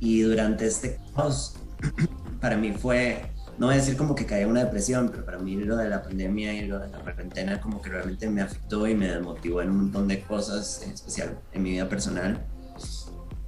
y 0.00 0.22
durante 0.22 0.66
este 0.66 0.98
caos, 1.14 1.54
para 2.40 2.56
mí 2.56 2.72
fue 2.72 3.33
no 3.58 3.66
voy 3.66 3.76
a 3.76 3.78
decir 3.78 3.96
como 3.96 4.14
que 4.14 4.26
caí 4.26 4.42
en 4.42 4.50
una 4.50 4.64
depresión, 4.64 5.10
pero 5.10 5.24
para 5.24 5.38
mí 5.38 5.56
lo 5.56 5.76
de 5.76 5.88
la 5.88 6.02
pandemia 6.02 6.52
y 6.54 6.66
lo 6.66 6.78
de 6.78 6.88
la 6.88 6.98
cuarentena 6.98 7.60
como 7.60 7.80
que 7.80 7.90
realmente 7.90 8.28
me 8.28 8.42
afectó 8.42 8.86
y 8.86 8.94
me 8.94 9.08
desmotivó 9.08 9.62
en 9.62 9.70
un 9.70 9.76
montón 9.76 10.08
de 10.08 10.22
cosas, 10.22 10.82
en 10.84 10.92
especial 10.92 11.38
en 11.52 11.62
mi 11.62 11.70
vida 11.70 11.88
personal. 11.88 12.44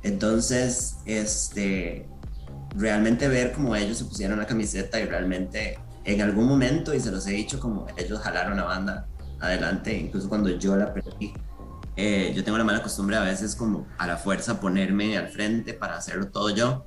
Entonces, 0.02 0.98
este, 1.06 2.08
realmente 2.76 3.26
ver 3.26 3.52
como 3.52 3.74
ellos 3.74 3.98
se 3.98 4.04
pusieron 4.04 4.38
la 4.38 4.46
camiseta 4.46 5.00
y 5.00 5.06
realmente 5.06 5.78
en 6.04 6.20
algún 6.20 6.46
momento, 6.46 6.94
y 6.94 7.00
se 7.00 7.10
los 7.10 7.26
he 7.26 7.32
dicho, 7.32 7.58
como 7.58 7.86
ellos 7.96 8.20
jalaron 8.20 8.56
la 8.56 8.64
banda 8.64 9.08
adelante, 9.40 9.96
incluso 9.98 10.28
cuando 10.28 10.50
yo 10.50 10.76
la 10.76 10.94
perdí. 10.94 11.34
Eh, 11.96 12.32
yo 12.36 12.44
tengo 12.44 12.58
la 12.58 12.64
mala 12.64 12.82
costumbre 12.82 13.16
a 13.16 13.22
veces 13.22 13.56
como 13.56 13.86
a 13.98 14.06
la 14.06 14.16
fuerza 14.18 14.60
ponerme 14.60 15.16
al 15.16 15.28
frente 15.28 15.72
para 15.72 15.96
hacerlo 15.96 16.28
todo 16.28 16.50
yo 16.50 16.84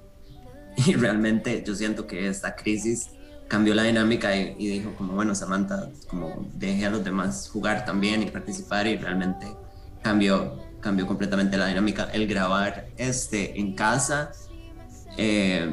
y 0.86 0.94
realmente 0.96 1.64
yo 1.66 1.76
siento 1.76 2.08
que 2.08 2.28
esta 2.28 2.56
crisis 2.56 3.10
cambió 3.48 3.74
la 3.74 3.84
dinámica 3.84 4.36
y, 4.36 4.56
dijo 4.56 4.94
como, 4.96 5.14
bueno, 5.14 5.34
Samantha, 5.36 5.90
como 6.08 6.48
deje 6.54 6.86
a 6.86 6.90
los 6.90 7.04
demás 7.04 7.50
jugar 7.52 7.84
también 7.84 8.22
y 8.22 8.28
participar 8.28 8.88
y 8.88 8.96
realmente 8.96 9.48
cambió, 10.04 10.60
cambió 10.80 11.08
completamente 11.08 11.58
la 11.58 11.66
dinámica. 11.66 12.10
El 12.14 12.28
grabar 12.28 12.88
este, 12.98 13.60
en 13.60 13.76
casa 13.76 14.32
eh, 15.18 15.68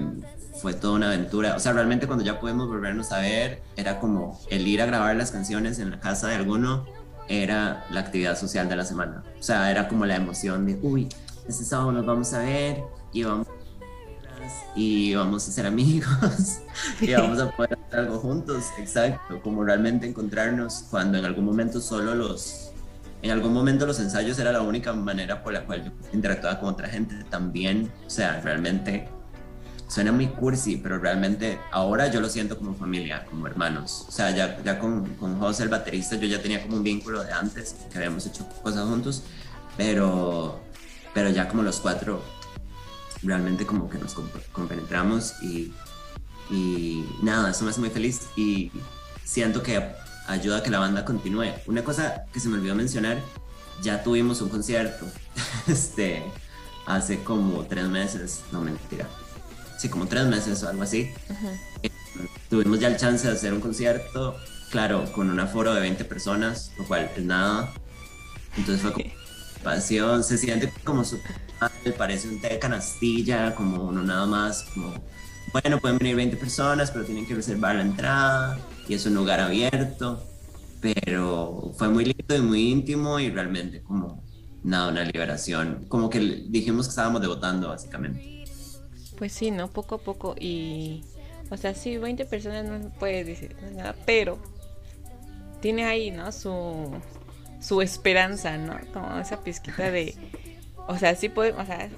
fue 0.61 0.72
toda 0.72 0.94
una 0.94 1.09
aventura. 1.09 1.54
O 1.54 1.61
sea, 1.61 1.72
realmente 1.72 2.07
cuando 2.07 2.24
ya 2.24 2.40
pudimos 2.40 2.66
volvernos 2.66 3.12
a 3.12 3.18
ver, 3.18 3.62
era 3.76 4.00
como 4.00 4.40
el 4.50 4.66
ir 4.66 4.80
a 4.80 4.86
grabar 4.86 5.14
las 5.16 5.30
canciones 5.30 5.78
en 5.78 5.90
la 5.90 6.00
casa 6.00 6.28
de 6.28 6.36
alguno, 6.36 6.86
era 7.28 7.84
la 7.90 8.00
actividad 8.00 8.38
social 8.38 8.68
de 8.70 8.76
la 8.76 8.84
semana. 8.84 9.22
O 9.38 9.42
sea, 9.42 9.70
era 9.70 9.86
como 9.86 10.07
la 10.07 10.16
emoción 10.16 10.64
de, 10.66 10.78
uy, 10.80 11.09
este 11.46 11.64
sábado 11.64 11.92
nos 11.92 12.07
vamos 12.07 12.32
a 12.32 12.38
ver 12.38 12.82
y 13.12 13.22
vamos 13.22 13.46
y 14.74 15.14
vamos 15.14 15.49
a 15.49 15.53
ser 15.53 15.66
amigos 15.66 16.59
y 17.01 17.12
vamos 17.12 17.38
a 17.40 17.51
poder 17.51 17.78
hacer 17.86 18.01
algo 18.01 18.18
juntos, 18.18 18.64
exacto, 18.78 19.40
como 19.42 19.64
realmente 19.64 20.07
encontrarnos 20.07 20.84
cuando 20.90 21.18
en 21.18 21.24
algún 21.24 21.44
momento 21.44 21.80
solo 21.80 22.14
los, 22.14 22.72
en 23.22 23.30
algún 23.30 23.53
momento 23.53 23.86
los 23.86 23.99
ensayos 24.01 24.38
era 24.38 24.53
la 24.53 24.62
única 24.62 24.92
manera 24.92 25.42
por 25.42 25.53
la 25.53 25.64
cual 25.64 25.84
yo 25.84 25.90
interactuaba 26.12 26.61
con 26.61 26.70
otra 26.70 26.88
gente 26.88 27.14
también, 27.30 27.90
o 28.07 28.11
sea, 28.11 28.40
realmente 28.40 29.09
suena 29.88 30.12
muy 30.12 30.26
cursi, 30.26 30.76
pero 30.76 30.99
realmente 30.99 31.59
ahora 31.70 32.09
yo 32.09 32.20
lo 32.20 32.28
siento 32.28 32.59
como 32.59 32.74
familia, 32.74 33.24
como 33.26 33.47
hermanos, 33.47 34.05
o 34.09 34.12
sea, 34.12 34.30
ya, 34.30 34.61
ya 34.62 34.78
con, 34.78 35.05
con 35.14 35.38
José 35.38 35.62
el 35.62 35.68
baterista 35.68 36.16
yo 36.16 36.26
ya 36.26 36.42
tenía 36.42 36.62
como 36.62 36.76
un 36.76 36.82
vínculo 36.82 37.22
de 37.24 37.32
antes, 37.32 37.76
que 37.90 37.99
habíamos 37.99 38.26
hecho 38.26 38.47
cosas 38.62 38.86
juntos, 38.88 39.22
pero, 39.76 40.61
pero 41.14 41.30
ya 41.30 41.49
como 41.49 41.62
los 41.62 41.80
cuatro 41.80 42.22
realmente 43.26 43.66
como 43.66 43.90
que 43.90 43.98
nos 43.98 44.14
compenetramos 44.52 45.34
y, 45.42 45.72
y 46.50 47.04
nada, 47.22 47.50
eso 47.50 47.64
me 47.64 47.70
hace 47.70 47.80
muy 47.80 47.90
feliz 47.90 48.28
y 48.36 48.70
siento 49.24 49.62
que 49.62 49.82
ayuda 50.26 50.58
a 50.58 50.62
que 50.62 50.70
la 50.70 50.78
banda 50.78 51.04
continúe. 51.04 51.52
Una 51.66 51.82
cosa 51.82 52.24
que 52.32 52.40
se 52.40 52.48
me 52.48 52.56
olvidó 52.56 52.74
mencionar, 52.74 53.20
ya 53.82 54.02
tuvimos 54.02 54.40
un 54.40 54.48
concierto, 54.48 55.06
este, 55.66 56.22
hace 56.86 57.22
como 57.22 57.64
tres 57.64 57.86
meses, 57.88 58.42
no 58.52 58.60
mentira, 58.60 59.08
sí, 59.78 59.88
como 59.88 60.06
tres 60.06 60.26
meses 60.26 60.62
o 60.62 60.68
algo 60.68 60.82
así. 60.82 61.10
Eh, 61.82 61.90
tuvimos 62.48 62.80
ya 62.80 62.88
el 62.88 62.96
chance 62.96 63.26
de 63.26 63.34
hacer 63.34 63.52
un 63.52 63.60
concierto, 63.60 64.36
claro, 64.70 65.04
con 65.12 65.30
un 65.30 65.40
aforo 65.40 65.74
de 65.74 65.80
20 65.80 66.04
personas, 66.04 66.72
lo 66.78 66.84
cual 66.86 67.10
es 67.16 67.24
nada. 67.24 67.72
Entonces 68.56 68.82
fue 68.82 68.92
como 68.92 69.04
pasión, 69.66 70.22
se 70.22 70.38
siente 70.38 70.72
como 70.84 71.04
súper 71.04 71.34
parece 71.98 72.28
un 72.28 72.40
té 72.40 72.50
de 72.50 72.58
canastilla, 72.58 73.54
como 73.54 73.90
no 73.90 74.02
nada 74.02 74.26
más, 74.26 74.62
como, 74.72 74.94
bueno, 75.52 75.80
pueden 75.80 75.98
venir 75.98 76.14
20 76.14 76.36
personas, 76.36 76.92
pero 76.92 77.04
tienen 77.04 77.26
que 77.26 77.34
reservar 77.34 77.74
la 77.74 77.82
entrada 77.82 78.58
y 78.88 78.94
es 78.94 79.04
un 79.06 79.14
lugar 79.14 79.40
abierto, 79.40 80.22
pero 80.80 81.72
fue 81.76 81.88
muy 81.88 82.04
lindo 82.04 82.36
y 82.36 82.40
muy 82.40 82.70
íntimo 82.70 83.18
y 83.18 83.28
realmente 83.30 83.82
como, 83.82 84.22
nada, 84.62 84.88
una 84.88 85.04
liberación, 85.04 85.86
como 85.88 86.10
que 86.10 86.20
dijimos 86.20 86.86
que 86.86 86.90
estábamos 86.90 87.20
debutando 87.20 87.68
básicamente. 87.68 88.44
Pues 89.18 89.32
sí, 89.32 89.50
¿no? 89.50 89.68
Poco 89.68 89.96
a 89.96 89.98
poco 89.98 90.36
y 90.38 91.02
O 91.50 91.56
sea, 91.56 91.74
sí, 91.74 91.96
20 91.96 92.24
personas 92.26 92.66
no 92.66 92.90
puedes 93.00 93.26
decir 93.26 93.56
nada, 93.74 93.96
pero 94.04 94.38
tiene 95.60 95.86
ahí, 95.86 96.10
¿no? 96.10 96.30
Su, 96.30 96.92
su 97.66 97.82
esperanza, 97.82 98.56
¿no? 98.58 98.78
Como 98.92 99.18
esa 99.18 99.40
pizquita 99.40 99.90
de... 99.90 100.14
O 100.88 100.96
sea, 100.98 101.16
sí 101.16 101.28
podemos, 101.28 101.62
o 101.62 101.66
sea, 101.66 101.88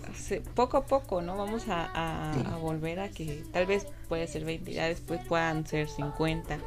poco 0.55 0.79
a 0.79 0.87
poco, 0.87 1.21
¿no? 1.21 1.37
Vamos 1.37 1.69
a, 1.69 1.91
a 1.93 2.57
volver 2.57 3.01
a 3.01 3.11
que 3.11 3.45
tal 3.53 3.67
vez 3.67 3.87
puede 4.09 4.27
ser 4.27 4.47
20, 4.47 4.73
ya 4.73 4.89
después 4.89 5.21
puedan 5.29 5.67
ser 5.67 5.91
50 5.91 6.59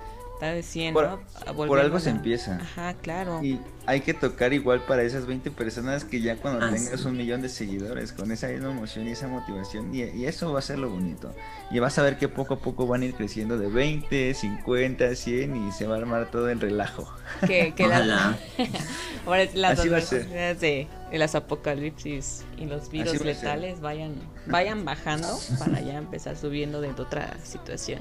por, 0.94 1.80
algo 1.80 2.00
se 2.00 2.10
empieza. 2.10 2.56
Ajá, 2.56 2.96
claro. 2.96 3.44
Y 3.44 3.60
hay 3.86 4.02
que 4.02 4.14
tocar 4.14 4.54
igual 4.54 4.82
para 4.86 5.04
esas 5.04 5.26
20 5.28 5.52
personas 5.52 6.04
que 6.04 6.22
ya 6.22 6.38
cuando 6.38 6.66
ah, 6.66 6.72
tengas 6.72 7.06
un 7.06 7.16
millón 7.16 7.42
de 7.42 7.50
seguidores, 7.50 8.12
con 8.12 8.32
esa 8.32 8.48
misma 8.48 8.72
emoción 8.72 9.08
y 9.08 9.12
esa 9.12 9.28
motivación, 9.28 9.94
y, 9.94 10.02
eso 10.26 10.52
va 10.52 10.60
a 10.60 10.62
ser 10.62 10.80
lo 10.80 10.90
bonito. 10.90 11.34
Y 11.70 11.80
vas 11.80 11.98
a 12.00 12.04
ver 12.04 12.18
que 12.18 12.28
poco 12.28 12.56
a 12.56 12.60
poco 12.60 12.88
van 12.88 13.02
a 13.02 13.06
ir 13.06 13.14
creciendo 13.14 13.58
de 13.58 13.68
20, 13.68 14.34
50, 14.34 15.16
100 15.16 15.68
y 15.68 15.72
se 15.72 15.86
va 15.86 15.96
a 15.96 15.98
armar 16.00 16.32
todo 16.32 16.50
el 16.50 16.60
relajo. 16.60 17.08
Que, 17.46 17.74
que 17.76 17.88
la... 17.88 18.38
Ahora 19.26 19.46
las 19.54 19.80
Así 19.80 19.90
va 19.90 19.98
a 19.98 20.02
ser. 20.02 20.58
de 20.58 20.88
las 21.12 21.36
apocalipsis 21.36 22.44
y 22.58 22.66
los 22.66 22.90
virus 22.90 23.24
letales 23.24 23.80
vayan, 23.80 24.16
vayan 24.48 24.86
bajando 24.86 25.28
para 25.60 25.82
ya 25.82 25.98
empezar 25.98 26.36
subiendo 26.36 26.82
de 26.82 26.90
otra 26.90 27.38
situación. 27.44 28.00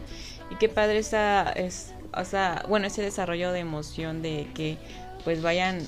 Y 0.50 0.56
qué 0.56 0.68
padre 0.68 0.98
esa 0.98 1.50
es 1.52 1.92
o 2.12 2.24
sea, 2.24 2.64
bueno, 2.68 2.86
ese 2.86 3.02
desarrollo 3.02 3.52
de 3.52 3.60
emoción 3.60 4.22
de 4.22 4.48
que 4.54 4.76
pues 5.24 5.42
vayan 5.42 5.86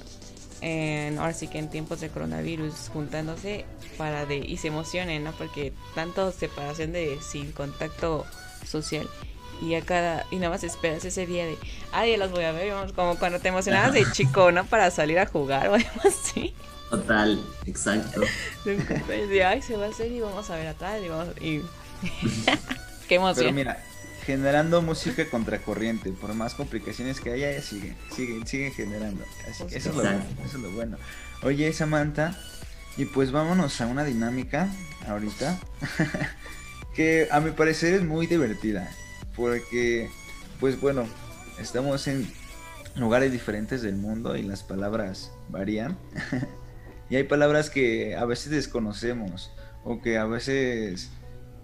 en, 0.61 1.19
ahora 1.19 1.33
sí 1.33 1.49
que 1.49 1.59
en 1.59 1.69
tiempos 1.69 2.01
de 2.01 2.09
coronavirus 2.09 2.91
juntándose 2.93 3.65
para 3.99 4.27
de 4.27 4.39
y 4.39 4.57
se 4.57 4.69
emocionen, 4.69 5.25
¿no? 5.25 5.33
Porque 5.33 5.73
tanto 5.95 6.31
separación 6.33 6.93
de 6.93 7.19
sin 7.21 7.53
contacto 7.53 8.25
social 8.67 9.09
y 9.61 9.75
a 9.75 9.83
cada 9.83 10.25
y 10.31 10.37
nada 10.37 10.51
más 10.51 10.65
esperas 10.65 11.05
ese 11.05 11.27
día 11.27 11.45
de 11.45 11.57
ay 11.93 12.17
los 12.17 12.31
voy 12.31 12.45
a 12.45 12.53
ver 12.53 12.73
como 12.95 13.17
cuando 13.17 13.39
te 13.39 13.49
emocionabas 13.49 13.93
de 13.93 14.05
chico 14.13 14.51
no 14.51 14.65
para 14.65 14.91
salir 14.91 15.19
a 15.19 15.27
jugar 15.27 15.69
o 15.69 15.75
algo 15.75 15.89
así. 16.05 16.55
Total 16.91 17.41
exacto. 17.67 18.21
De, 18.65 19.45
ay 19.45 19.63
se 19.63 19.77
va 19.77 19.87
a 19.87 19.89
hacer 19.89 20.13
y 20.13 20.21
vamos 20.21 20.49
a 20.51 20.57
ver 20.57 20.69
atrás 20.69 21.01
y 21.05 21.09
vamos 21.09 21.29
y 21.41 21.61
qué 23.09 23.17
emoción. 23.17 23.47
Pero 23.47 23.53
mira 23.53 23.92
generando 24.25 24.83
música 24.83 25.29
contracorriente. 25.29 26.13
Por 26.13 26.35
más 26.35 26.55
complicaciones 26.55 27.21
que 27.21 27.33
haya, 27.33 27.61
sigue, 27.61 27.95
sigue, 28.15 28.47
sigue 28.47 28.71
generando. 28.71 29.25
Así 29.49 29.65
que 29.65 29.77
eso 29.77 29.91
es, 29.91 29.97
lo, 29.97 30.03
eso 30.03 30.23
es 30.45 30.55
lo 30.55 30.71
bueno. 30.73 30.97
Oye, 31.43 31.73
Samantha, 31.73 32.39
y 32.97 33.07
pues 33.07 33.33
vámonos 33.33 33.81
a 33.81 33.87
una 33.87 34.05
dinámica 34.05 34.69
ahorita 35.07 35.59
que 36.95 37.29
a 37.31 37.41
mi 37.41 37.51
parecer 37.51 37.95
es 37.95 38.03
muy 38.03 38.27
divertida. 38.27 38.91
Porque, 39.35 40.11
pues 40.61 40.81
bueno, 40.81 41.07
estamos 41.59 42.07
en 42.07 42.31
lugares 42.97 43.33
diferentes 43.33 43.83
del 43.83 43.97
mundo 43.97 44.37
y 44.37 44.43
las 44.43 44.63
palabras 44.63 45.33
varían. 45.49 45.99
y 47.11 47.17
hay 47.17 47.25
palabras 47.25 47.71
que 47.71 48.17
a 48.17 48.25
veces 48.25 48.51
desconocemos 48.51 49.51
o 49.85 50.01
que 50.01 50.19
a 50.19 50.27
veces 50.27 51.11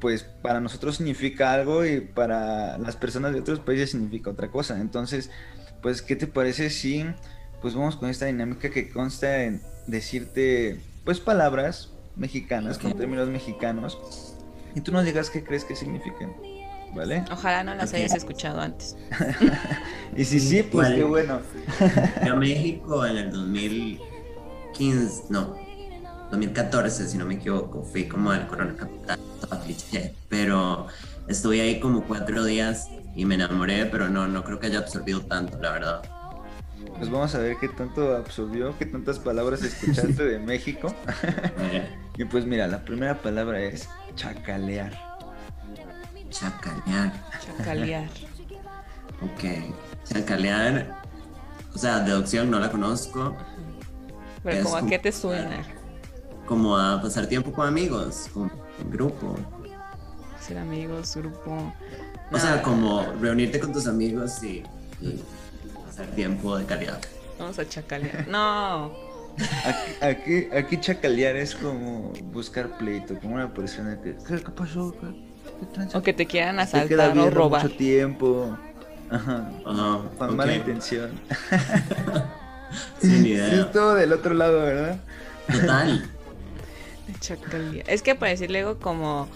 pues 0.01 0.23
para 0.23 0.61
nosotros 0.61 0.97
significa 0.97 1.53
algo 1.53 1.85
y 1.85 2.01
para 2.01 2.79
las 2.79 2.97
personas 2.97 3.33
de 3.33 3.41
otros 3.41 3.61
países 3.61 3.91
significa 3.91 4.31
otra 4.31 4.51
cosa. 4.51 4.81
Entonces, 4.81 5.31
pues, 5.83 6.03
¿qué 6.03 6.17
te 6.17 6.27
parece 6.27 6.71
si 6.71 7.05
pues 7.61 7.75
vamos 7.75 7.97
con 7.97 8.09
esta 8.09 8.27
dinámica 8.27 8.71
que 8.71 8.89
consta 8.89 9.43
en 9.43 9.61
decirte 9.89 10.81
pues 11.05 11.19
palabras 11.19 11.91
mexicanas 12.15 12.79
con 12.79 12.93
términos 12.97 13.29
mexicanos 13.29 13.99
y 14.75 14.81
tú 14.81 14.93
nos 14.93 15.05
digas 15.05 15.31
qué 15.31 15.43
crees 15.43 15.65
que 15.65 15.75
significan? 15.75 16.35
¿Vale? 16.95 17.25
Ojalá 17.31 17.65
no 17.65 17.75
las 17.75 17.93
hayas 17.93 18.15
escuchado 18.15 18.61
antes. 18.61 18.97
y 20.17 20.25
si 20.25 20.41
sí, 20.41 20.63
pues 20.63 20.89
qué 20.89 21.05
bueno. 21.05 21.41
Yo 22.27 22.37
México 22.37 23.05
en 23.05 23.17
el 23.19 23.31
2015, 23.31 25.25
no, 25.29 25.55
2014, 26.31 27.09
si 27.09 27.19
no 27.19 27.25
me 27.25 27.35
equivoco, 27.35 27.83
fui 27.83 28.07
como 28.07 28.31
al 28.31 28.47
Corona 28.47 28.75
Capital, 28.77 29.19
pero 30.29 30.87
estuve 31.27 31.61
ahí 31.61 31.81
como 31.81 32.05
cuatro 32.05 32.45
días 32.45 32.89
y 33.15 33.25
me 33.25 33.37
enamoré, 33.37 33.87
pero 33.87 34.09
no, 34.09 34.29
no 34.29 34.45
creo 34.45 34.59
que 34.61 34.67
haya 34.67 34.79
absorbido 34.79 35.23
tanto, 35.23 35.59
la 35.59 35.73
verdad. 35.73 36.03
Pues 36.99 37.11
vamos 37.11 37.35
a 37.35 37.39
ver 37.39 37.57
qué 37.61 37.69
tanto 37.69 38.17
absorbió, 38.17 38.77
qué 38.79 38.87
tantas 38.87 39.19
palabras 39.19 39.63
escuchaste 39.63 40.25
de 40.25 40.39
México. 40.39 40.95
y 42.17 42.25
pues 42.25 42.45
mira, 42.45 42.67
la 42.67 42.85
primera 42.85 43.21
palabra 43.21 43.61
es 43.61 43.89
chacalear. 44.15 44.93
Chacalear. 46.29 47.13
Chacalear. 47.41 48.05
ok. 49.23 49.75
Chacalear. 50.05 51.03
O 51.75 51.79
sea, 51.79 52.01
deducción 52.01 52.51
no 52.51 52.59
la 52.59 52.71
conozco. 52.71 53.37
Pero 54.43 54.65
como 54.65 54.77
a 54.77 54.87
qué 54.87 54.99
te 54.99 55.13
suena 55.13 55.78
como 56.49 56.77
a 56.79 57.01
pasar 57.01 57.27
tiempo 57.27 57.53
con 57.53 57.69
amigos, 57.69 58.31
con, 58.33 58.51
grupo. 58.91 59.37
Ser 60.41 60.57
amigos, 60.59 61.15
grupo. 61.17 61.75
O 62.33 62.39
sea, 62.39 62.63
como 62.63 63.07
reunirte 63.21 63.61
con 63.61 63.73
tus 63.73 63.87
amigos 63.87 64.43
y, 64.43 64.63
pasar 65.85 66.07
tiempo 66.17 66.57
de 66.57 66.65
calidad. 66.65 67.01
Vamos 67.39 67.59
a 67.59 67.69
chacalear. 67.69 68.27
No. 68.29 68.91
Aquí, 70.01 70.49
aquí, 70.53 70.81
chacalear 70.81 71.37
es 71.37 71.55
como 71.55 72.13
buscar 72.33 72.77
pleito, 72.79 73.19
como 73.21 73.35
una 73.35 73.53
persona 73.53 74.01
que. 74.03 74.17
¿Qué, 74.27 74.39
pasó? 74.51 74.97
o 75.95 76.03
que 76.03 76.13
te 76.13 76.27
quieran 76.27 76.59
asaltar 76.59 77.17
o 77.17 77.31
robar. 77.31 77.63
mucho 77.63 77.77
tiempo. 77.77 78.59
Ajá. 79.11 79.51
con 80.19 80.37
mala 80.37 80.55
intención. 80.55 81.11
Sin 83.01 83.27
idea. 83.27 83.49
Es 83.49 83.73
todo 83.73 83.95
del 83.95 84.13
otro 84.13 84.35
lado, 84.35 84.61
¿verdad? 84.61 84.99
Total. 85.51 86.11
Es 87.87 88.03
que 88.03 88.15
para 88.15 88.31
decir 88.31 88.51
luego 88.51 88.79
como 88.79 89.29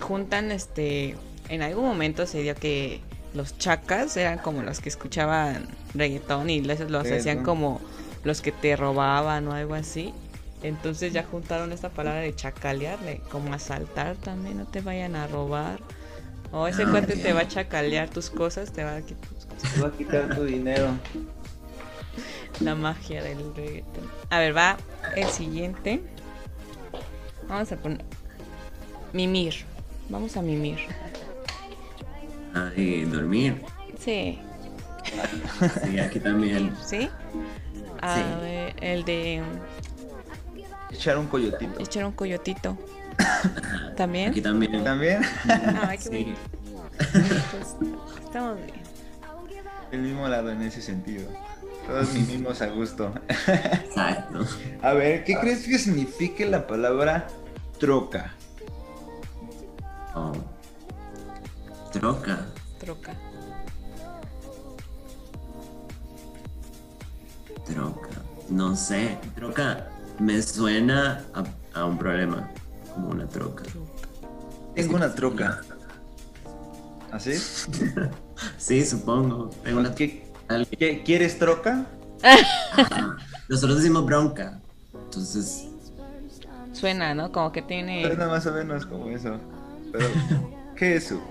juntan 0.00 0.50
este 0.50 1.16
en 1.48 1.62
algún 1.62 1.84
momento 1.84 2.26
se 2.26 2.42
dio 2.42 2.54
que 2.54 3.00
los 3.34 3.58
chacas 3.58 4.16
eran 4.16 4.38
como 4.38 4.62
los 4.62 4.80
que 4.80 4.88
escuchaban 4.88 5.66
reggaetón 5.92 6.50
y 6.50 6.60
los, 6.62 6.80
los 6.80 7.10
hacían 7.10 7.42
como 7.42 7.80
los 8.22 8.40
que 8.40 8.52
te 8.52 8.76
robaban 8.76 9.46
o 9.48 9.52
algo 9.52 9.74
así. 9.74 10.14
Entonces 10.62 11.12
ya 11.12 11.24
juntaron 11.24 11.72
esta 11.72 11.90
palabra 11.90 12.20
de 12.20 12.34
chacalear, 12.34 12.98
de 13.00 13.18
como 13.30 13.52
asaltar 13.52 14.16
también, 14.16 14.58
no 14.58 14.64
te 14.64 14.80
vayan 14.80 15.14
a 15.14 15.26
robar. 15.26 15.80
O 16.52 16.66
ese 16.68 16.84
ah, 16.84 16.90
cuate 16.90 17.16
te 17.16 17.32
va 17.32 17.40
a 17.40 17.48
chacalear 17.48 18.08
tus 18.08 18.30
cosas, 18.30 18.72
te 18.72 18.84
va 18.84 18.96
a 18.96 19.02
quitar 19.02 19.28
tus 19.28 19.44
cosas. 19.44 19.74
Te 19.74 19.80
va 19.80 19.88
a 19.88 19.92
quitar 19.92 20.34
tu 20.34 20.44
dinero. 20.44 20.88
La 22.60 22.74
magia 22.74 23.22
del 23.22 23.54
reggaetón. 23.54 24.08
A 24.30 24.38
ver, 24.38 24.56
va 24.56 24.78
el 25.16 25.28
siguiente. 25.28 26.00
Vamos 27.48 27.72
a 27.72 27.76
poner. 27.76 28.04
Mimir. 29.12 29.54
Vamos 30.08 30.36
a 30.36 30.42
mimir. 30.42 30.78
Ay, 32.54 33.04
dormir. 33.04 33.62
Sí. 33.98 34.38
Sí, 35.84 35.98
aquí 35.98 36.20
también. 36.20 36.74
¿Sí? 36.84 37.08
A 38.00 38.36
ver, 38.40 38.74
el 38.80 39.04
de. 39.04 39.42
Echar 40.90 41.18
un 41.18 41.26
coyotito. 41.26 41.80
Echar 41.80 42.04
un 42.04 42.12
coyotito. 42.12 42.78
¿También? 43.96 44.30
Aquí 44.30 44.40
también. 44.40 44.84
¿También? 44.84 45.20
Qué 45.90 45.98
sí. 45.98 46.34
estamos 48.24 48.56
bien. 48.56 48.82
El 49.92 50.00
mismo 50.02 50.28
lado 50.28 50.50
en 50.50 50.62
ese 50.62 50.82
sentido. 50.82 51.28
Todos 51.86 52.12
mimimos 52.14 52.62
a 52.62 52.68
gusto. 52.68 53.12
Exacto. 53.28 54.46
A 54.82 54.92
ver, 54.94 55.24
¿qué 55.24 55.36
crees 55.38 55.66
que 55.66 55.78
signifique 55.78 56.46
la 56.46 56.66
palabra 56.66 57.26
troca? 57.78 58.34
Oh. 60.14 60.32
Troca. 61.92 62.46
Troca. 62.78 63.14
Troca. 67.66 68.08
No 68.48 68.76
sé. 68.76 69.18
Troca 69.34 69.88
me 70.18 70.40
suena 70.42 71.24
a, 71.74 71.84
un 71.84 71.98
problema. 71.98 72.50
Como 72.92 73.08
una 73.08 73.26
troca. 73.26 73.64
Tengo 74.74 74.96
una 74.96 75.14
troca. 75.14 75.60
¿Así? 77.10 77.34
sí, 78.58 78.84
supongo. 78.84 79.50
Tengo 79.62 79.80
una... 79.80 79.94
¿Qué, 79.94 80.23
¿Quieres 81.04 81.38
troca? 81.38 81.86
Nosotros 83.48 83.78
decimos 83.78 84.04
bronca. 84.04 84.60
Entonces. 84.92 85.68
Suena, 86.72 87.14
¿no? 87.14 87.30
Como 87.30 87.52
que 87.52 87.62
tiene. 87.62 88.04
Suena 88.04 88.26
más 88.26 88.46
o 88.46 88.52
menos 88.52 88.86
como 88.86 89.08
eso. 89.10 89.38
Pero, 89.92 90.06
¿qué 90.76 90.96
es 90.96 91.06
eso? 91.06 91.22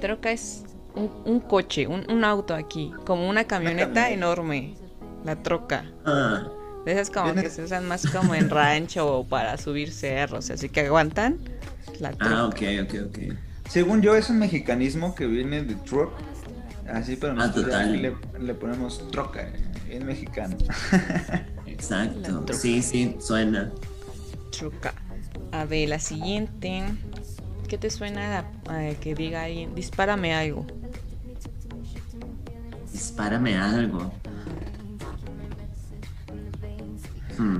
Troca 0.00 0.32
es 0.32 0.64
un, 0.94 1.40
coche, 1.40 1.86
un, 1.86 2.24
auto 2.24 2.54
aquí. 2.54 2.92
Como 3.04 3.28
una 3.28 3.44
camioneta, 3.44 4.10
enorme. 4.10 4.74
La 5.24 5.36
troca. 5.36 5.84
Ah. 6.04 6.48
De 6.84 6.92
esas 6.92 7.10
como 7.10 7.34
que 7.34 7.50
se 7.50 7.62
usan 7.62 7.86
más 7.86 8.06
como 8.06 8.34
en 8.34 8.48
rancho 8.48 9.18
o 9.18 9.26
para 9.26 9.58
subir 9.58 9.92
cerros. 9.92 10.50
Así 10.50 10.68
que 10.70 10.80
aguantan 10.80 11.38
la 11.98 12.12
troca. 12.12 12.38
Ah, 12.38 12.46
ok, 12.46 12.62
ok, 12.84 12.94
ok. 13.08 13.18
según 13.68 14.00
yo, 14.00 14.14
es 14.16 14.30
un 14.30 14.38
mexicanismo 14.38 15.14
que 15.14 15.26
viene 15.26 15.62
de 15.62 15.74
truck. 15.74 16.10
Así, 16.92 17.16
pero 17.16 17.32
Ah, 17.32 17.36
nosotros 17.46 17.64
total. 17.66 18.02
le, 18.02 18.14
le 18.40 18.54
ponemos 18.54 19.10
troca 19.10 19.48
en 19.88 20.06
mexicano. 20.06 20.56
Exacto. 21.66 22.44
Sí, 22.52 22.82
sí, 22.82 23.16
suena. 23.20 23.70
Truca. 24.50 24.92
A 25.52 25.64
ver, 25.64 25.88
la 25.88 25.98
siguiente. 25.98 26.82
¿Qué 27.68 27.78
te 27.78 27.88
suena 27.90 28.44
a, 28.68 28.90
a 28.90 28.94
que 28.94 29.14
diga 29.14 29.44
alguien? 29.44 29.74
Dispárame 29.74 30.34
algo. 30.34 30.66
Dispárame 32.92 33.56
algo. 33.56 34.12
Hmm. 37.38 37.58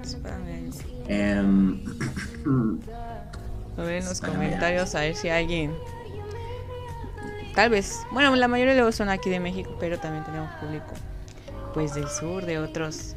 Dispárame 0.00 0.54
algo. 0.58 0.78
Em, 1.08 1.84
A 3.76 3.82
ver 3.82 4.02
en 4.02 4.04
los 4.04 4.20
comentarios 4.20 4.94
a 4.94 5.00
ver 5.00 5.14
si 5.16 5.28
alguien. 5.30 5.72
Tal 7.54 7.70
vez. 7.70 8.00
Bueno, 8.12 8.34
la 8.36 8.48
mayoría 8.48 8.74
luego 8.74 8.92
son 8.92 9.08
aquí 9.08 9.28
de 9.30 9.40
México, 9.40 9.76
pero 9.78 9.98
también 9.98 10.24
tenemos 10.24 10.50
público. 10.54 10.92
Pues 11.74 11.94
del 11.94 12.08
sur, 12.08 12.44
de 12.46 12.58
otros. 12.58 13.14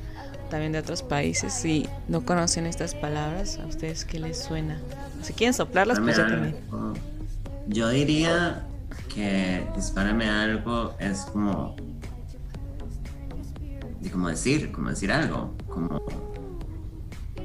También 0.49 0.71
de 0.73 0.79
otros 0.79 1.01
países. 1.03 1.53
Si 1.53 1.87
no 2.07 2.23
conocen 2.25 2.65
estas 2.65 2.93
palabras, 2.93 3.59
¿a 3.59 3.65
ustedes 3.65 4.05
qué 4.05 4.19
les 4.19 4.37
suena? 4.37 4.77
Si 5.23 5.33
quieren 5.33 5.53
soplarlas, 5.53 5.99
pues 5.99 6.17
dispárame 6.17 6.51
también. 6.51 6.63
algo. 6.71 6.93
Yo 7.67 7.89
diría 7.89 8.63
que 9.13 9.65
dispárame 9.75 10.29
algo 10.29 10.93
es 10.99 11.21
como. 11.21 11.75
Como 14.11 14.29
decir, 14.29 14.71
como 14.71 14.89
decir 14.91 15.11
algo. 15.11 15.53
Como, 15.67 15.99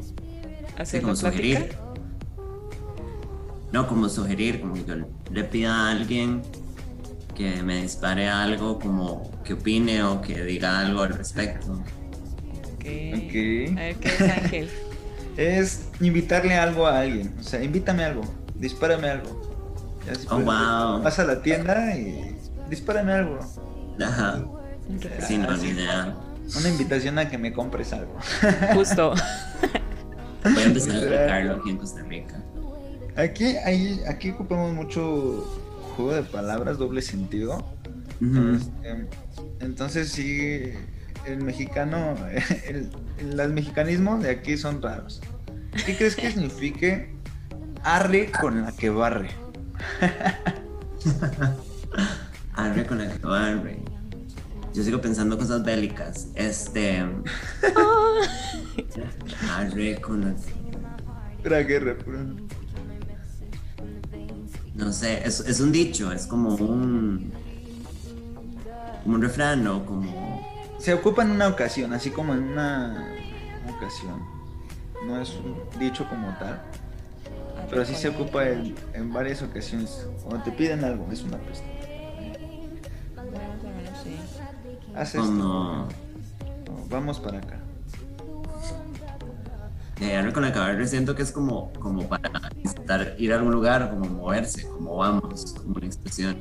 sí, 0.01 0.12
Hacer 0.78 1.01
como 1.03 1.14
la 1.14 1.20
plática. 1.20 1.30
sugerir. 1.30 1.76
No, 3.72 3.86
como 3.88 4.09
sugerir, 4.09 4.61
como 4.61 4.74
que 4.74 4.84
yo 4.84 4.95
le 5.32 5.45
pida 5.45 5.74
a 5.74 5.91
alguien 5.91 6.43
que 7.41 7.62
me 7.62 7.82
dispare 7.82 8.28
algo, 8.28 8.78
como 8.78 9.30
que 9.43 9.55
opine 9.55 10.03
o 10.03 10.20
que 10.20 10.45
diga 10.45 10.80
algo 10.80 11.03
al 11.03 11.14
respecto. 11.14 11.72
Ok. 11.72 12.84
A 12.84 13.80
ver 13.80 13.97
qué 13.97 14.09
es 14.09 14.20
Ángel. 14.20 14.70
Es 15.36 15.88
invitarle 16.01 16.55
algo 16.55 16.86
a 16.86 17.01
alguien. 17.01 17.32
O 17.41 17.43
sea, 17.43 17.62
invítame 17.62 18.05
algo. 18.05 18.22
Dispárame 18.57 19.09
algo. 19.09 19.41
Oh, 20.28 20.41
wow. 20.41 21.01
Vas 21.03 21.18
a 21.18 21.24
la 21.24 21.41
tienda 21.41 21.97
y 21.97 22.36
dispárame 22.68 23.12
algo. 23.12 23.38
Ajá. 24.03 24.45
Sí, 25.26 25.38
no, 25.38 25.57
ni 25.57 25.68
idea. 25.68 26.14
Una 26.59 26.68
invitación 26.68 27.18
a 27.18 27.30
que 27.30 27.38
me 27.38 27.55
compres 27.55 27.93
algo. 27.95 28.18
Justo. 28.74 29.14
Voy 30.45 30.62
a 30.62 30.64
empezar 30.64 30.97
a 30.97 30.99
aplicarlo 30.99 31.55
aquí 31.55 31.70
en 31.70 31.76
Costa 31.78 32.03
Rica. 32.03 32.43
Aquí, 33.16 33.57
ahí, 33.64 34.01
aquí 34.07 34.30
ocupamos 34.30 34.74
mucho 34.74 35.60
juego 35.91 36.12
de 36.14 36.22
palabras, 36.22 36.78
doble 36.78 37.03
sentido. 37.03 37.64
Este, 38.20 39.07
entonces 39.61 40.11
sí, 40.11 40.72
el 41.26 41.43
mexicano, 41.43 42.14
el, 42.68 42.91
el- 43.18 43.36
los 43.36 43.49
mexicanismos 43.51 44.22
de 44.22 44.30
aquí 44.30 44.57
son 44.57 44.80
raros. 44.82 45.20
¿Qué 45.86 45.97
crees 45.97 46.16
que 46.16 46.30
signifique 46.30 47.14
arre 47.82 48.30
con 48.41 48.62
la 48.62 48.72
que 48.72 48.91
barre? 48.91 49.30
Arre 52.55 52.86
con 52.86 52.99
la 52.99 53.09
que 53.11 53.26
barre. 53.26 53.78
Yo 54.74 54.82
sigo 54.82 55.01
pensando 55.01 55.38
cosas 55.38 55.62
bélicas. 55.64 56.28
Este. 56.34 56.99
Arre 59.57 60.01
con 60.01 60.20
la 60.20 60.34
que. 60.34 60.53
Pura 61.43 61.59
guerra, 61.61 61.97
pura- 61.99 62.24
No 64.81 64.93
sé, 64.95 65.26
es, 65.26 65.41
es 65.41 65.61
un 65.61 65.72
dicho, 65.72 66.11
es 66.11 66.26
como 66.26 66.55
un. 66.55 67.33
Como 69.05 69.14
un 69.16 69.22
refrán 69.22 69.66
o 69.66 69.85
como. 69.85 70.41
Se 70.78 70.95
ocupa 70.95 71.22
en 71.22 71.33
una 71.33 71.49
ocasión, 71.49 71.93
así 71.93 72.11
como 72.11 72.33
en 72.33 72.45
una 72.45 73.14
ocasión. 73.76 74.22
No 75.07 75.20
es 75.20 75.31
un 75.35 75.57
dicho 75.78 76.09
como 76.09 76.28
tal, 76.39 76.62
pero 77.68 77.85
sí 77.85 77.95
se 77.95 78.09
ocupa 78.09 78.49
en, 78.49 78.74
en 78.95 79.12
varias 79.12 79.43
ocasiones. 79.43 80.07
Cuando 80.24 80.45
te 80.45 80.53
piden 80.53 80.83
algo, 80.83 81.07
es 81.12 81.22
una 81.22 81.37
peste. 81.39 81.66
Haz 84.95 85.14
esto. 85.14 85.31
No, 85.31 85.89
Vamos 86.89 87.20
para 87.20 87.39
acá. 87.39 87.60
De 90.01 90.17
arre 90.17 90.33
con 90.33 90.43
la 90.43 90.51
barre 90.51 90.87
siento 90.87 91.15
que 91.15 91.23
es 91.23 91.31
como, 91.31 91.73
como 91.75 92.09
para 92.09 92.31
estar, 92.65 93.15
ir 93.19 93.33
a 93.33 93.37
algún 93.37 93.53
lugar, 93.53 93.91
como 93.91 94.07
moverse, 94.07 94.67
como 94.67 94.97
vamos, 94.97 95.55
como 95.59 95.77
una 95.77 95.87
expresión. 95.87 96.39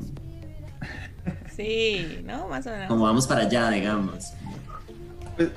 Sí, 1.55 2.23
¿no? 2.25 2.47
Más 2.47 2.65
o 2.65 2.69
menos. 2.71 2.87
Como 2.87 3.03
vamos 3.03 3.27
para 3.27 3.41
allá, 3.41 3.69
digamos. 3.69 4.31
Pues, 5.35 5.49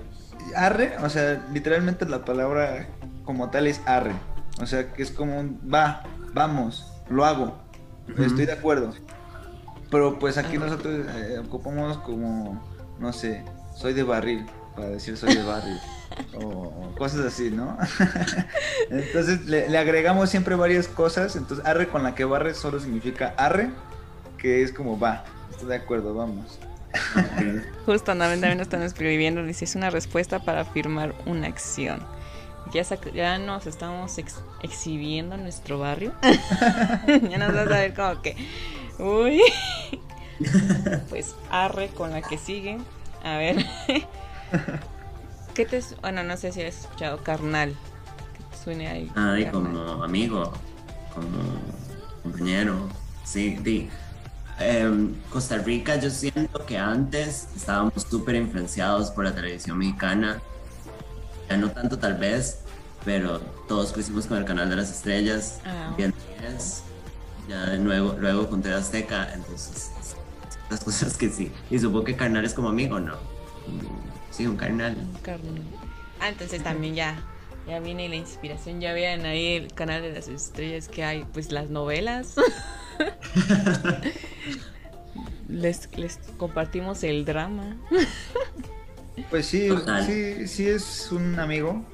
arre, 0.57 0.97
o 0.99 1.09
sea, 1.09 1.47
literalmente 1.53 2.05
la 2.07 2.25
palabra 2.25 2.89
como 3.25 3.51
tal 3.51 3.69
es 3.69 3.81
arre. 3.87 4.15
O 4.61 4.67
sea, 4.67 4.93
que 4.93 5.03
es 5.03 5.13
como 5.13 5.39
un 5.39 5.61
va, 5.73 6.03
vamos, 6.35 6.93
lo 7.09 7.25
hago. 7.25 7.57
Estoy 8.19 8.47
de 8.47 8.53
acuerdo. 8.53 8.93
Pero 9.91 10.19
pues 10.19 10.39
aquí 10.39 10.57
Arre. 10.57 10.67
nosotros 10.67 11.07
eh, 11.17 11.39
ocupamos 11.39 11.99
como, 11.99 12.61
no 12.99 13.13
sé, 13.13 13.45
soy 13.77 13.93
de 13.93 14.03
barril, 14.03 14.47
para 14.75 14.89
decir 14.89 15.17
soy 15.17 15.35
de 15.35 15.43
barril. 15.43 15.79
o, 16.35 16.93
cosas 16.99 17.21
así, 17.21 17.51
¿no? 17.51 17.77
entonces 18.91 19.47
le, 19.47 19.69
le 19.69 19.79
agregamos 19.79 20.31
siempre 20.31 20.55
varias 20.55 20.89
cosas. 20.89 21.37
Entonces, 21.37 21.65
arre 21.67 21.89
con 21.89 22.03
la 22.03 22.15
que 22.15 22.25
barre 22.25 22.55
solo 22.55 22.81
significa 22.81 23.35
arre, 23.37 23.71
que 24.39 24.63
es 24.63 24.73
como 24.73 24.99
va, 24.99 25.25
estoy 25.51 25.69
de 25.69 25.77
acuerdo, 25.77 26.15
vamos. 26.15 26.59
Justo 27.87 28.05
también, 28.05 28.41
también 28.41 28.59
nos 28.59 28.67
están 28.67 28.83
escribiendo, 28.83 29.43
dice, 29.43 29.65
es 29.65 29.75
una 29.75 29.91
respuesta 29.91 30.41
para 30.41 30.61
afirmar 30.61 31.15
una 31.27 31.47
acción. 31.47 32.05
Ya, 32.73 32.83
ya 33.13 33.39
nos 33.39 33.67
estamos 33.67 34.19
ex- 34.19 34.41
exhibiendo 34.63 35.35
en 35.35 35.43
nuestro 35.43 35.79
barrio. 35.79 36.13
ya 36.23 37.39
nos 37.39 37.55
vas 37.55 37.67
a 37.67 37.81
ver 37.81 37.95
como 37.95 38.23
que, 38.23 38.37
uy. 38.99 39.43
pues 41.09 41.35
arre 41.51 41.89
con 41.89 42.11
la 42.11 42.23
que 42.23 42.39
sigue. 42.39 42.79
A 43.25 43.37
ver. 43.37 43.65
¿Qué 45.55 45.67
te 45.67 45.83
Bueno, 46.01 46.23
no 46.23 46.37
sé 46.37 46.53
si 46.53 46.63
has 46.63 46.81
escuchado 46.81 47.19
carnal. 47.23 47.75
Que 48.37 48.45
te 48.45 48.63
suene 48.63 48.89
ahí. 48.89 49.13
Ay, 49.15 49.45
carnal. 49.45 49.53
como 49.53 50.05
amigo, 50.05 50.53
como 51.15 51.39
compañero. 52.23 52.89
Sí, 53.25 53.57
di. 53.63 53.89
Em, 54.59 55.15
Costa 55.31 55.59
Rica, 55.59 55.97
yo 55.97 56.11
siento 56.11 56.65
que 56.67 56.79
antes 56.79 57.49
estábamos 57.57 58.07
súper 58.09 58.37
influenciados 58.37 59.11
por 59.11 59.25
la 59.25 59.35
televisión 59.35 59.79
mexicana. 59.79 60.41
Ya 61.49 61.57
no 61.57 61.71
tanto, 61.71 61.99
tal 61.99 62.15
vez, 62.15 62.61
pero 63.05 63.41
todos 63.69 63.93
crecimos 63.93 64.27
con 64.27 64.39
el 64.39 64.45
canal 64.45 64.71
de 64.71 64.77
las 64.77 64.91
estrellas. 64.91 65.61
Ah. 65.65 65.93
Bien. 65.97 66.15
Ya 67.49 67.67
de 67.67 67.79
nuevo, 67.79 68.15
luego 68.19 68.49
con 68.49 68.63
TV 68.63 68.75
Azteca, 68.75 69.33
entonces. 69.35 69.91
Las 70.71 70.85
cosas 70.85 71.17
que 71.17 71.29
sí. 71.29 71.53
Y 71.71 71.79
supongo 71.79 72.05
que 72.05 72.17
carnal 72.17 72.45
es 72.45 72.55
como 72.55 72.69
amigo, 72.69 72.99
¿no? 73.01 73.17
Sí, 74.33 74.47
un 74.47 74.57
carnal. 74.57 74.97
Carnal. 75.23 75.63
Ah, 76.21 76.29
entonces 76.31 76.63
también 76.63 76.95
ya, 76.95 77.23
ya 77.69 77.79
viene 77.79 78.09
la 78.09 78.17
inspiración. 78.17 78.81
Ya 78.81 78.93
vean 78.93 79.25
ahí 79.27 79.57
el 79.57 79.73
canal 79.73 80.03
de 80.03 80.13
las 80.13 80.29
estrellas 80.29 80.89
que 80.89 81.05
hay, 81.05 81.25
pues 81.33 81.53
las 81.53 81.71
novelas. 81.71 82.35
les, 85.49 85.89
les 85.97 86.19
compartimos 86.37 87.05
el 87.05 87.25
drama. 87.25 87.77
Pues 89.29 89.45
sí, 89.45 89.69
Total. 89.69 90.07
sí, 90.07 90.49
sí 90.49 90.67
es 90.67 91.13
un 91.13 91.39
amigo, 91.39 91.85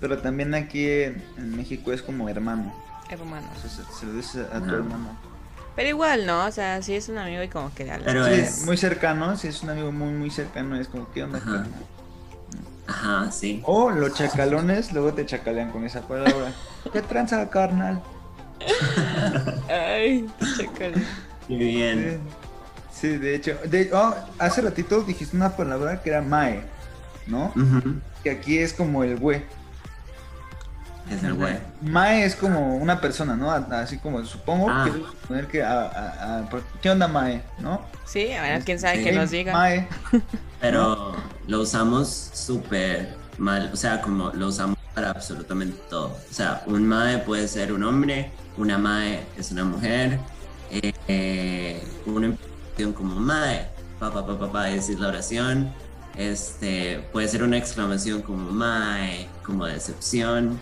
pero 0.00 0.18
también 0.18 0.54
aquí 0.54 0.88
en, 0.88 1.20
en 1.36 1.56
México 1.56 1.92
es 1.92 2.02
como 2.02 2.28
hermano. 2.28 2.72
Hermano. 3.10 3.48
O 3.56 3.60
sea, 3.60 3.68
se, 3.68 3.98
se 3.98 4.06
lo 4.06 4.12
dices 4.14 4.46
a 4.52 4.60
tu 4.60 4.72
hermano. 4.72 5.18
Pero 5.76 5.88
igual, 5.88 6.26
¿no? 6.26 6.44
O 6.46 6.50
sea, 6.52 6.82
si 6.82 6.94
es 6.94 7.08
un 7.08 7.18
amigo 7.18 7.42
y 7.42 7.48
como 7.48 7.72
que. 7.74 7.84
Pero 8.04 8.26
Sí, 8.26 8.32
es. 8.32 8.64
muy 8.66 8.76
cercano, 8.76 9.36
si 9.36 9.48
es 9.48 9.62
un 9.62 9.70
amigo 9.70 9.90
muy, 9.92 10.12
muy 10.12 10.30
cercano, 10.30 10.76
es 10.76 10.88
como, 10.88 11.10
¿qué 11.12 11.22
onda? 11.24 11.38
Ajá. 11.38 11.46
carnal? 11.46 11.70
Ajá, 12.86 13.32
sí. 13.32 13.62
O 13.64 13.90
los 13.90 14.12
chacalones, 14.14 14.92
luego 14.92 15.14
te 15.14 15.24
chacalean 15.24 15.70
con 15.70 15.84
esa 15.84 16.02
palabra. 16.02 16.52
¿Qué 16.92 17.00
tranza, 17.00 17.48
carnal? 17.48 18.02
Ay, 19.68 20.28
chécale. 20.56 21.02
Muy 21.48 21.58
bien. 21.58 22.20
sí, 22.92 23.08
de 23.16 23.34
hecho. 23.34 23.56
De, 23.64 23.90
oh, 23.92 24.14
hace 24.38 24.60
ratito 24.60 25.00
dijiste 25.02 25.36
una 25.36 25.56
palabra 25.56 26.02
que 26.02 26.10
era 26.10 26.22
mae, 26.22 26.62
¿no? 27.26 27.46
Ujú. 27.56 27.94
Que 28.22 28.30
aquí 28.30 28.58
es 28.58 28.72
como 28.72 29.04
el 29.04 29.16
güey. 29.18 29.42
Es 31.10 31.22
el 31.24 31.34
güey. 31.34 31.58
Mae 31.82 32.24
es 32.24 32.36
como 32.36 32.76
una 32.76 33.00
persona, 33.00 33.36
¿no? 33.36 33.50
Así 33.50 33.98
como 33.98 34.24
supongo 34.24 34.68
Ah. 34.70 34.84
que 34.84 35.02
poner 35.28 35.46
que 35.48 35.62
a, 35.62 35.80
a- 35.82 36.38
a- 36.38 36.48
por- 36.48 36.62
¿qué 36.80 36.90
onda 36.90 37.06
Mae? 37.08 37.42
¿No? 37.58 37.82
Sí, 38.06 38.32
a 38.32 38.42
ver, 38.42 38.64
quién 38.64 38.78
sabe 38.78 38.98
Sí. 38.98 39.04
que 39.04 39.12
nos 39.12 39.30
diga. 39.30 39.52
Mae. 39.52 39.88
Pero 40.60 41.14
lo 41.48 41.60
usamos 41.60 42.08
súper 42.32 43.14
mal. 43.38 43.70
O 43.72 43.76
sea, 43.76 44.00
como 44.00 44.30
lo 44.30 44.46
usamos 44.48 44.76
para 44.94 45.10
absolutamente 45.10 45.76
todo. 45.90 46.08
O 46.30 46.32
sea, 46.34 46.62
un 46.66 46.86
mae 46.86 47.18
puede 47.18 47.48
ser 47.48 47.72
un 47.72 47.82
hombre, 47.82 48.30
una 48.56 48.78
mae 48.78 49.24
es 49.38 49.50
una 49.50 49.64
mujer, 49.64 50.18
eh, 50.70 50.92
eh, 51.08 51.82
una 52.06 52.26
impresión 52.26 52.92
como 52.92 53.16
mae, 53.16 53.68
papá, 53.98 54.24
papá, 54.26 54.38
papá, 54.38 54.64
decir 54.64 55.00
la 55.00 55.08
oración, 55.08 55.72
este, 56.16 57.00
puede 57.12 57.26
ser 57.28 57.42
una 57.42 57.56
exclamación 57.56 58.22
como 58.22 58.50
mae, 58.52 59.28
como 59.44 59.64
decepción. 59.66 60.58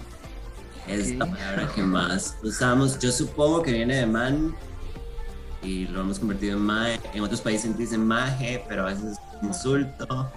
Es 0.87 1.15
la 1.17 1.27
palabra 1.27 1.69
que 1.75 1.83
más 1.83 2.37
usamos. 2.43 2.99
Yo 2.99 3.13
supongo 3.13 3.63
que 3.63 3.73
viene 3.73 3.97
de 3.97 4.07
man 4.07 4.55
y 5.63 5.87
lo 5.87 6.01
hemos 6.01 6.19
convertido 6.19 6.57
en 6.57 6.65
mae. 6.65 7.01
En 7.15 7.23
otros 7.23 7.41
países 7.41 7.77
dicen 7.79 8.07
maje, 8.07 8.65
pero 8.69 8.83
a 8.83 8.87
veces 8.87 9.05
es 9.13 9.19
un 9.43 9.49
insulto. 9.49 10.31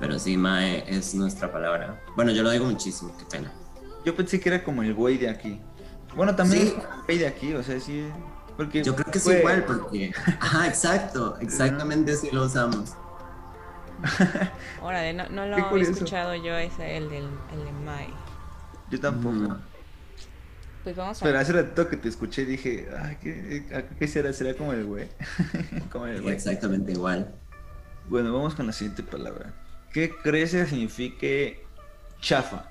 Pero 0.00 0.18
sí, 0.18 0.36
mae 0.36 0.84
es 0.88 1.14
nuestra 1.14 1.52
palabra. 1.52 2.00
Bueno, 2.16 2.32
yo 2.32 2.42
lo 2.42 2.50
digo 2.50 2.64
muchísimo, 2.66 3.14
qué 3.18 3.24
pena. 3.26 3.52
Yo 4.04 4.14
pensé 4.16 4.40
que 4.40 4.48
era 4.48 4.64
como 4.64 4.82
el 4.82 4.92
güey 4.94 5.16
de 5.18 5.28
aquí. 5.30 5.60
Bueno, 6.16 6.34
también 6.34 6.66
Sí. 6.68 6.74
el 6.76 7.04
güey 7.06 7.18
de 7.18 7.26
aquí, 7.26 7.54
o 7.54 7.62
sea, 7.62 7.78
sí. 7.80 8.06
Porque 8.56 8.82
Yo 8.84 8.94
creo 8.94 9.10
que 9.10 9.18
es 9.18 9.24
fue- 9.24 9.38
igual 9.40 9.64
porque... 9.64 10.12
Ajá, 10.40 10.66
exacto, 10.68 11.36
exactamente 11.40 12.12
así 12.12 12.30
lo 12.32 12.44
usamos. 12.44 12.94
Órale, 14.82 15.12
no, 15.14 15.28
no 15.28 15.46
lo 15.46 15.68
curioso. 15.70 15.92
escuchado 15.92 16.34
yo, 16.34 16.56
ese, 16.56 16.96
el 16.96 17.08
del 17.08 17.24
el 17.52 17.64
de 17.64 17.72
Mai. 17.84 18.08
Yo 18.90 19.00
tampoco. 19.00 19.34
Mm. 19.34 19.58
Pues 20.84 20.96
vamos 20.96 21.20
a 21.20 21.24
Pero 21.24 21.38
hace 21.38 21.52
rato 21.52 21.88
que 21.88 21.96
te 21.96 22.08
escuché 22.10 22.44
dije, 22.44 22.88
ay, 23.02 23.16
¿qué, 23.22 23.84
qué 23.98 24.06
será? 24.06 24.32
¿Será 24.34 24.54
como 24.54 24.72
el 24.74 24.84
güey? 24.84 25.08
como 25.90 26.06
el 26.06 26.20
güey. 26.20 26.34
Exactamente 26.34 26.92
igual. 26.92 27.34
Bueno, 28.06 28.32
vamos 28.34 28.54
con 28.54 28.66
la 28.66 28.72
siguiente 28.72 29.02
palabra. 29.02 29.52
¿Qué 29.92 30.14
crees 30.22 30.50
que 30.52 30.66
signifique 30.66 31.64
chafa? 32.20 32.66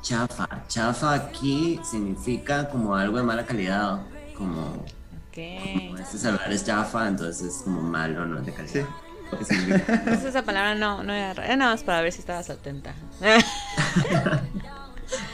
Chafa. 0.00 0.48
Chafa 0.68 1.12
aquí 1.14 1.78
significa 1.84 2.68
como 2.68 2.96
algo 2.96 3.18
de 3.18 3.24
mala 3.24 3.44
calidad. 3.44 4.00
Como, 4.36 4.84
Ok. 5.28 5.38
como 5.86 5.98
este 5.98 6.18
celular 6.18 6.50
es 6.50 6.64
chafa, 6.64 7.08
entonces 7.08 7.56
es 7.56 7.62
como 7.62 7.82
malo, 7.82 8.24
no 8.26 8.38
es 8.38 8.46
de 8.46 8.52
calidad. 8.52 8.72
Sí. 8.72 8.86
Entonces 9.34 10.24
esa 10.26 10.42
palabra 10.42 10.74
no, 10.76 11.02
no 11.02 11.12
era. 11.12 11.44
Era 11.44 11.56
nada 11.56 11.72
más 11.72 11.82
para 11.82 12.02
ver 12.02 12.12
si 12.12 12.20
estabas 12.20 12.50
atenta. 12.50 12.94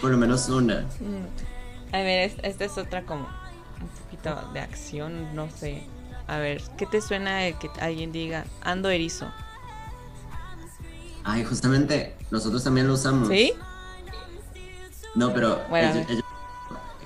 Por 0.01 0.11
lo 0.11 0.17
menos 0.17 0.49
una. 0.49 0.87
A 1.93 1.99
ver, 1.99 2.31
es- 2.31 2.37
esta 2.43 2.65
es 2.65 2.79
otra 2.79 3.03
como 3.05 3.23
un 3.81 3.89
poquito 4.05 4.35
de 4.53 4.61
acción, 4.61 5.35
no 5.35 5.49
sé. 5.51 5.83
A 6.27 6.39
ver, 6.39 6.63
¿qué 6.79 6.87
te 6.87 7.01
suena 7.01 7.39
de 7.39 7.55
que 7.55 7.69
alguien 7.81 8.13
diga 8.13 8.45
ando 8.63 8.89
erizo? 8.91 9.27
Ay, 11.25 11.45
justamente, 11.45 12.17
nosotros 12.31 12.65
también 12.65 12.87
lo 12.87 12.95
usamos. 12.95 13.29
¿Sí? 13.29 13.53
No, 15.15 15.33
pero 15.35 15.61
Bueno, 15.69 15.89
a 15.89 15.91
ellos- 15.93 16.07
ver. 16.07 16.11
ellos- 16.17 16.25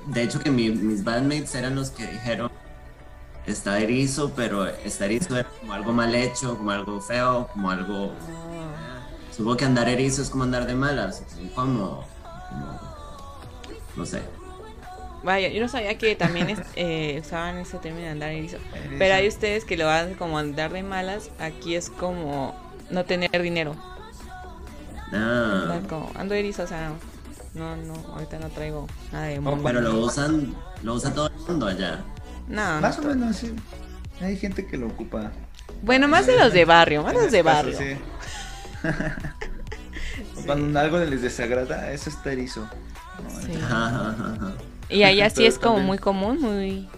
de 0.06 0.22
hecho 0.22 0.38
que 0.40 0.50
mi- 0.50 0.70
mis 0.70 1.02
bandmates 1.02 1.54
eran 1.54 1.74
los 1.74 1.90
que 1.90 2.06
dijeron 2.06 2.50
está 3.46 3.78
erizo, 3.78 4.32
pero 4.36 4.66
está 4.66 5.06
erizo 5.06 5.36
era 5.38 5.48
como 5.60 5.72
algo 5.72 5.92
mal 5.92 6.14
hecho, 6.14 6.56
como 6.56 6.70
algo 6.70 7.00
feo, 7.00 7.48
como 7.52 7.70
algo... 7.70 8.12
Supongo 9.34 9.56
que 9.56 9.64
andar 9.64 9.88
erizo 9.88 10.22
es 10.22 10.30
como 10.30 10.44
andar 10.44 10.66
de 10.66 10.74
malas, 10.74 11.22
como... 11.54 12.06
no 13.96 14.06
sé. 14.06 14.20
Vaya, 15.22 15.48
yo 15.48 15.60
no 15.62 15.68
sabía 15.68 15.96
que 15.96 16.14
también 16.16 16.50
es- 16.50 16.60
eh, 16.76 17.18
usaban 17.24 17.56
ese 17.58 17.78
término 17.78 18.04
de 18.04 18.10
andar 18.10 18.30
erizo. 18.30 18.56
Erizo. 18.74 18.94
Pero 18.98 19.14
hay 19.14 19.26
ustedes 19.28 19.64
que 19.64 19.76
lo 19.76 19.88
hacen 19.88 20.14
como 20.14 20.38
andar 20.38 20.72
de 20.72 20.82
malas. 20.82 21.30
Aquí 21.38 21.74
es 21.76 21.88
como 21.90 22.54
no 22.90 23.04
tener 23.04 23.30
dinero. 23.40 23.74
Ah, 25.12 25.78
como, 25.88 26.10
ando 26.16 26.34
erizo, 26.34 26.64
o 26.64 26.66
sea, 26.66 26.90
no, 27.54 27.76
no, 27.76 27.94
ahorita 28.12 28.38
no 28.38 28.48
traigo 28.48 28.86
nada 29.12 29.26
de 29.26 29.38
Oh, 29.38 29.42
moco. 29.42 29.62
pero 29.62 29.80
lo 29.80 29.98
usan, 30.00 30.54
lo 30.82 30.94
usa 30.94 31.14
todo 31.14 31.28
el 31.28 31.34
mundo 31.48 31.66
allá. 31.68 32.00
No, 32.48 32.74
no 32.76 32.80
Más 32.82 32.98
o 32.98 33.02
menos, 33.02 33.36
sí. 33.36 33.54
Hay 34.20 34.36
gente 34.36 34.66
que 34.66 34.76
lo 34.76 34.88
ocupa. 34.88 35.30
Bueno, 35.82 36.06
más 36.08 36.26
de 36.26 36.36
los 36.36 36.52
de 36.52 36.64
barrio, 36.64 37.02
más 37.02 37.14
los 37.14 37.30
de 37.32 37.38
este 37.38 37.44
caso, 37.44 37.70
barrio. 37.70 37.78
sí. 37.78 37.96
Cuando 40.46 40.78
algo 40.78 40.98
les 40.98 41.22
desagrada, 41.22 41.90
eso 41.92 42.10
está 42.10 42.32
erizo. 42.32 42.60
No, 43.22 43.30
Sí. 43.40 43.52
Ajá, 43.62 44.10
ajá. 44.10 44.52
Y 44.88 45.02
allá 45.02 45.30
sí 45.30 45.46
es 45.46 45.54
como 45.58 45.76
también- 45.76 45.86
muy 45.86 45.98
común, 45.98 46.40
muy... 46.40 46.88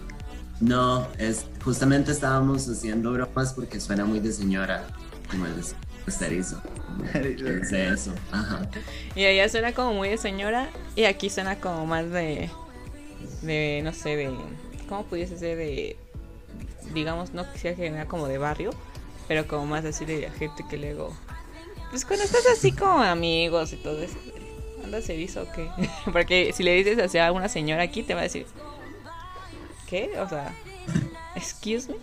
No, 0.59 1.07
es 1.19 1.45
justamente 1.63 2.11
estábamos 2.11 2.67
haciendo 2.67 3.11
bromas 3.13 3.53
porque 3.53 3.79
suena 3.79 4.05
muy 4.05 4.19
de 4.19 4.31
señora, 4.31 4.87
como 5.29 5.45
el 5.45 5.55
de 5.55 5.61
está 6.07 6.25
erizo. 6.25 6.61
Erizo. 7.13 7.47
Es 7.47 7.71
eso. 7.71 8.11
Ajá. 8.31 8.67
Y 9.15 9.25
allá 9.25 9.47
suena 9.49 9.73
como 9.73 9.93
muy 9.93 10.09
de 10.09 10.17
señora 10.17 10.67
y 10.95 11.03
aquí 11.05 11.29
suena 11.29 11.59
como 11.59 11.85
más 11.85 12.09
de... 12.09 12.49
De, 13.43 13.81
no 13.83 13.93
sé, 13.93 14.15
de... 14.15 14.31
¿Cómo 14.89 15.03
pudiese 15.05 15.37
ser 15.37 15.57
de... 15.57 15.97
Digamos, 16.93 17.33
no 17.33 17.49
quisiera 17.51 17.75
que 17.75 17.87
era 17.87 18.05
como 18.05 18.27
de 18.27 18.37
barrio, 18.37 18.71
pero 19.27 19.45
como 19.47 19.65
más 19.67 19.85
así 19.85 20.05
de 20.05 20.29
gente 20.39 20.63
que 20.69 20.77
luego... 20.77 21.13
Pues 21.89 22.05
cuando 22.05 22.25
estás 22.25 22.45
así 22.51 22.71
como 22.71 23.01
amigos 23.01 23.73
y 23.73 23.77
todo 23.77 24.01
eso, 24.01 24.17
¿andas 24.83 25.07
erizo 25.09 25.43
o 25.43 25.51
qué? 25.51 25.69
Porque 26.11 26.51
si 26.53 26.63
le 26.63 26.73
dices 26.75 26.99
así 26.99 27.17
a 27.17 27.31
una 27.31 27.49
señora 27.49 27.83
aquí 27.83 28.03
te 28.03 28.13
va 28.13 28.21
a 28.21 28.23
decir... 28.23 28.45
¿Qué? 29.87 30.11
O 30.19 30.27
sea... 30.27 30.53
¿Excuse 31.35 31.89
me? 31.89 31.95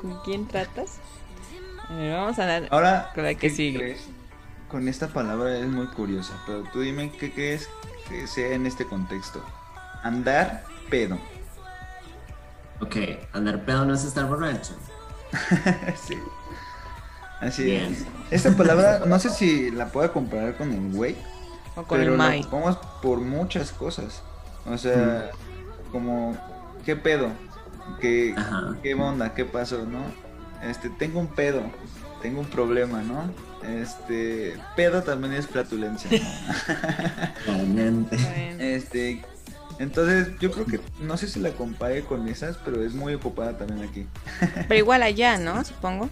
¿Con 0.00 0.20
quién 0.22 0.46
tratas? 0.46 0.98
Vamos 1.90 2.38
a 2.38 2.46
dar... 2.46 2.68
Ahora, 2.70 3.10
Con 3.14 3.24
la 3.24 3.34
que 3.34 3.48
¿qué 3.48 3.50
sigue. 3.50 3.78
crees? 3.78 4.08
Con 4.70 4.88
esta 4.88 5.08
palabra 5.08 5.58
es 5.58 5.66
muy 5.66 5.86
curiosa, 5.88 6.34
pero 6.46 6.62
tú 6.72 6.80
dime 6.80 7.10
qué 7.18 7.32
crees 7.32 7.68
que 8.08 8.26
sea 8.26 8.54
en 8.54 8.66
este 8.66 8.86
contexto. 8.86 9.42
Andar 10.02 10.64
pedo. 10.90 11.18
Ok, 12.80 12.96
andar 13.32 13.64
pedo 13.64 13.84
no 13.84 13.94
es 13.94 14.04
estar 14.04 14.26
borracho. 14.28 14.74
sí. 16.06 16.16
Así 17.40 17.64
Bien. 17.64 17.92
es. 17.92 18.04
Esta 18.30 18.56
palabra, 18.56 19.02
no 19.06 19.18
sé 19.18 19.30
si 19.30 19.70
la 19.70 19.86
pueda 19.88 20.12
comparar 20.12 20.56
con 20.56 20.72
el 20.72 20.92
güey, 20.92 21.16
O 21.76 21.84
con 21.84 21.98
pero 21.98 22.12
el 22.12 22.18
la 22.18 22.24
Mai. 22.24 22.40
ocupamos 22.40 22.76
por 23.00 23.20
muchas 23.20 23.70
cosas. 23.72 24.22
O 24.66 24.76
sea, 24.76 25.30
como, 25.92 26.36
¿qué 26.84 26.96
pedo? 26.96 27.28
¿Qué, 28.00 28.34
Ajá. 28.36 28.76
¿Qué 28.82 28.94
onda? 28.94 29.34
¿Qué 29.34 29.44
pasó? 29.44 29.84
¿No? 29.86 30.00
Este, 30.68 30.90
tengo 30.90 31.20
un 31.20 31.28
pedo, 31.28 31.62
tengo 32.20 32.40
un 32.40 32.46
problema, 32.46 33.00
¿no? 33.02 33.30
Este, 33.66 34.56
pedo 34.76 35.02
también 35.02 35.32
es 35.34 35.46
flatulencia, 35.46 36.10
¿no? 36.10 37.24
Realmente. 37.46 38.16
Este, 38.58 39.22
entonces 39.78 40.28
yo 40.40 40.50
creo 40.50 40.66
que 40.66 40.80
no 41.00 41.16
sé 41.16 41.28
si 41.28 41.40
la 41.40 41.50
compare 41.52 42.02
con 42.02 42.28
esas, 42.28 42.56
pero 42.64 42.82
es 42.84 42.92
muy 42.94 43.14
ocupada 43.14 43.56
también 43.56 43.88
aquí. 43.88 44.06
Pero 44.66 44.74
igual 44.78 45.02
allá, 45.02 45.38
¿no? 45.38 45.64
Supongo. 45.64 46.10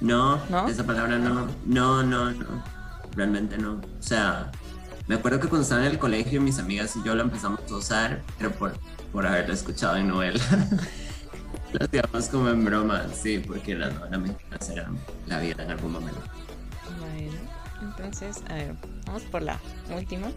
No, 0.00 0.40
¿No? 0.50 0.68
esa 0.68 0.84
palabra 0.84 1.18
no. 1.18 1.46
No, 1.64 2.02
no, 2.02 2.30
no. 2.30 2.64
Realmente 3.14 3.56
no. 3.56 3.74
O 3.74 4.02
sea, 4.02 4.50
me 5.06 5.14
acuerdo 5.14 5.40
que 5.40 5.48
cuando 5.48 5.62
estaba 5.62 5.84
en 5.86 5.92
el 5.92 5.98
colegio, 5.98 6.40
mis 6.40 6.58
amigas 6.58 6.94
y 6.96 7.02
yo 7.04 7.14
la 7.14 7.22
empezamos 7.22 7.60
a 7.70 7.74
usar, 7.74 8.22
pero 8.38 8.50
por, 8.52 8.74
por 9.12 9.26
haberla 9.26 9.54
escuchado 9.54 9.96
en 9.96 10.08
novela. 10.08 10.40
Lo 11.72 11.84
hacíamos 11.84 12.28
como 12.28 12.48
en 12.48 12.64
broma, 12.64 13.06
sí, 13.14 13.38
porque 13.38 13.74
las 13.74 13.94
novelas 13.94 14.20
mexicanas 14.20 14.68
eran 14.70 14.98
la 15.26 15.40
vida 15.40 15.62
en 15.62 15.70
algún 15.70 15.92
momento. 15.92 16.20
Bueno, 17.00 17.36
entonces, 17.82 18.42
a 18.48 18.54
ver, 18.54 18.74
vamos 19.06 19.22
por 19.24 19.42
la 19.42 19.58
última. 19.94 20.28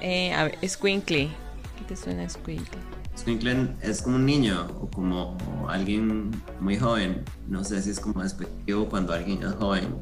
Eh, 0.00 0.32
a 0.34 0.44
ver, 0.44 0.58
Squinkly. 0.68 1.30
¿Qué 1.78 1.84
te 1.86 1.96
suena 1.96 2.28
Squinkly? 2.28 2.78
Squinkle 3.16 3.68
es 3.82 4.02
como 4.02 4.16
un 4.16 4.26
niño 4.26 4.66
o 4.80 4.88
como 4.88 5.36
alguien 5.68 6.30
muy 6.60 6.76
joven. 6.78 7.24
No 7.48 7.62
sé 7.64 7.82
si 7.82 7.90
es 7.90 8.00
como 8.00 8.22
despectivo 8.22 8.88
cuando 8.88 9.12
alguien 9.12 9.42
es 9.42 9.52
joven. 9.54 9.96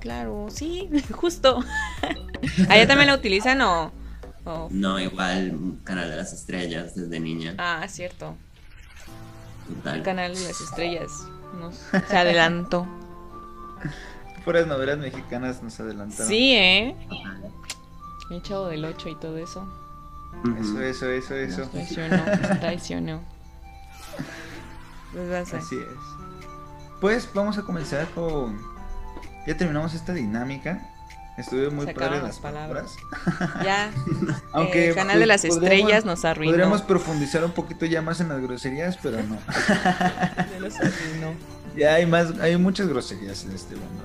Claro, 0.00 0.46
sí, 0.50 0.88
justo. 1.12 1.60
¿Allá 2.68 2.86
también 2.86 3.08
la 3.08 3.14
utilizan 3.14 3.60
o...? 3.62 3.92
o- 4.44 4.68
No, 4.70 4.98
igual 5.00 5.78
Canal 5.84 6.08
de 6.10 6.16
las 6.16 6.32
Estrellas 6.32 6.94
desde 6.94 7.20
niña. 7.20 7.54
Ah, 7.58 7.86
cierto. 7.88 8.34
El 9.68 9.74
Total. 9.76 10.02
canal 10.02 10.34
de 10.34 10.40
las 10.48 10.60
estrellas 10.60 11.10
nos 11.60 11.76
se 12.08 12.16
adelantó. 12.16 12.86
Puras 14.44 14.66
novelas 14.66 14.98
mexicanas 14.98 15.62
nos 15.62 15.78
adelantaron. 15.78 16.26
Sí, 16.26 16.54
¿eh? 16.56 16.96
El 18.30 18.42
chavo 18.42 18.66
del 18.68 18.84
8 18.84 19.08
y 19.10 19.14
todo 19.16 19.36
eso. 19.38 19.64
Eso, 20.58 20.80
eso, 20.80 21.10
eso, 21.10 21.34
eso. 21.34 21.60
Nos 21.60 21.70
traicionó, 21.70 22.16
nos 22.16 22.60
traicionó. 22.60 23.20
Pues 25.12 25.54
Así 25.54 25.76
es. 25.76 25.86
Pues 27.00 27.28
vamos 27.34 27.58
a 27.58 27.62
comenzar 27.62 28.06
con. 28.10 28.58
Ya 29.46 29.56
terminamos 29.56 29.94
esta 29.94 30.12
dinámica. 30.12 30.86
Estuve 31.36 31.70
muy 31.70 31.86
Se 31.86 31.94
padre 31.94 32.16
las 32.16 32.22
las 32.22 32.38
palabras. 32.38 32.96
palabras. 33.22 33.64
Ya, 33.64 33.90
Aunque 34.52 34.90
el 34.90 34.94
canal 34.94 35.18
de 35.18 35.26
las 35.26 35.44
estrellas 35.44 36.04
nos 36.04 36.24
arruinó. 36.24 36.52
Podríamos 36.52 36.82
profundizar 36.82 37.42
un 37.44 37.52
poquito 37.52 37.86
ya 37.86 38.02
más 38.02 38.20
en 38.20 38.28
las 38.28 38.40
groserías, 38.42 38.98
pero 39.02 39.22
no. 39.22 39.38
Ya 39.48 40.36
arruinó. 40.66 41.34
Ya 41.76 41.94
hay 41.94 42.04
más, 42.06 42.38
hay 42.40 42.56
muchas 42.58 42.88
groserías 42.88 43.44
en 43.44 43.52
este 43.52 43.74
mundo. 43.76 44.02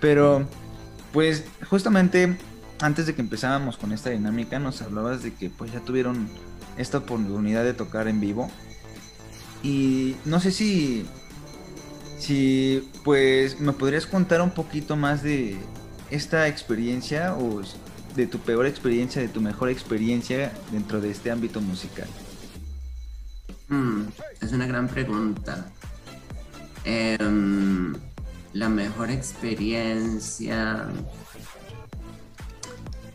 Pero, 0.00 0.46
pues 1.12 1.44
justamente 1.70 2.36
antes 2.80 3.06
de 3.06 3.14
que 3.14 3.22
empezábamos 3.22 3.76
con 3.76 3.92
esta 3.92 4.10
dinámica 4.10 4.58
nos 4.58 4.82
hablabas 4.82 5.22
de 5.22 5.32
que 5.34 5.50
pues 5.50 5.72
ya 5.72 5.80
tuvieron 5.80 6.28
esta 6.76 6.98
oportunidad 6.98 7.64
de 7.64 7.74
tocar 7.74 8.08
en 8.08 8.20
vivo. 8.20 8.50
Y 9.62 10.16
no 10.24 10.40
sé 10.40 10.52
si 10.52 11.06
si 12.18 12.88
pues 13.04 13.60
me 13.60 13.72
podrías 13.72 14.06
contar 14.06 14.40
un 14.40 14.50
poquito 14.50 14.96
más 14.96 15.22
de 15.22 15.56
esta 16.10 16.48
experiencia 16.48 17.34
o 17.36 17.62
de 18.14 18.26
tu 18.26 18.38
peor 18.38 18.66
experiencia, 18.66 19.20
de 19.20 19.28
tu 19.28 19.40
mejor 19.40 19.68
experiencia 19.68 20.52
dentro 20.72 21.00
de 21.00 21.10
este 21.10 21.30
ámbito 21.30 21.60
musical. 21.60 22.08
Hmm, 23.68 24.04
es 24.40 24.52
una 24.52 24.66
gran 24.66 24.88
pregunta. 24.88 25.70
Em, 26.84 27.94
la 28.52 28.68
mejor 28.68 29.10
experiencia. 29.10 30.86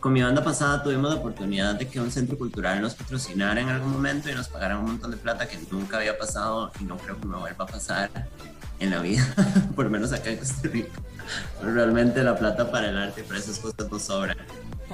Con 0.02 0.12
mi 0.14 0.20
banda 0.20 0.42
pasada 0.42 0.82
tuvimos 0.82 1.14
la 1.14 1.20
oportunidad 1.20 1.76
de 1.76 1.86
que 1.86 2.00
un 2.00 2.10
centro 2.10 2.36
cultural 2.36 2.82
nos 2.82 2.96
patrocinara 2.96 3.60
en 3.60 3.68
algún 3.68 3.92
momento 3.92 4.28
y 4.28 4.34
nos 4.34 4.48
pagara 4.48 4.76
un 4.76 4.86
montón 4.86 5.12
de 5.12 5.16
plata 5.16 5.46
que 5.46 5.56
nunca 5.70 5.98
había 5.98 6.18
pasado 6.18 6.72
y 6.80 6.84
no 6.84 6.96
creo 6.96 7.20
que 7.20 7.28
me 7.28 7.36
vuelva 7.36 7.64
a 7.64 7.68
pasar 7.68 8.10
en 8.80 8.90
la 8.90 8.98
vida, 8.98 9.24
por 9.76 9.88
menos 9.90 10.12
acá 10.12 10.30
en 10.30 10.38
Costa 10.38 10.66
Rica. 10.66 10.90
Pero 11.60 11.72
realmente 11.72 12.20
la 12.24 12.36
plata 12.36 12.68
para 12.68 12.88
el 12.88 12.98
arte 12.98 13.20
y 13.20 13.24
para 13.24 13.38
esas 13.38 13.60
cosas 13.60 13.88
no 13.88 14.00
sobra. 14.00 14.36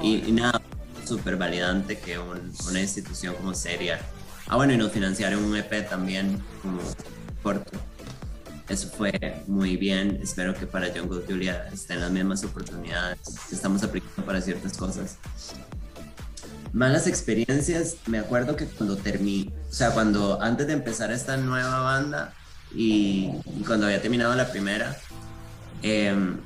Y, 0.03 0.31
nada, 0.31 0.61
súper 1.07 1.39
validante 1.39 1.99
que 1.99 2.19
una 2.19 2.79
institución 2.79 3.35
como 3.37 3.55
seria. 3.55 3.99
Ah, 4.47 4.57
bueno, 4.57 4.75
y 4.75 4.77
nos 4.77 4.93
financiaron 4.93 5.43
un 5.43 5.57
EP 5.57 5.89
también 5.89 6.39
como 6.61 6.81
corto. 7.43 7.79
Eso 8.69 8.89
fue 8.89 9.43
muy 9.47 9.77
bien. 9.77 10.21
Espero 10.23 10.55
que 10.55 10.67
para 10.67 10.89
Jungle 10.89 11.23
Julia 11.27 11.69
estén 11.73 12.01
las 12.01 12.11
mismas 12.11 12.45
oportunidades 12.45 13.19
estamos 13.51 13.83
aplicando 13.83 14.25
para 14.25 14.41
ciertas 14.41 14.77
cosas. 14.77 15.17
Malas 16.73 17.07
experiencias, 17.07 17.97
me 18.07 18.19
acuerdo 18.19 18.55
que 18.55 18.67
cuando 18.67 18.97
terminé, 18.97 19.51
o 19.71 19.73
sea, 19.73 19.93
cuando 19.93 20.41
antes 20.43 20.67
de 20.67 20.75
empezar 20.75 21.11
esta 21.11 21.39
nueva 21.39 21.81
banda 21.81 22.35
y, 22.75 23.31
cuando 23.67 23.87
había 23.87 24.03
terminado 24.03 24.35
la 24.35 24.51
primera, 24.51 24.95
em, 25.83 26.37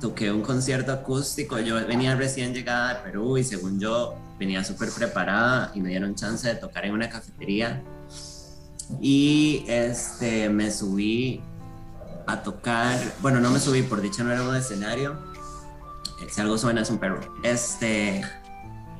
toqué 0.00 0.30
un 0.30 0.42
concierto 0.42 0.92
acústico. 0.92 1.58
Yo 1.58 1.74
venía 1.86 2.14
recién 2.14 2.54
llegada 2.54 2.94
de 2.94 3.00
Perú 3.00 3.36
y 3.36 3.42
según 3.42 3.80
yo 3.80 4.16
venía 4.38 4.62
súper 4.62 4.90
preparada 4.90 5.72
y 5.74 5.80
me 5.80 5.88
dieron 5.88 6.14
chance 6.14 6.46
de 6.46 6.54
tocar 6.54 6.84
en 6.84 6.92
una 6.92 7.08
cafetería. 7.08 7.82
Y 9.00 9.64
este, 9.66 10.48
me 10.48 10.70
subí 10.70 11.42
a 12.28 12.42
tocar, 12.42 12.96
bueno, 13.20 13.40
no 13.40 13.50
me 13.50 13.58
subí, 13.58 13.82
por 13.82 14.00
dicha 14.00 14.22
no 14.22 14.32
era 14.32 14.42
un 14.42 14.54
escenario. 14.54 15.18
Si 16.28 16.40
algo 16.40 16.58
suena 16.58 16.82
es 16.82 16.90
un 16.90 16.98
perro. 16.98 17.20
Este, 17.42 18.22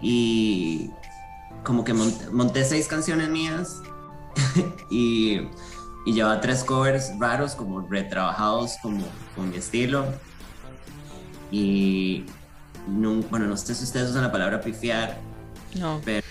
y 0.03 0.91
como 1.63 1.85
que 1.85 1.95
monté, 1.95 2.65
seis 2.65 2.89
canciones 2.89 3.29
mías 3.29 3.83
y, 4.91 5.41
y 6.07 6.13
llevaba 6.13 6.41
tres 6.41 6.65
covers 6.65 7.13
raros, 7.19 7.55
como 7.55 7.81
retrabajados, 7.81 8.77
como 8.83 9.05
con 9.37 9.51
mi 9.51 9.57
estilo 9.57 10.07
y 11.51 12.27
bueno, 12.87 13.47
no 13.47 13.57
sé 13.57 13.75
si 13.75 13.85
ustedes 13.85 14.11
usan 14.11 14.23
la 14.23 14.33
palabra 14.33 14.61
pifiar. 14.61 15.19
No. 15.75 16.01
Pero 16.05 16.25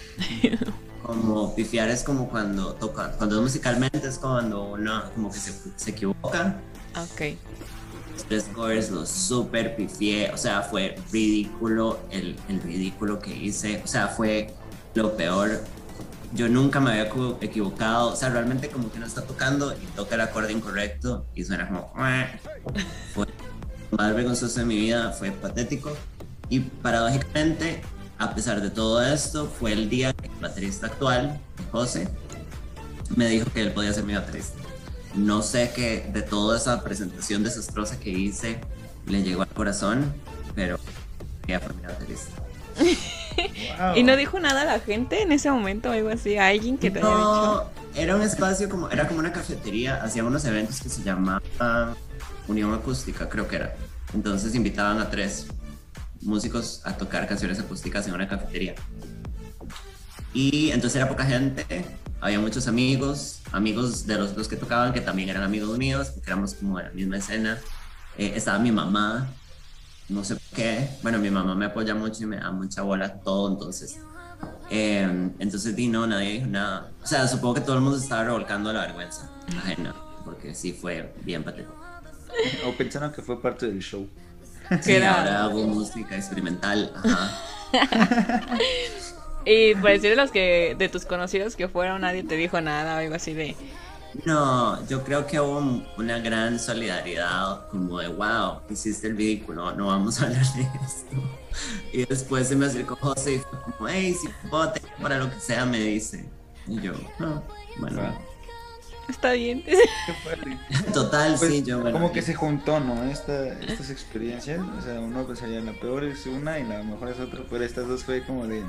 como 1.04 1.56
pifiar 1.56 1.90
es 1.90 2.04
como 2.04 2.28
cuando 2.30 2.74
toca, 2.74 3.12
cuando 3.14 3.42
musicalmente 3.42 4.08
es 4.08 4.18
cuando 4.18 4.72
uno 4.74 5.04
como 5.14 5.32
que 5.32 5.40
se, 5.40 5.54
se 5.76 5.92
equivoca. 5.92 6.60
Ok. 6.98 7.38
Los 8.14 8.24
tres 8.26 8.50
covers 8.54 8.90
los 8.90 9.10
super 9.10 9.76
pifié, 9.76 10.32
o 10.32 10.38
sea, 10.38 10.64
fue 10.64 10.96
ridículo 11.12 12.00
el, 12.10 12.36
el 12.50 12.62
ridículo 12.62 13.20
que 13.20 13.36
hice, 13.36 13.82
o 13.84 13.88
sea, 13.88 14.08
fue 14.08 14.54
lo 14.96 15.16
peor. 15.16 15.64
Yo 16.34 16.50
nunca 16.50 16.80
me 16.80 16.92
había 16.92 17.10
equivocado, 17.42 18.12
o 18.12 18.16
sea, 18.16 18.30
realmente 18.30 18.70
como 18.70 18.92
que 18.92 19.00
no 19.00 19.06
está 19.06 19.22
tocando 19.22 19.74
y 19.74 19.86
toca 19.96 20.16
el 20.16 20.22
acorde 20.22 20.52
incorrecto 20.52 21.26
y 21.34 21.46
suena 21.46 21.68
como... 21.68 21.94
Fue 23.14 23.28
más 23.92 24.14
vergonzoso 24.14 24.60
de 24.60 24.66
mi 24.66 24.76
vida 24.76 25.12
fue 25.14 25.32
patético. 25.32 25.96
Y 26.50 26.60
paradójicamente, 26.60 27.82
a 28.18 28.34
pesar 28.34 28.62
de 28.62 28.70
todo 28.70 29.02
esto, 29.02 29.48
fue 29.48 29.72
el 29.74 29.90
día 29.90 30.14
que 30.14 30.28
el 30.28 30.36
baterista 30.42 30.88
actual, 30.88 31.40
José, 31.72 32.10
me 33.16 33.28
dijo 33.30 33.50
que 33.54 33.62
él 33.62 33.72
podía 33.72 33.94
ser 33.94 34.04
mi 34.04 34.14
baterista. 34.14 34.67
No 35.16 35.42
sé 35.42 35.72
qué 35.76 36.10
de 36.14 36.22
toda 36.22 36.58
esa 36.58 36.84
presentación 36.84 37.44
desastrosa 37.44 38.00
que 38.00 38.10
hice 38.10 38.60
le 39.08 39.24
llegó 39.24 39.42
al 39.42 39.48
corazón, 39.50 40.14
pero 40.54 40.80
ella 41.48 41.60
fue 41.60 41.74
mi 41.76 41.82
baterista. 41.82 42.44
¿Y 43.96 44.04
no 44.04 44.16
dijo 44.16 44.40
nada 44.40 44.62
a 44.62 44.66
la 44.66 44.80
gente 44.80 45.22
en 45.22 45.32
ese 45.32 45.50
momento 45.52 45.90
o 45.90 45.92
algo 45.94 46.10
así? 46.10 46.38
¿A 46.38 46.48
alguien 46.48 46.78
que 46.78 46.92
te 46.92 47.00
no, 47.00 47.08
haya 47.08 47.18
dicho? 47.18 47.72
Era 47.96 48.16
un 48.16 48.22
espacio 48.22 48.70
como, 48.70 48.90
era 48.90 49.08
como 49.08 49.20
una 49.20 49.32
cafetería, 49.32 50.04
hacía 50.04 50.24
unos 50.24 50.46
eventos 50.46 50.82
que 50.82 50.90
se 50.90 51.04
llamaban 51.04 51.42
Unión 52.48 52.74
Acústica, 52.74 53.30
creo 53.30 53.48
que 53.48 53.58
era. 53.58 53.76
Entonces 54.14 54.56
invitaban 54.56 55.00
a 55.00 55.10
tres 55.10 55.48
músicos 56.22 56.82
a 56.84 56.98
tocar 56.98 57.28
canciones 57.28 57.60
acústicas 57.60 58.08
en 58.08 58.14
una 58.14 58.28
cafetería. 58.28 58.76
Y 60.34 60.72
entonces 60.72 60.98
era 60.98 61.10
poca 61.10 61.26
gente, 61.26 61.66
había 62.22 62.40
muchos 62.40 62.68
amigos, 62.68 63.42
amigos 63.52 64.08
de 64.08 64.18
los, 64.18 64.36
los 64.36 64.48
que 64.48 64.56
tocaban 64.56 64.94
que 64.94 65.02
también 65.02 65.30
eran 65.30 65.44
amigos 65.44 65.78
míos, 65.78 66.10
porque 66.14 66.30
éramos 66.30 66.56
como 66.56 66.78
de 66.78 66.86
la 66.86 66.90
misma 66.92 67.18
escena. 67.18 67.60
Eh, 68.18 68.34
estaba 68.36 68.58
mi 68.60 68.72
mamá, 68.72 69.28
no 70.10 70.24
sé 70.24 70.36
por 70.36 70.56
qué. 70.56 70.90
Bueno, 71.04 71.20
mi 71.20 71.30
mamá 71.30 71.56
me 71.56 71.66
apoya 71.66 71.94
mucho 71.94 72.24
y 72.24 72.26
me 72.26 72.38
da 72.38 72.52
mucha 72.52 72.82
bola 72.82 73.20
todo, 73.20 73.52
entonces. 73.52 74.00
Eh, 74.70 75.32
entonces, 75.40 75.76
di 75.76 75.88
no, 75.88 76.08
nadie 76.08 76.34
dijo 76.34 76.48
nada. 76.48 76.92
O 77.04 77.08
sea, 77.08 77.28
supongo 77.28 77.56
que 77.56 77.62
todo 77.62 77.76
el 77.76 77.82
mundo 77.82 77.98
estaba 77.98 78.24
revolcando 78.24 78.74
la 78.74 78.82
vergüenza 78.82 79.30
ajena, 79.58 79.96
porque 80.26 80.56
sí 80.56 80.74
fue 80.74 81.14
bien 81.24 81.44
patético. 81.44 81.76
o 82.66 82.72
pensaron 82.76 83.12
que 83.12 83.22
fue 83.22 83.42
parte 83.42 83.68
del 83.68 83.80
show. 83.80 84.08
Sí, 84.82 84.96
ahora 84.98 85.46
hago 85.46 85.66
música 85.66 86.16
experimental. 86.16 86.92
Ajá. 86.96 87.32
y 89.48 89.76
por 89.76 89.92
decir 89.92 90.10
de 90.10 90.16
los 90.18 90.32
que 90.32 90.76
de 90.78 90.90
tus 90.90 91.06
conocidos 91.06 91.56
que 91.56 91.70
fueron, 91.70 92.02
nadie 92.02 92.24
te 92.24 92.36
dijo 92.36 92.60
nada 92.60 92.96
o 92.96 92.98
algo 93.00 93.16
así 93.16 93.34
de. 93.34 93.56
No, 94.26 94.86
yo 94.88 95.04
creo 95.04 95.26
que 95.26 95.40
hubo 95.40 95.84
una 95.98 96.20
gran 96.20 96.60
solidaridad, 96.60 97.68
como 97.70 98.00
de 98.00 98.08
wow, 98.08 98.62
hiciste 98.70 99.08
el 99.08 99.18
ridículo, 99.18 99.74
no 99.74 99.88
vamos 99.88 100.20
a 100.22 100.26
hablar 100.26 100.46
de 100.54 100.62
esto. 100.62 101.16
Y 101.94 102.06
después 102.06 102.48
se 102.48 102.56
me 102.56 102.66
acercó 102.66 102.96
José 102.98 103.36
y 103.36 103.40
fue 103.40 103.60
como, 103.60 103.90
hey, 103.90 104.16
si 104.20 104.28
bote 104.50 104.82
para 105.02 105.18
lo 105.18 105.30
que 105.30 105.40
sea, 105.40 105.66
me 105.66 105.80
dice. 105.80 106.30
Y 106.68 106.82
yo, 106.82 106.94
no, 107.20 107.44
bueno. 107.78 108.18
Está 109.08 109.32
bien. 109.32 109.64
Total, 110.94 111.36
pues, 111.40 111.52
sí, 111.52 111.64
yo. 111.64 111.82
como 111.92 112.12
que 112.12 112.22
se 112.22 112.34
juntó, 112.34 112.80
¿no? 112.80 113.06
Esta, 113.06 113.54
estas 113.62 113.90
experiencias. 113.90 114.60
O 114.78 114.82
sea, 114.82 115.00
uno 115.00 115.26
pensaría 115.26 115.62
la 115.62 115.72
peor 115.74 116.04
es 116.04 116.26
una 116.26 116.60
y 116.60 116.66
la 116.66 116.84
mejor 116.84 117.10
es 117.10 117.20
otra, 117.20 117.42
pero 117.50 117.64
estas 117.64 117.88
dos 117.88 118.04
fue 118.04 118.26
como 118.26 118.46
de. 118.48 118.64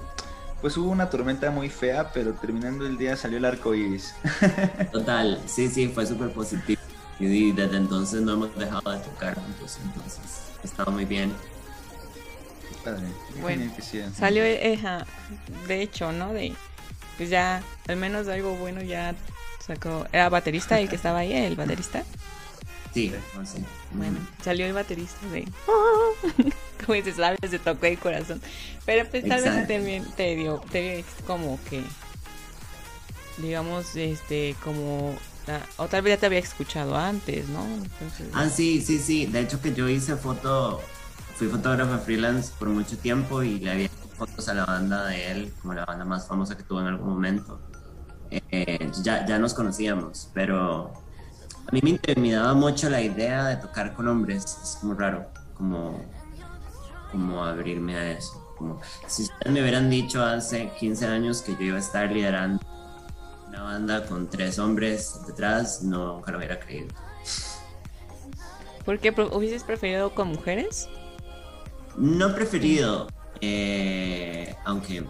Pues 0.61 0.77
hubo 0.77 0.91
una 0.91 1.09
tormenta 1.09 1.51
muy 1.51 1.69
fea, 1.69 2.13
pero 2.13 2.33
terminando 2.33 2.87
el 2.87 2.99
día 2.99 3.17
salió 3.17 3.39
el 3.39 3.45
arco 3.45 3.75
iris. 3.75 4.15
Total, 4.93 5.41
sí, 5.47 5.69
sí, 5.69 5.89
fue 5.89 6.07
súper 6.07 6.33
positivo. 6.33 6.81
Y 7.21 7.53
desde 7.53 7.77
entonces 7.77 8.23
no 8.23 8.33
hemos 8.33 8.57
dejado 8.57 8.91
de 8.91 8.99
tocar 8.99 9.35
juntos, 9.35 9.79
entonces 9.85 10.21
ha 10.63 10.67
estado 10.67 10.91
muy 10.91 11.05
bien. 11.05 11.33
Padre, 12.85 13.07
bueno, 13.41 13.73
salió, 14.17 14.45
eh, 14.45 14.79
de 15.67 15.83
hecho, 15.83 16.13
¿no? 16.13 16.33
De, 16.33 16.55
pues 17.17 17.29
ya, 17.29 17.63
al 17.89 17.97
menos 17.97 18.29
algo 18.29 18.55
bueno 18.55 18.83
ya 18.83 19.15
¿Era 20.13 20.29
baterista 20.29 20.81
el 20.81 20.89
que 20.89 20.97
estaba 20.97 21.19
ahí, 21.19 21.33
el 21.33 21.57
baterista? 21.57 22.03
Sí, 22.95 23.13
Bueno, 23.93 24.19
salió 24.43 24.67
el 24.67 24.73
baterista 24.73 25.27
de. 25.29 25.49
Como 26.85 26.95
dices, 26.95 27.17
sabes, 27.17 27.39
se 27.49 27.59
tocó 27.59 27.87
el 27.87 27.99
corazón. 27.99 28.41
Pero 28.85 29.09
pues 29.09 29.27
tal 29.27 29.43
vez 29.43 29.69
también 29.69 30.05
te 30.17 30.37
dio, 30.37 30.61
te 30.71 31.05
como 31.27 31.59
que. 31.69 31.83
Digamos, 33.39 33.97
este, 33.97 34.57
como. 34.63 35.17
o 35.77 35.87
tal 35.87 36.03
vez 36.03 36.15
ya 36.15 36.21
te 36.21 36.27
había 36.27 36.39
escuchado 36.39 36.97
antes, 36.97 37.49
¿no? 37.49 37.65
ah, 38.35 38.49
sí, 38.49 38.81
sí, 38.81 38.99
sí. 38.99 39.27
De 39.27 39.41
hecho, 39.41 39.61
que 39.61 39.75
yo 39.75 39.89
hice 39.89 40.17
foto. 40.17 40.81
Fui 41.37 41.47
fotógrafo 41.47 41.97
freelance 41.99 42.53
por 42.59 42.69
mucho 42.69 42.99
tiempo 42.99 43.45
y 43.45 43.61
le 43.61 43.71
había 43.71 43.89
fotos 44.17 44.49
a 44.49 44.55
la 44.55 44.65
banda 44.65 45.07
de 45.07 45.31
él, 45.31 45.53
como 45.63 45.75
la 45.75 45.85
banda 45.85 46.05
más 46.05 46.27
famosa 46.27 46.57
que 46.57 46.65
tuvo 46.65 46.81
en 46.81 46.89
algún 46.89 47.11
momento. 47.11 47.61
Eh, 48.31 48.91
ya, 49.05 49.25
ya 49.25 49.39
nos 49.39 49.55
conocíamos, 49.55 50.31
pero 50.35 50.93
a 51.69 51.71
mí 51.73 51.81
me 51.83 51.91
intimidaba 51.91 52.55
mucho 52.55 52.89
la 52.89 53.03
idea 53.03 53.47
de 53.47 53.57
tocar 53.57 53.93
con 53.95 54.09
hombres, 54.09 54.45
es 54.63 54.83
muy 54.83 54.97
raro, 54.97 55.31
como, 55.55 56.03
como 57.13 57.45
abrirme 57.45 57.97
a 57.97 58.13
eso. 58.13 58.55
Como, 58.57 58.81
si 59.07 59.25
ustedes 59.25 59.53
me 59.53 59.61
hubieran 59.61 59.91
dicho 59.91 60.25
hace 60.25 60.71
15 60.81 61.07
años 61.07 61.43
que 61.43 61.53
yo 61.53 61.63
iba 61.63 61.77
a 61.77 61.81
estar 61.81 62.11
liderando 62.11 62.61
una 63.47 63.63
banda 63.63 64.07
con 64.07 64.29
tres 64.29 64.59
hombres 64.59 65.21
detrás, 65.27 65.83
no, 65.83 66.15
nunca 66.15 66.33
lo 66.33 66.39
hubiera 66.39 66.59
creído. 66.59 66.89
¿Por 68.85 68.99
qué 68.99 69.11
hubieses 69.11 69.63
preferido 69.63 70.15
con 70.15 70.29
mujeres? 70.29 70.89
no 71.99 72.35
preferido, 72.35 73.09
eh, 73.41 74.55
aunque 74.65 75.05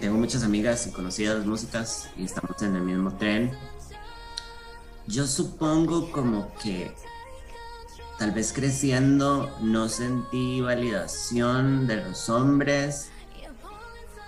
tengo 0.00 0.18
muchas 0.18 0.42
amigas 0.42 0.86
y 0.86 0.90
conocidas 0.90 1.44
músicas 1.46 2.08
y 2.16 2.24
estamos 2.24 2.60
en 2.62 2.76
el 2.76 2.82
mismo 2.82 3.16
tren. 3.16 3.52
Yo 5.06 5.26
supongo 5.26 6.10
como 6.12 6.52
que 6.62 6.94
tal 8.18 8.32
vez 8.32 8.52
creciendo 8.52 9.50
no 9.60 9.88
sentí 9.88 10.60
validación 10.60 11.86
de 11.86 11.96
los 11.96 12.28
hombres 12.28 13.10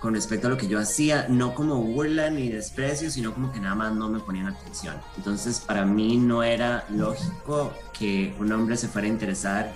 con 0.03 0.15
respecto 0.15 0.47
a 0.47 0.49
lo 0.49 0.57
que 0.57 0.67
yo 0.67 0.79
hacía, 0.79 1.27
no 1.29 1.55
como 1.55 1.81
burla 1.81 2.29
ni 2.29 2.49
desprecio, 2.49 3.09
sino 3.09 3.33
como 3.33 3.53
que 3.53 3.61
nada 3.61 3.73
más 3.73 3.93
no 3.93 4.09
me 4.09 4.19
ponían 4.19 4.47
atención. 4.47 4.97
Entonces 5.15 5.61
para 5.61 5.85
mí 5.85 6.17
no 6.17 6.43
era 6.43 6.85
lógico 6.89 7.71
que 7.97 8.35
un 8.37 8.51
hombre 8.51 8.75
se 8.75 8.89
fuera 8.89 9.07
a 9.07 9.11
interesar, 9.11 9.73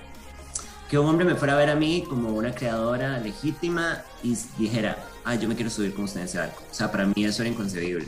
que 0.90 1.00
un 1.00 1.08
hombre 1.08 1.26
me 1.26 1.36
fuera 1.36 1.54
a 1.54 1.58
ver 1.58 1.70
a 1.70 1.76
mí 1.76 2.04
como 2.10 2.32
una 2.32 2.54
creadora 2.54 3.20
legítima 3.20 4.04
y 4.22 4.38
dijera, 4.58 4.98
ah, 5.24 5.36
yo 5.36 5.48
me 5.48 5.56
quiero 5.56 5.70
subir 5.70 5.94
con 5.94 6.04
usted 6.04 6.20
en 6.20 6.26
ese 6.26 6.40
barco. 6.40 6.62
O 6.70 6.74
sea, 6.74 6.92
para 6.92 7.06
mí 7.06 7.24
eso 7.24 7.42
era 7.44 7.50
inconcebible. 7.50 8.08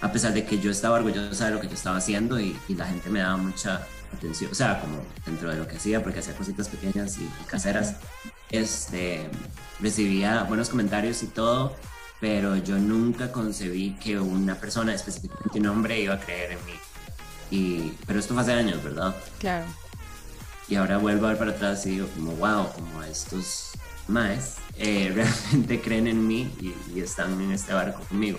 A 0.00 0.12
pesar 0.12 0.32
de 0.32 0.44
que 0.44 0.58
yo 0.58 0.70
estaba 0.70 0.96
orgullosa 0.96 1.46
de 1.46 1.52
lo 1.52 1.60
que 1.60 1.68
yo 1.68 1.74
estaba 1.74 1.96
haciendo 1.96 2.38
y, 2.38 2.56
la 2.68 2.86
gente 2.86 3.10
me 3.10 3.20
daba 3.20 3.36
mucha 3.36 3.86
atención, 4.16 4.50
o 4.50 4.54
sea, 4.54 4.80
como 4.80 5.02
dentro 5.26 5.50
de 5.50 5.56
lo 5.56 5.66
que 5.66 5.76
hacía, 5.76 6.02
porque 6.02 6.20
hacía 6.20 6.34
cositas 6.34 6.68
pequeñas 6.68 7.18
y, 7.18 7.28
caseras, 7.46 7.96
este, 8.50 9.28
recibía 9.80 10.44
buenos 10.44 10.68
comentarios 10.68 11.22
y 11.22 11.26
todo, 11.26 11.74
pero 12.20 12.56
yo 12.56 12.78
nunca 12.78 13.30
concebí 13.32 13.96
que 13.96 14.18
una 14.18 14.54
persona, 14.54 14.94
específicamente 14.94 15.58
un 15.60 15.66
hombre, 15.66 16.00
iba 16.00 16.14
a 16.14 16.20
creer 16.20 16.52
en 16.52 16.64
mí. 16.64 16.72
Y, 17.50 17.92
pero 18.06 18.18
esto 18.18 18.34
fue 18.34 18.42
hace 18.42 18.52
años, 18.52 18.82
¿verdad? 18.82 19.14
Claro. 19.38 19.66
Y 20.68 20.74
ahora 20.74 20.98
vuelvo 20.98 21.26
a 21.26 21.30
ver 21.30 21.38
para 21.38 21.50
atrás 21.52 21.86
y 21.86 21.90
digo 21.90 22.08
como, 22.14 22.32
wow, 22.32 22.72
como 22.72 23.02
estos 23.02 23.72
más 24.06 24.56
eh, 24.76 25.12
realmente 25.14 25.80
creen 25.80 26.06
en 26.06 26.26
mí 26.26 26.50
y, 26.60 27.00
están 27.00 27.40
en 27.40 27.52
este 27.52 27.72
barco 27.72 28.00
conmigo. 28.08 28.38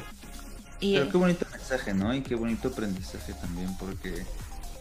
Pero 0.79 1.09
qué 1.09 1.17
bonito 1.17 1.45
mensaje, 1.51 1.93
¿no? 1.93 2.13
Y 2.13 2.21
qué 2.21 2.35
bonito 2.35 2.69
aprendizaje 2.69 3.33
también, 3.33 3.75
porque 3.77 4.25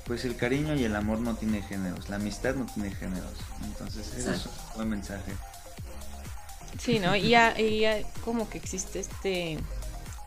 pues 0.06 0.24
el 0.24 0.36
cariño 0.36 0.74
y 0.74 0.84
el 0.84 0.96
amor 0.96 1.18
no 1.18 1.34
tiene 1.34 1.62
géneros, 1.62 2.08
la 2.08 2.16
amistad 2.16 2.54
no 2.54 2.66
tiene 2.66 2.90
géneros. 2.90 3.32
Entonces, 3.64 4.14
eso 4.14 4.32
es 4.32 4.46
un 4.46 4.52
buen 4.76 4.88
mensaje. 4.88 5.32
Sí, 6.78 6.98
¿no? 6.98 7.16
Y 7.16 7.28
ya, 7.30 7.58
y 7.60 7.80
ya 7.80 7.98
como 8.24 8.48
que 8.48 8.58
existe 8.58 9.00
este, 9.00 9.58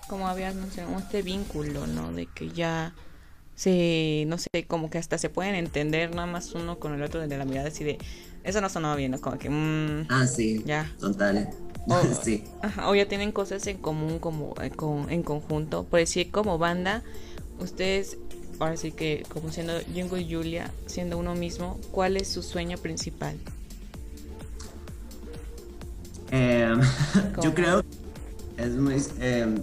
como 0.07 0.27
habías 0.27 0.55
mencionado, 0.55 0.99
este 0.99 1.21
vínculo, 1.21 1.87
¿no? 1.87 2.11
De 2.11 2.27
que 2.27 2.49
ya 2.49 2.93
se, 3.55 4.25
no 4.27 4.37
sé, 4.37 4.65
como 4.67 4.89
que 4.89 4.97
hasta 4.97 5.17
se 5.17 5.29
pueden 5.29 5.55
entender 5.55 6.13
nada 6.13 6.27
más 6.27 6.53
uno 6.53 6.79
con 6.79 6.93
el 6.93 7.01
otro 7.01 7.21
desde 7.21 7.37
la 7.37 7.45
mirada 7.45 7.69
así 7.69 7.83
de, 7.83 7.97
eso 8.43 8.59
no 8.61 8.69
sonaba 8.69 8.95
bien, 8.95 9.11
¿no? 9.11 9.21
Como 9.21 9.37
que... 9.37 9.49
Mm, 9.49 10.07
ah, 10.09 10.27
sí. 10.27 10.63
Ya. 10.65 10.91
Total. 10.99 11.49
O, 11.87 12.01
sí. 12.23 12.43
o 12.85 12.95
ya 12.95 13.07
tienen 13.07 13.31
cosas 13.31 13.65
en 13.67 13.77
común 13.77 14.19
como 14.19 14.53
eh, 14.61 14.71
en 15.09 15.23
conjunto. 15.23 15.83
Por 15.85 15.99
decir, 15.99 16.31
como 16.31 16.57
banda, 16.57 17.03
ustedes, 17.59 18.17
ahora 18.59 18.77
sí 18.77 18.91
que 18.91 19.23
como 19.29 19.51
siendo 19.51 19.79
Jingo 19.93 20.17
y 20.17 20.31
Julia, 20.31 20.71
siendo 20.85 21.17
uno 21.17 21.35
mismo, 21.35 21.79
¿cuál 21.91 22.17
es 22.17 22.27
su 22.27 22.43
sueño 22.43 22.77
principal? 22.77 23.37
Em, 26.31 26.79
yo 27.43 27.53
creo 27.53 27.83
es 28.61 28.75
muy, 28.75 29.01
em, 29.19 29.55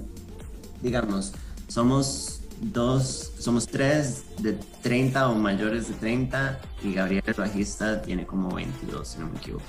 digamos, 0.82 1.32
somos 1.68 2.40
dos, 2.60 3.32
somos 3.38 3.66
tres 3.66 4.24
de 4.38 4.58
30 4.82 5.28
o 5.28 5.34
mayores 5.34 5.88
de 5.88 5.94
30 5.94 6.60
y 6.82 6.94
Gabriel 6.94 7.22
el 7.26 7.34
bajista 7.34 8.02
tiene 8.02 8.26
como 8.26 8.54
22, 8.54 9.06
si 9.06 9.18
no 9.18 9.28
me 9.28 9.38
equivoco. 9.38 9.64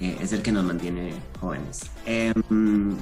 Eh, 0.00 0.18
es 0.20 0.32
el 0.32 0.42
que 0.42 0.52
nos 0.52 0.64
mantiene 0.64 1.14
jóvenes. 1.40 1.82
Em, 2.04 2.96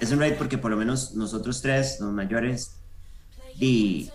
es 0.00 0.10
un 0.10 0.18
raid 0.18 0.34
porque 0.34 0.58
por 0.58 0.70
lo 0.70 0.76
menos 0.76 1.14
nosotros 1.14 1.60
tres, 1.60 1.98
los 2.00 2.12
mayores, 2.12 2.76
y, 3.58 4.10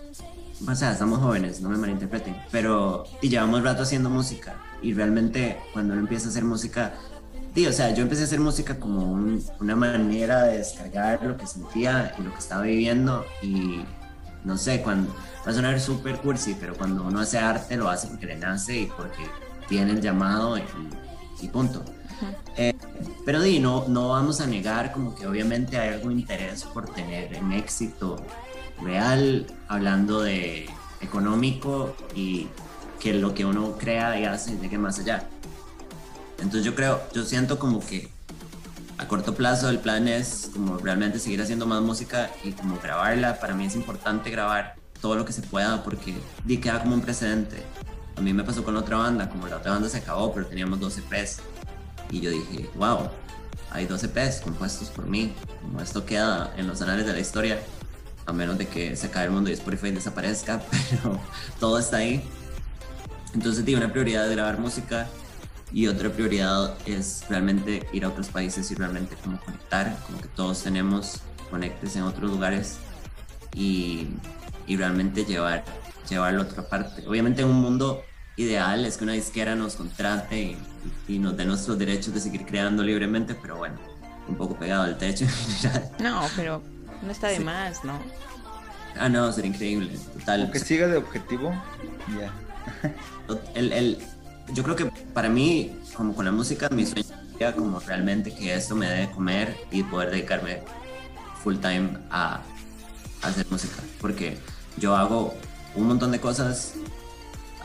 o 0.66 0.74
sea, 0.74 0.92
estamos 0.92 1.20
jóvenes, 1.20 1.60
no 1.60 1.68
me 1.70 1.78
malinterpreten, 1.78 2.36
pero 2.50 3.04
y 3.22 3.28
llevamos 3.28 3.62
rato 3.62 3.84
haciendo 3.84 4.10
música 4.10 4.56
y 4.82 4.92
realmente 4.92 5.58
cuando 5.72 5.94
uno 5.94 6.02
empieza 6.02 6.26
a 6.26 6.30
hacer 6.30 6.44
música 6.44 6.94
o 7.66 7.72
sea, 7.72 7.92
yo 7.92 8.02
empecé 8.02 8.22
a 8.22 8.24
hacer 8.26 8.40
música 8.40 8.78
como 8.78 9.12
una 9.58 9.74
manera 9.74 10.44
de 10.44 10.58
descargar 10.58 11.24
lo 11.24 11.36
que 11.36 11.46
sentía 11.46 12.14
y 12.18 12.22
lo 12.22 12.32
que 12.32 12.38
estaba 12.38 12.62
viviendo 12.62 13.24
y 13.42 13.80
no 14.44 14.56
sé, 14.56 14.80
cuando 14.82 15.12
va 15.44 15.50
a 15.50 15.52
sonar 15.52 15.80
súper 15.80 16.18
cursi, 16.18 16.56
pero 16.58 16.76
cuando 16.76 17.02
uno 17.02 17.20
hace 17.20 17.38
arte 17.38 17.76
lo 17.76 17.88
hace 17.88 18.08
porque 18.08 18.26
le 18.26 18.36
nace 18.36 18.80
y 18.80 18.86
porque 18.86 19.24
tiene 19.68 19.92
el 19.92 20.00
llamado 20.00 20.56
y, 20.56 20.62
punto. 21.46 21.84
Eh, 22.56 22.74
pero 23.24 23.40
di, 23.40 23.60
no, 23.60 23.86
no 23.86 24.08
vamos 24.08 24.40
a 24.40 24.46
negar 24.46 24.90
como 24.90 25.14
que 25.14 25.24
obviamente 25.28 25.78
hay 25.78 25.94
algún 25.94 26.18
interés 26.18 26.64
por 26.64 26.92
tener 26.92 27.40
un 27.40 27.52
éxito 27.52 28.16
real, 28.82 29.46
hablando 29.68 30.22
de 30.22 30.68
económico 31.00 31.94
y 32.14 32.48
que 32.98 33.14
lo 33.14 33.34
que 33.34 33.44
uno 33.44 33.76
crea 33.78 34.18
y 34.18 34.24
hace 34.24 34.58
llegue 34.58 34.78
más 34.78 34.98
allá. 34.98 35.28
Entonces 36.38 36.64
yo 36.64 36.74
creo, 36.74 37.00
yo 37.14 37.24
siento 37.24 37.58
como 37.58 37.80
que 37.80 38.10
a 38.98 39.06
corto 39.06 39.34
plazo 39.34 39.70
el 39.70 39.78
plan 39.78 40.08
es 40.08 40.50
como 40.52 40.78
realmente 40.78 41.20
seguir 41.20 41.40
haciendo 41.40 41.66
más 41.66 41.82
música 41.82 42.30
y 42.42 42.52
como 42.52 42.78
grabarla. 42.80 43.38
Para 43.38 43.54
mí 43.54 43.66
es 43.66 43.76
importante 43.76 44.30
grabar 44.30 44.74
todo 45.00 45.14
lo 45.14 45.24
que 45.24 45.32
se 45.32 45.42
pueda 45.42 45.84
porque 45.84 46.14
di 46.44 46.58
queda 46.58 46.80
como 46.80 46.94
un 46.94 47.00
precedente. 47.00 47.62
A 48.18 48.20
mí 48.20 48.32
me 48.32 48.42
pasó 48.42 48.64
con 48.64 48.74
la 48.74 48.80
otra 48.80 48.96
banda, 48.96 49.28
como 49.28 49.46
la 49.46 49.58
otra 49.58 49.70
banda 49.70 49.88
se 49.88 49.98
acabó, 49.98 50.34
pero 50.34 50.44
teníamos 50.44 50.80
12 50.80 51.02
EPs. 51.08 51.38
Y 52.10 52.20
yo 52.20 52.30
dije, 52.32 52.68
wow, 52.74 53.08
hay 53.70 53.86
12 53.86 54.06
EPs 54.06 54.40
compuestos 54.40 54.88
por 54.88 55.06
mí. 55.06 55.32
Como 55.62 55.80
esto 55.80 56.04
queda 56.04 56.52
en 56.56 56.66
los 56.66 56.82
anales 56.82 57.06
de 57.06 57.12
la 57.12 57.20
historia, 57.20 57.60
a 58.26 58.32
menos 58.32 58.58
de 58.58 58.66
que 58.66 58.96
se 58.96 59.06
acabe 59.06 59.26
el 59.26 59.30
mundo 59.30 59.50
y 59.50 59.52
Spotify 59.52 59.92
desaparezca, 59.92 60.60
pero 60.90 61.20
todo 61.60 61.78
está 61.78 61.98
ahí. 61.98 62.28
Entonces, 63.34 63.64
di 63.64 63.76
una 63.76 63.92
prioridad 63.92 64.26
de 64.26 64.34
grabar 64.34 64.58
música 64.58 65.06
y 65.70 65.86
otra 65.86 66.10
prioridad 66.10 66.76
es 66.86 67.24
realmente 67.28 67.86
ir 67.92 68.04
a 68.04 68.08
otros 68.08 68.30
países 68.30 68.68
y 68.72 68.74
realmente 68.74 69.14
como 69.22 69.38
conectar, 69.38 69.96
como 70.06 70.20
que 70.20 70.28
todos 70.28 70.60
tenemos 70.60 71.20
conectes 71.50 71.94
en 71.94 72.02
otros 72.02 72.28
lugares 72.32 72.78
y, 73.54 74.08
y 74.66 74.76
realmente 74.76 75.24
llevar, 75.24 75.64
llevarlo 76.10 76.42
a 76.42 76.44
otra 76.46 76.68
parte. 76.68 77.06
Obviamente 77.06 77.42
en 77.42 77.48
un 77.48 77.60
mundo 77.60 78.02
ideal 78.38 78.84
es 78.86 78.96
que 78.96 79.04
una 79.04 79.12
disquera 79.12 79.54
nos 79.54 79.76
contrate 79.76 80.40
y, 80.40 80.56
y 81.06 81.18
nos 81.18 81.36
dé 81.36 81.44
nuestros 81.44 81.78
derechos 81.78 82.14
de 82.14 82.20
seguir 82.20 82.46
creando 82.46 82.82
libremente, 82.82 83.34
pero 83.34 83.56
bueno, 83.56 83.76
un 84.28 84.36
poco 84.36 84.56
pegado 84.56 84.84
al 84.84 84.96
techo 84.96 85.24
en 85.26 85.30
general. 85.30 85.90
No, 86.00 86.22
pero 86.36 86.62
no 87.02 87.10
está 87.10 87.28
de 87.28 87.40
más, 87.40 87.84
¿no? 87.84 87.98
Ah, 88.98 89.08
no, 89.08 89.30
sería 89.32 89.50
increíble, 89.50 89.96
total. 90.18 90.50
que 90.50 90.58
siga 90.58 90.88
de 90.88 90.96
objetivo, 90.96 91.52
ya. 92.18 92.32
El, 93.54 93.72
el, 93.72 93.98
yo 94.52 94.62
creo 94.62 94.76
que 94.76 94.86
para 95.12 95.28
mí, 95.28 95.76
como 95.94 96.14
con 96.14 96.24
la 96.24 96.32
música, 96.32 96.68
mi 96.70 96.86
sueño 96.86 97.06
sería 97.32 97.54
como 97.54 97.80
realmente 97.80 98.34
que 98.34 98.54
esto 98.54 98.74
me 98.74 98.88
dé 98.88 99.10
comer 99.10 99.56
y 99.70 99.82
poder 99.82 100.10
dedicarme 100.10 100.62
full 101.42 101.56
time 101.56 101.90
a, 102.10 102.40
hacer 103.22 103.46
música. 103.50 103.76
Porque 104.00 104.38
yo 104.76 104.96
hago 104.96 105.34
un 105.74 105.86
montón 105.86 106.12
de 106.12 106.20
cosas, 106.20 106.74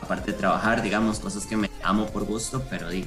aparte 0.04 0.32
de 0.32 0.38
trabajar, 0.38 0.82
digamos, 0.82 1.20
cosas 1.20 1.46
que 1.46 1.56
me 1.56 1.70
amo 1.82 2.06
por 2.06 2.24
gusto, 2.24 2.62
pero 2.70 2.88
di, 2.88 3.04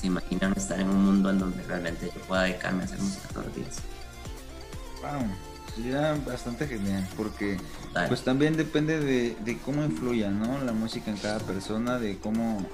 se 0.00 0.06
imaginan 0.06 0.52
estar 0.56 0.78
en 0.80 0.88
un 0.88 1.04
mundo 1.04 1.30
en 1.30 1.38
donde 1.38 1.62
realmente 1.64 2.10
yo 2.14 2.20
pueda 2.22 2.42
dedicarme 2.42 2.82
a 2.82 2.84
hacer 2.84 3.00
música 3.00 3.28
todos 3.28 3.46
los 3.46 3.56
días. 3.56 3.78
Wow, 5.02 5.26
sería 5.74 6.14
bastante 6.26 6.66
genial, 6.66 7.06
porque 7.16 7.58
pues 8.08 8.22
también 8.22 8.56
depende 8.56 9.00
de, 9.00 9.36
de 9.44 9.58
cómo 9.58 9.82
influya, 9.84 10.30
¿no? 10.30 10.62
La 10.62 10.72
música 10.72 11.10
en 11.10 11.16
cada 11.16 11.38
persona, 11.38 11.98
de 11.98 12.18
cómo 12.18 12.66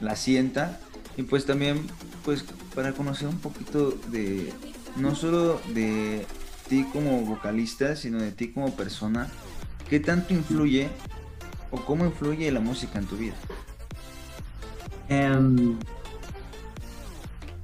la 0.00 0.16
sienta 0.16 0.78
y 1.16 1.22
pues 1.22 1.46
también 1.46 1.86
pues 2.24 2.44
para 2.74 2.92
conocer 2.92 3.28
un 3.28 3.38
poquito 3.38 3.90
de 4.08 4.52
no 4.96 5.14
solo 5.14 5.60
de 5.74 6.26
ti 6.68 6.86
como 6.92 7.22
vocalista 7.22 7.96
sino 7.96 8.20
de 8.20 8.32
ti 8.32 8.52
como 8.52 8.74
persona 8.74 9.28
qué 9.88 10.00
tanto 10.00 10.32
influye 10.34 10.88
o 11.70 11.78
cómo 11.78 12.04
influye 12.04 12.50
la 12.50 12.60
música 12.60 12.98
en 12.98 13.06
tu 13.06 13.16
vida 13.16 13.34
em, 15.08 15.78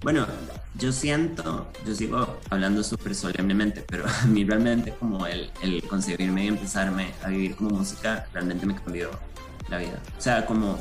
bueno 0.02 0.26
yo 0.74 0.92
siento 0.92 1.66
yo 1.86 1.94
sigo 1.94 2.38
hablando 2.50 2.82
súper 2.82 3.14
solemnemente 3.14 3.84
pero 3.88 4.04
a 4.22 4.26
mí 4.26 4.44
realmente 4.44 4.92
como 4.92 5.26
el, 5.26 5.50
el 5.62 5.82
concebirme 5.84 6.44
y 6.44 6.48
empezarme 6.48 7.12
a 7.22 7.28
vivir 7.28 7.57
como 7.57 7.70
música 7.70 8.26
realmente 8.32 8.66
me 8.66 8.74
cambió 8.74 9.11
la 9.68 9.78
vida. 9.78 10.00
O 10.16 10.20
sea 10.20 10.46
como 10.46 10.78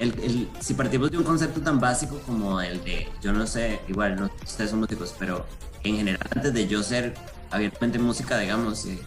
el, 0.00 0.48
si 0.60 0.74
partimos 0.74 1.10
de 1.10 1.18
un 1.18 1.24
concepto 1.24 1.60
tan 1.60 1.80
básico 1.80 2.20
como 2.20 2.60
el 2.60 2.82
de, 2.84 3.08
yo 3.20 3.32
no 3.32 3.46
sé, 3.46 3.80
igual, 3.88 4.14
no 4.14 4.30
ustedes 4.44 4.70
son 4.70 4.80
músicos, 4.80 5.14
pero 5.18 5.44
en 5.82 5.96
general, 5.96 6.20
antes 6.34 6.52
de 6.54 6.68
yo 6.68 6.84
ser 6.84 7.14
abiertamente 7.50 7.98
música, 7.98 8.38
digamos, 8.38 8.86
eh, 8.86 8.98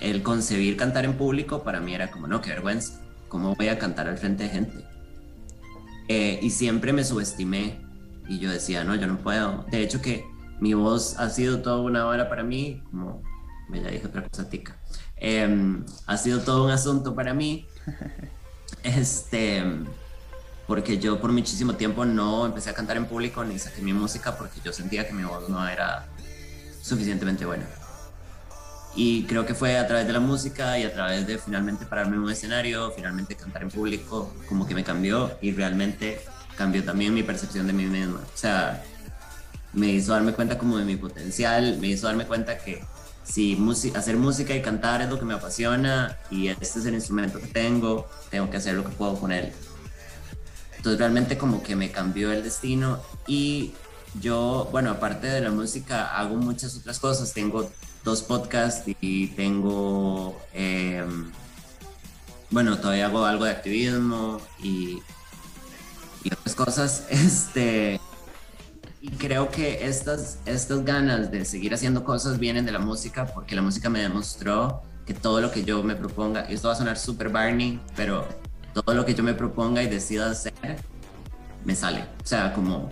el 0.00 0.22
concebir 0.22 0.76
cantar 0.76 1.04
en 1.04 1.14
público 1.14 1.62
para 1.62 1.80
mí 1.80 1.94
era 1.94 2.10
como, 2.10 2.26
no, 2.26 2.40
qué 2.40 2.50
vergüenza, 2.50 3.00
¿cómo 3.28 3.54
voy 3.54 3.68
a 3.68 3.78
cantar 3.78 4.08
al 4.08 4.18
frente 4.18 4.44
de 4.44 4.48
gente? 4.50 4.84
Eh, 6.08 6.38
y 6.42 6.50
siempre 6.50 6.92
me 6.92 7.04
subestimé 7.04 7.80
y 8.28 8.38
yo 8.38 8.50
decía, 8.50 8.84
no, 8.84 8.94
yo 8.94 9.06
no 9.06 9.18
puedo. 9.18 9.64
De 9.70 9.82
hecho 9.82 10.00
que 10.00 10.26
mi 10.60 10.74
voz 10.74 11.18
ha 11.18 11.30
sido 11.30 11.60
toda 11.60 11.80
una 11.80 12.06
hora 12.06 12.28
para 12.28 12.42
mí, 12.42 12.82
como 12.90 13.22
me 13.68 13.82
ya 13.82 13.90
dije 13.90 14.06
otra 14.06 14.26
cosa 14.26 14.48
tica, 14.48 14.76
em, 15.16 15.84
ha 16.06 16.16
sido 16.16 16.40
todo 16.40 16.64
un 16.64 16.70
asunto 16.70 17.14
para 17.14 17.34
mí. 17.34 17.66
Este, 18.84 19.64
porque 20.66 20.98
yo 20.98 21.20
por 21.20 21.32
muchísimo 21.32 21.74
tiempo 21.74 22.04
no 22.04 22.46
empecé 22.46 22.70
a 22.70 22.74
cantar 22.74 22.96
en 22.98 23.06
público 23.06 23.42
ni 23.42 23.58
saqué 23.58 23.82
mi 23.82 23.92
música 23.92 24.36
porque 24.36 24.60
yo 24.62 24.72
sentía 24.72 25.06
que 25.06 25.14
mi 25.14 25.24
voz 25.24 25.48
no 25.48 25.66
era 25.66 26.06
suficientemente 26.82 27.46
buena. 27.46 27.66
Y 29.00 29.22
creo 29.26 29.46
que 29.46 29.54
fue 29.54 29.78
a 29.78 29.86
través 29.86 30.08
de 30.08 30.12
la 30.12 30.18
música 30.18 30.76
y 30.76 30.82
a 30.82 30.92
través 30.92 31.24
de 31.24 31.38
finalmente 31.38 31.86
pararme 31.86 32.16
en 32.16 32.22
un 32.22 32.32
escenario, 32.32 32.90
finalmente 32.90 33.36
cantar 33.36 33.62
en 33.62 33.70
público, 33.70 34.34
como 34.48 34.66
que 34.66 34.74
me 34.74 34.82
cambió 34.82 35.38
y 35.40 35.52
realmente 35.52 36.20
cambió 36.56 36.82
también 36.82 37.14
mi 37.14 37.22
percepción 37.22 37.68
de 37.68 37.72
mí 37.72 37.84
misma. 37.84 38.18
O 38.18 38.36
sea, 38.36 38.82
me 39.72 39.86
hizo 39.86 40.10
darme 40.10 40.32
cuenta 40.32 40.58
como 40.58 40.78
de 40.78 40.84
mi 40.84 40.96
potencial, 40.96 41.78
me 41.80 41.86
hizo 41.86 42.08
darme 42.08 42.26
cuenta 42.26 42.58
que 42.58 42.82
si 43.22 43.56
hacer 43.94 44.16
música 44.16 44.52
y 44.56 44.62
cantar 44.62 45.00
es 45.00 45.08
lo 45.08 45.16
que 45.16 45.24
me 45.24 45.34
apasiona 45.34 46.18
y 46.28 46.48
este 46.48 46.80
es 46.80 46.86
el 46.86 46.94
instrumento 46.94 47.38
que 47.38 47.46
tengo, 47.46 48.08
tengo 48.30 48.50
que 48.50 48.56
hacer 48.56 48.74
lo 48.74 48.82
que 48.82 48.90
puedo 48.90 49.14
con 49.14 49.30
él. 49.30 49.52
Entonces 50.76 50.98
realmente 50.98 51.38
como 51.38 51.62
que 51.62 51.76
me 51.76 51.92
cambió 51.92 52.32
el 52.32 52.42
destino 52.42 53.00
y 53.28 53.74
yo, 54.20 54.68
bueno, 54.72 54.90
aparte 54.90 55.28
de 55.28 55.40
la 55.40 55.50
música, 55.50 56.18
hago 56.18 56.34
muchas 56.34 56.74
otras 56.74 56.98
cosas. 56.98 57.32
Tengo 57.32 57.70
dos 58.08 58.22
podcasts 58.22 58.90
y 59.02 59.26
tengo, 59.28 60.40
em, 60.54 61.30
bueno, 62.50 62.78
todavía 62.78 63.06
hago 63.06 63.24
algo 63.24 63.44
de 63.44 63.50
activismo 63.50 64.40
y, 64.62 65.02
otras 66.32 66.54
cosas. 66.54 67.04
Este, 67.10 68.00
y 69.00 69.10
creo 69.10 69.50
que 69.50 69.86
estas, 69.86 70.38
estas 70.46 70.84
ganas 70.84 71.30
de 71.30 71.44
seguir 71.44 71.72
haciendo 71.74 72.02
cosas 72.02 72.38
vienen 72.38 72.64
de 72.64 72.72
la 72.72 72.78
música, 72.78 73.26
porque 73.26 73.54
la 73.54 73.62
música 73.62 73.90
me 73.90 74.00
demostró 74.00 74.82
que 75.06 75.14
todo 75.14 75.40
lo 75.40 75.50
que 75.50 75.64
yo 75.64 75.82
me 75.82 75.94
proponga, 75.94 76.50
y 76.50 76.54
esto 76.54 76.68
va 76.68 76.74
a 76.74 76.76
sonar 76.76 76.98
súper 76.98 77.28
Barney, 77.28 77.78
pero 77.94 78.26
todo 78.72 78.94
lo 78.94 79.04
que 79.04 79.14
yo 79.14 79.22
me 79.22 79.34
proponga 79.34 79.82
y 79.82 79.88
decida 79.88 80.30
hacer, 80.30 80.52
me 81.64 81.74
sale. 81.74 82.04
O 82.24 82.26
sea, 82.26 82.54
como 82.54 82.90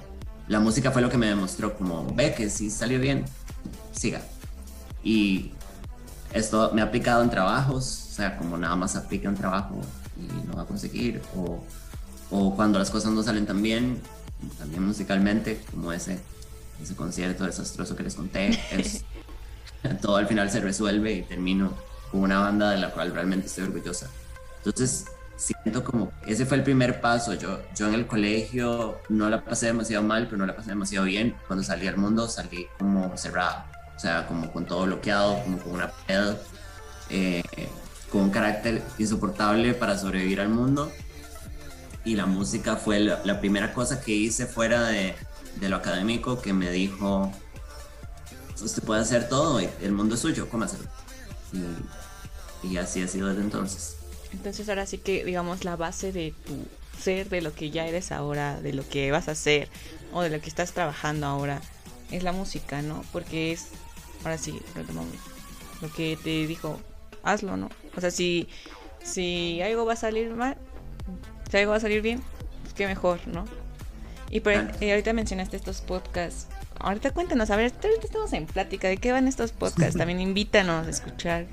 la 0.49 0.61
música 0.61 0.91
fue 0.91 1.01
lo 1.03 1.09
que 1.09 1.19
me 1.19 1.27
demostró, 1.27 1.75
como 1.77 2.07
ve 2.14 2.35
que 2.35 2.51
si 2.51 2.71
salió 2.71 3.01
bien, 3.01 3.25
siga. 3.93 4.21
Y 5.07 5.52
esto 6.32 6.72
me 6.74 6.82
ha 6.82 6.86
aplicado 6.86 7.22
en 7.22 7.30
trabajos, 7.30 8.09
o 8.11 8.12
sea, 8.12 8.36
como 8.36 8.59
nada 8.59 8.74
más 8.74 8.96
aplica 8.96 9.28
en 9.28 9.36
trabajo 9.36 9.80
y 10.16 10.48
no 10.48 10.54
va 10.57 10.62
a 10.62 10.66
conseguir, 10.66 11.22
o, 11.36 11.62
o 12.32 12.57
cuando 12.57 12.80
las 12.80 12.90
cosas 12.90 13.12
no 13.12 13.22
salen 13.22 13.46
tan 13.46 13.62
bien, 13.62 14.00
también 14.59 14.84
musicalmente, 14.84 15.62
como 15.70 15.92
ese, 15.92 16.18
ese 16.82 16.96
concierto 16.96 17.44
desastroso 17.44 17.94
que 17.94 18.02
les 18.02 18.16
conté, 18.16 18.59
es, 18.72 19.04
todo 20.02 20.16
al 20.16 20.26
final 20.26 20.50
se 20.50 20.61
resuelve 20.61 21.12
y 21.12 21.22
termino 21.22 21.72
con 22.11 22.22
una 22.22 22.40
banda 22.40 22.72
de 22.72 22.78
la 22.78 22.90
cual 22.90 23.12
realmente 23.12 23.46
estoy 23.46 23.62
orgullosa. 23.62 24.11
Entonces, 24.57 25.04
siento 25.36 25.84
como 25.84 26.11
ese 26.26 26.46
fue 26.46 26.57
el 26.57 26.64
primer 26.64 27.00
paso. 27.00 27.34
Yo, 27.34 27.61
yo 27.76 27.86
en 27.86 27.94
el 27.94 28.09
colegio 28.09 28.98
no 29.09 29.30
la 29.30 29.44
pasé 29.44 29.66
demasiado 29.66 30.02
mal, 30.02 30.24
pero 30.24 30.38
no 30.38 30.46
la 30.46 30.57
pasé 30.57 30.70
demasiado 30.70 31.07
bien. 31.07 31.36
Cuando 31.46 31.62
salí 31.62 31.86
al 31.86 31.96
mundo 31.96 32.26
salí 32.26 32.66
como 32.76 33.16
cerrado, 33.16 33.76
o 33.97 33.99
sea, 33.99 34.26
como 34.26 34.53
con 34.53 34.66
todo 34.66 34.84
bloqueado, 34.84 35.42
como 35.42 35.59
con 35.59 35.72
una 35.72 35.90
pared, 35.90 36.34
eh, 37.11 37.42
con 38.11 38.22
un 38.22 38.30
carácter 38.30 38.82
insoportable 38.99 39.74
para 39.74 39.99
sobrevivir 39.99 40.40
al 40.40 40.49
mundo 40.49 40.92
y 42.07 42.14
la 42.14 42.26
música 42.26 42.76
fue 42.76 43.01
la, 43.01 43.40
primera 43.40 43.74
cosa 43.74 44.01
que 44.01 44.12
hice 44.12 44.47
fuera 44.47 44.86
de, 44.86 45.14
de, 45.57 45.68
lo 45.68 45.76
académico 45.76 46.40
que 46.40 46.53
me 46.53 46.70
dijo, 46.70 47.32
usted 48.62 48.82
puede 48.84 49.01
hacer 49.01 49.28
todo, 49.28 49.59
el 49.59 49.92
mundo 49.92 50.14
es 50.14 50.20
suyo, 50.20 50.49
¿cómo 50.49 50.64
hacerlo? 50.64 50.88
Y, 52.62 52.68
y, 52.68 52.76
así 52.78 53.03
ha 53.03 53.09
sido 53.09 53.28
desde 53.28 53.42
entonces. 53.42 53.97
Entonces 54.32 54.68
ahora 54.68 54.86
sí 54.86 54.99
que 54.99 55.24
digamos 55.24 55.64
la 55.64 55.74
base 55.74 56.12
de 56.12 56.32
tu 56.47 56.55
ser, 57.03 57.28
de 57.28 57.40
lo 57.42 57.53
que 57.53 57.70
ya 57.70 57.86
eres 57.86 58.12
ahora, 58.12 58.61
de 58.61 58.72
lo 58.72 58.88
que 58.88 59.11
vas 59.11 59.26
a 59.26 59.32
hacer 59.32 59.68
o 60.12 60.22
de 60.22 60.30
lo 60.30 60.40
que 60.40 60.49
estás 60.49 60.72
trabajando 60.72 61.26
ahora, 61.26 61.61
es 62.12 62.22
la 62.22 62.30
música, 62.30 62.82
¿no? 62.82 63.05
Porque 63.12 63.51
es, 63.51 63.66
ahora 64.25 64.39
sí, 64.39 64.61
lo 65.81 65.93
que 65.93 66.19
te 66.23 66.47
dijo, 66.47 66.81
hazlo, 67.23 67.57
¿no? 67.57 67.69
O 67.97 68.01
sea, 68.01 68.11
si, 68.11 68.49
si 69.03 69.61
algo 69.62 69.85
va 69.85 69.95
a 69.95 69.97
salir 69.97 70.35
mal, 70.35 70.57
si 71.51 71.57
algo 71.59 71.73
va 71.73 71.77
a 71.77 71.81
salir 71.81 72.03
bien, 72.03 72.23
pues 72.62 72.75
qué 72.75 72.87
mejor, 72.87 73.21
¿no? 73.27 73.45
Y, 74.31 74.41
por, 74.41 74.53
ahorita 74.55 75.12
mencionaste 75.12 75.57
estos 75.57 75.81
podcasts. 75.81 76.49
Ahorita 76.79 77.12
cuéntanos, 77.12 77.51
a 77.51 77.57
ver, 77.57 77.73
ahorita 77.83 78.07
estamos 78.07 78.33
en 78.33 78.47
plática. 78.47 78.89
¿De 78.89 78.97
qué 78.97 79.12
van 79.12 79.29
estos 79.29 79.53
podcasts? 79.53 79.97
También 79.99 80.21
invítanos 80.21 80.87
a 80.87 80.91
escuchar. 80.91 81.47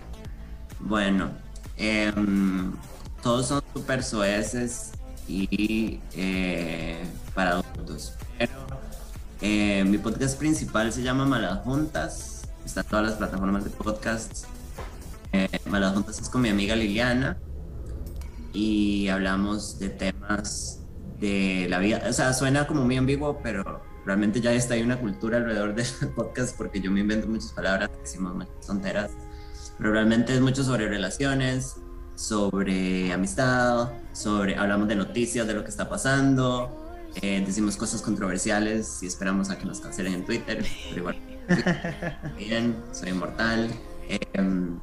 Bueno, 0.80 1.32
em, 1.78 2.74
todos 3.22 3.48
son 3.48 3.62
súper 3.74 4.04
soeces 4.04 4.92
y 5.28 6.00
eh, 6.16 7.04
para 7.34 7.52
adultos. 7.52 8.14
Pero 8.38 8.52
eh, 9.42 9.84
mi 9.86 9.98
podcast 9.98 10.38
principal 10.38 10.92
se 10.92 11.04
llama 11.04 11.26
Malas 11.26 11.60
Juntas. 11.64 12.33
Está 12.66 12.82
en 12.82 12.88
todas 12.88 13.06
las 13.06 13.16
plataformas 13.16 13.64
de 13.64 13.70
podcasts. 13.70 14.46
Eh, 15.32 15.48
Malas 15.66 15.94
Juntas 15.94 16.20
es 16.20 16.30
con 16.30 16.42
mi 16.42 16.50
amiga 16.50 16.76
Liliana 16.76 17.38
y 18.54 19.08
hablamos 19.08 19.80
de 19.80 19.90
temas 19.90 20.80
de 21.20 21.68
la 21.70 21.80
vida. 21.80 22.04
O 22.08 22.14
sea, 22.14 22.34
suena 22.34 22.68
como 22.68 22.86
muy 22.86 22.98
ambiguo, 22.98 23.40
pero 23.42 23.82
realmente 24.06 24.42
ya 24.42 24.54
está 24.54 24.76
ahí 24.76 24.84
una 24.84 25.00
cultura 25.00 25.38
alrededor 25.38 25.76
del 25.76 25.88
podcast 26.16 26.56
porque 26.56 26.80
yo 26.80 26.92
me 26.92 27.02
invento 27.02 27.28
muchas 27.28 27.52
palabras, 27.52 27.90
decimos 28.02 28.34
muchas 28.34 28.68
tonteras, 28.68 29.12
pero 29.78 29.92
realmente 29.92 30.34
es 30.34 30.42
mucho 30.42 30.64
sobre 30.64 30.88
relaciones, 30.88 31.78
sobre 32.16 33.12
amistad, 33.12 33.92
sobre 34.14 34.56
hablamos 34.56 34.88
de 34.88 34.96
noticias, 34.96 35.48
de 35.48 35.54
lo 35.54 35.64
que 35.64 35.70
está 35.70 35.90
pasando, 35.90 36.80
eh, 37.22 37.44
decimos 37.46 37.78
cosas 37.78 38.02
controversiales 38.02 39.02
y 39.04 39.08
esperamos 39.08 39.50
a 39.50 39.58
que 39.58 39.66
nos 39.66 39.80
cancelen 39.80 40.14
en 40.14 40.26
Twitter, 40.26 40.66
pero 40.90 40.98
igual, 40.98 41.33
bien, 42.38 42.76
soy 42.92 43.10
inmortal. 43.10 43.70
Em, 44.34 44.80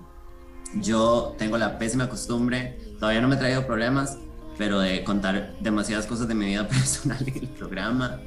yo 0.74 1.34
tengo 1.38 1.58
la 1.58 1.78
pésima 1.78 2.08
costumbre, 2.08 2.78
todavía 2.98 3.20
no 3.20 3.28
me 3.28 3.34
he 3.34 3.38
traído 3.38 3.66
problemas, 3.66 4.18
pero 4.56 4.80
de 4.80 5.02
contar 5.04 5.56
demasiadas 5.60 6.06
cosas 6.06 6.28
de 6.28 6.34
mi 6.34 6.46
vida 6.46 6.68
personal 6.68 7.22
en 7.26 7.36
el 7.36 7.48
programa. 7.48 8.20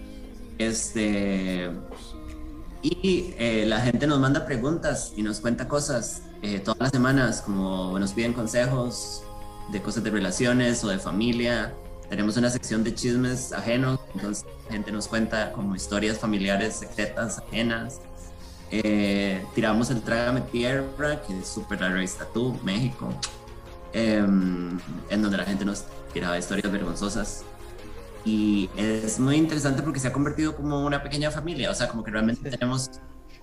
Este, 0.57 1.71
y 2.81 3.33
eh, 3.37 3.65
la 3.65 3.79
gente 3.79 4.05
nos 4.07 4.19
manda 4.19 4.45
preguntas 4.45 5.13
y 5.15 5.23
nos 5.23 5.39
cuenta 5.39 5.67
cosas 5.67 6.23
eh, 6.41 6.59
todas 6.59 6.79
las 6.79 6.91
semanas, 6.91 7.41
como 7.41 7.97
nos 7.97 8.11
piden 8.11 8.33
consejos 8.33 9.23
de 9.71 9.81
cosas 9.81 10.03
de 10.03 10.09
relaciones 10.09 10.83
o 10.83 10.89
de 10.89 10.99
familia. 10.99 11.73
Tenemos 12.09 12.35
una 12.35 12.49
sección 12.49 12.83
de 12.83 12.93
chismes 12.93 13.53
ajenos, 13.53 13.99
entonces 14.13 14.45
la 14.65 14.73
gente 14.73 14.91
nos 14.91 15.07
cuenta 15.07 15.53
como 15.53 15.75
historias 15.75 16.19
familiares 16.19 16.75
secretas 16.75 17.39
ajenas. 17.39 18.01
Eh, 18.75 19.45
tiramos 19.53 19.91
el 19.91 20.01
Trágame 20.01 20.41
Tierra, 20.41 21.21
que 21.21 21.37
es 21.37 21.47
súper 21.47 21.79
la 21.79 21.89
revista 21.89 22.25
Tú, 22.33 22.59
México, 22.63 23.13
em, 23.93 24.79
en 25.11 25.21
donde 25.21 25.37
la 25.37 25.43
gente 25.43 25.63
nos 25.63 25.85
tiraba 26.11 26.39
historias 26.39 26.71
vergonzosas. 26.71 27.45
Y 28.25 28.71
es 28.75 29.19
muy 29.19 29.35
interesante 29.35 29.83
porque 29.83 29.99
se 29.99 30.07
ha 30.07 30.11
convertido 30.11 30.55
como 30.55 30.83
una 30.83 31.03
pequeña 31.03 31.29
familia, 31.29 31.69
o 31.69 31.75
sea, 31.75 31.87
como 31.87 32.03
que 32.03 32.09
realmente 32.09 32.49
tenemos 32.49 32.89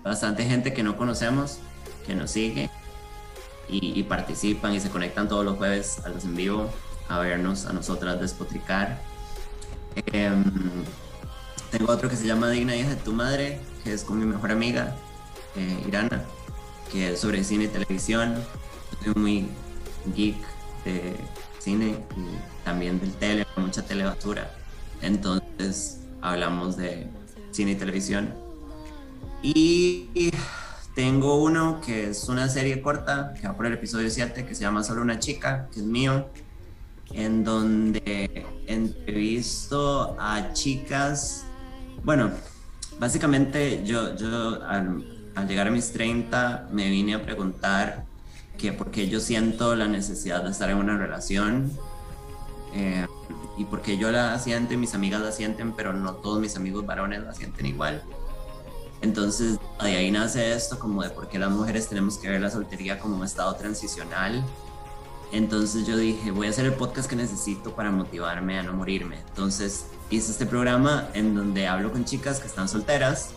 bastante 0.02 0.44
gente 0.44 0.72
que 0.74 0.82
no 0.82 0.96
conocemos, 0.96 1.58
que 2.04 2.16
nos 2.16 2.32
sigue 2.32 2.68
y, 3.68 4.02
participan 4.02 4.74
y 4.74 4.80
se 4.80 4.90
conectan 4.90 5.28
todos 5.28 5.44
los 5.44 5.58
jueves 5.58 6.00
a 6.04 6.08
los 6.08 6.24
en 6.24 6.34
vivo 6.34 6.68
a 7.08 7.20
vernos, 7.20 7.66
a 7.66 7.72
nosotras 7.72 8.20
despotricar. 8.20 9.00
Em, 9.94 10.42
tengo 11.70 11.92
otro 11.92 12.08
que 12.08 12.16
se 12.16 12.26
llama 12.26 12.50
Digna 12.50 12.74
hija 12.74 12.88
de 12.88 12.96
tu 12.96 13.12
madre, 13.12 13.60
que 13.84 13.92
es 13.92 14.02
con 14.02 14.18
mi 14.18 14.24
mejor 14.24 14.50
amiga, 14.50 14.96
eh, 15.56 15.84
Irana, 15.86 16.24
que 16.90 17.12
es 17.12 17.20
sobre 17.20 17.44
cine 17.44 17.64
y 17.64 17.68
televisión. 17.68 18.34
Soy 19.04 19.14
muy 19.14 19.48
geek 20.14 20.36
de 20.84 21.14
cine 21.58 21.98
y 22.16 22.64
también 22.64 23.00
del 23.00 23.12
tele, 23.14 23.46
mucha 23.56 23.82
telebasura. 23.82 24.50
Entonces 25.02 26.00
hablamos 26.20 26.76
de 26.76 27.08
cine 27.50 27.72
y 27.72 27.74
televisión. 27.76 28.34
Y 29.42 30.30
tengo 30.94 31.42
uno 31.42 31.80
que 31.80 32.10
es 32.10 32.28
una 32.28 32.48
serie 32.48 32.82
corta, 32.82 33.32
que 33.40 33.46
va 33.46 33.56
por 33.56 33.66
el 33.66 33.72
episodio 33.72 34.10
7, 34.10 34.44
que 34.44 34.54
se 34.54 34.62
llama 34.62 34.82
Solo 34.82 35.02
una 35.02 35.18
chica, 35.18 35.68
que 35.72 35.80
es 35.80 35.86
mío, 35.86 36.28
en 37.12 37.44
donde 37.44 38.46
entrevisto 38.66 40.16
a 40.18 40.52
chicas. 40.52 41.44
Bueno, 42.04 42.30
básicamente 42.98 43.82
yo, 43.84 44.14
yo 44.16 44.62
llegar 45.46 45.68
a 45.68 45.70
mis 45.70 45.92
30 45.92 46.68
me 46.72 46.88
vine 46.88 47.14
a 47.14 47.22
preguntar 47.22 48.04
que 48.58 48.72
por 48.72 48.90
qué 48.90 49.08
yo 49.08 49.20
siento 49.20 49.74
la 49.74 49.88
necesidad 49.88 50.44
de 50.44 50.50
estar 50.50 50.70
en 50.70 50.76
una 50.76 50.96
relación. 50.96 51.70
Eh, 52.74 53.06
y 53.56 53.64
porque 53.64 53.98
yo 53.98 54.10
la 54.10 54.38
siento 54.38 54.74
y 54.74 54.76
mis 54.76 54.94
amigas 54.94 55.20
la 55.20 55.32
sienten, 55.32 55.72
pero 55.72 55.92
no 55.92 56.14
todos 56.14 56.40
mis 56.40 56.56
amigos 56.56 56.86
varones 56.86 57.22
la 57.22 57.34
sienten 57.34 57.66
igual. 57.66 58.02
Entonces, 59.02 59.58
de 59.82 59.96
ahí 59.96 60.10
nace 60.10 60.52
esto 60.52 60.78
como 60.78 61.02
de 61.02 61.10
por 61.10 61.28
qué 61.28 61.38
las 61.38 61.50
mujeres 61.50 61.88
tenemos 61.88 62.18
que 62.18 62.28
ver 62.28 62.40
la 62.40 62.50
soltería 62.50 62.98
como 62.98 63.16
un 63.16 63.24
estado 63.24 63.54
transicional. 63.54 64.44
Entonces 65.32 65.86
yo 65.86 65.96
dije, 65.96 66.30
voy 66.30 66.48
a 66.48 66.50
hacer 66.50 66.66
el 66.66 66.74
podcast 66.74 67.08
que 67.08 67.16
necesito 67.16 67.74
para 67.74 67.90
motivarme 67.90 68.58
a 68.58 68.62
no 68.62 68.72
morirme. 68.72 69.18
Entonces 69.28 69.86
hice 70.10 70.32
este 70.32 70.44
programa 70.44 71.08
en 71.14 71.34
donde 71.34 71.66
hablo 71.66 71.92
con 71.92 72.04
chicas 72.04 72.40
que 72.40 72.46
están 72.46 72.68
solteras, 72.68 73.30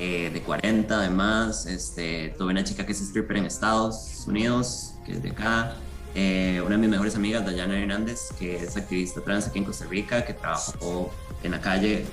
eh, 0.00 0.30
de 0.30 0.42
40 0.42 0.98
además. 0.98 1.66
Este, 1.66 2.34
tuve 2.36 2.50
una 2.50 2.64
chica 2.64 2.84
que 2.84 2.92
es 2.92 3.00
stripper 3.00 3.36
en 3.36 3.44
Estados 3.44 4.24
Unidos, 4.26 4.94
que 5.04 5.12
es 5.12 5.22
de 5.22 5.30
acá. 5.30 5.76
Eh, 6.14 6.60
una 6.64 6.72
de 6.72 6.78
mis 6.78 6.90
mejores 6.90 7.14
amigas, 7.14 7.44
Dayana 7.44 7.78
Hernández, 7.78 8.32
que 8.38 8.56
es 8.56 8.76
activista 8.76 9.20
trans 9.20 9.46
aquí 9.46 9.60
en 9.60 9.64
Costa 9.64 9.84
Rica, 9.84 10.24
que 10.24 10.34
trabajó 10.34 11.12
en 11.44 11.52
la 11.52 11.60
calle 11.60 12.04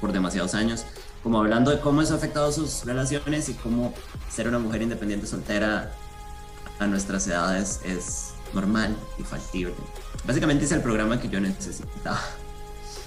por 0.00 0.12
demasiados 0.12 0.54
años 0.54 0.86
como 1.22 1.38
hablando 1.38 1.70
de 1.70 1.80
cómo 1.80 2.00
eso 2.02 2.14
ha 2.14 2.16
afectado 2.16 2.50
sus 2.52 2.84
relaciones 2.84 3.48
y 3.48 3.54
cómo 3.54 3.92
ser 4.30 4.48
una 4.48 4.58
mujer 4.58 4.82
independiente 4.82 5.26
soltera 5.26 5.92
a 6.78 6.86
nuestras 6.86 7.26
edades 7.26 7.80
es 7.84 8.32
normal 8.54 8.96
y 9.18 9.22
factible. 9.22 9.74
Básicamente 10.24 10.64
es 10.64 10.72
el 10.72 10.80
programa 10.80 11.20
que 11.20 11.28
yo 11.28 11.40
necesitaba. 11.40 12.20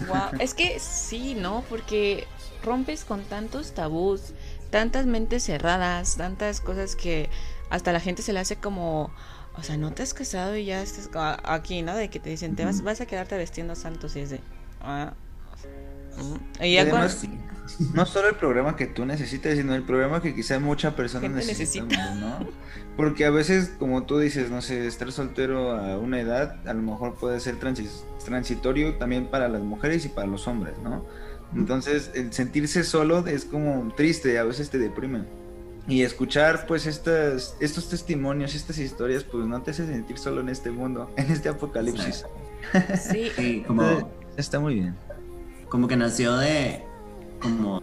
Wow, 0.07 0.39
es 0.39 0.53
que 0.53 0.79
sí, 0.79 1.35
¿no? 1.35 1.63
Porque 1.69 2.27
rompes 2.63 3.05
con 3.05 3.21
tantos 3.23 3.73
tabús, 3.73 4.33
tantas 4.69 5.05
mentes 5.05 5.43
cerradas, 5.43 6.17
tantas 6.17 6.61
cosas 6.61 6.95
que 6.95 7.29
hasta 7.69 7.91
la 7.91 7.99
gente 7.99 8.21
se 8.21 8.33
le 8.33 8.39
hace 8.39 8.55
como, 8.55 9.11
o 9.55 9.63
sea, 9.63 9.77
no 9.77 9.93
te 9.93 10.03
has 10.03 10.13
casado 10.13 10.55
y 10.55 10.65
ya 10.65 10.81
estás 10.81 11.09
aquí, 11.43 11.81
¿no? 11.81 11.95
De 11.95 12.09
que 12.09 12.19
te 12.19 12.29
dicen, 12.29 12.55
te 12.55 12.65
vas, 12.65 12.81
vas 12.81 13.01
a 13.01 13.05
quedarte 13.05 13.37
vestiendo 13.37 13.75
santos 13.75 14.15
y 14.15 14.21
es 14.21 14.29
de, 14.31 14.39
ah, 14.81 15.13
y, 16.61 16.77
además, 16.77 17.25
no 17.93 18.05
solo 18.05 18.29
el 18.29 18.35
programa 18.35 18.75
que 18.75 18.87
tú 18.87 19.05
necesitas, 19.05 19.57
sino 19.57 19.73
el 19.73 19.83
programa 19.83 20.21
que 20.21 20.35
quizá 20.35 20.59
mucha 20.59 20.95
persona 20.95 21.27
necesita, 21.27 22.15
¿no? 22.15 22.47
Porque 22.95 23.25
a 23.25 23.31
veces, 23.31 23.71
como 23.79 24.03
tú 24.03 24.19
dices, 24.19 24.51
no 24.51 24.61
sé, 24.61 24.85
estar 24.85 25.11
soltero 25.11 25.71
a 25.71 25.97
una 25.97 26.21
edad 26.21 26.67
a 26.67 26.73
lo 26.73 26.81
mejor 26.81 27.15
puede 27.15 27.39
ser 27.39 27.57
transitorio 27.57 28.95
también 28.97 29.27
para 29.27 29.49
las 29.49 29.61
mujeres 29.61 30.05
y 30.05 30.09
para 30.09 30.27
los 30.27 30.47
hombres, 30.47 30.77
¿no? 30.83 31.03
Entonces, 31.55 32.11
el 32.15 32.33
sentirse 32.33 32.83
solo 32.83 33.25
es 33.27 33.45
como 33.45 33.93
triste, 33.95 34.37
a 34.39 34.43
veces 34.43 34.69
te 34.69 34.77
deprime. 34.77 35.23
Y 35.87 36.01
escuchar 36.01 36.65
pues 36.65 36.85
estas, 36.85 37.57
estos 37.59 37.89
testimonios, 37.89 38.55
estas 38.55 38.77
historias, 38.77 39.23
pues 39.23 39.45
no 39.45 39.61
te 39.61 39.71
hace 39.71 39.85
sentir 39.85 40.17
solo 40.17 40.41
en 40.41 40.49
este 40.49 40.71
mundo, 40.71 41.11
en 41.17 41.31
este 41.31 41.49
apocalipsis. 41.49 42.25
Sí, 43.11 43.63
como... 43.67 44.09
Está 44.37 44.59
muy 44.59 44.75
bien. 44.75 44.95
como 45.69 45.87
que 45.87 45.95
nació 45.95 46.37
de 46.37 46.81
como 47.39 47.81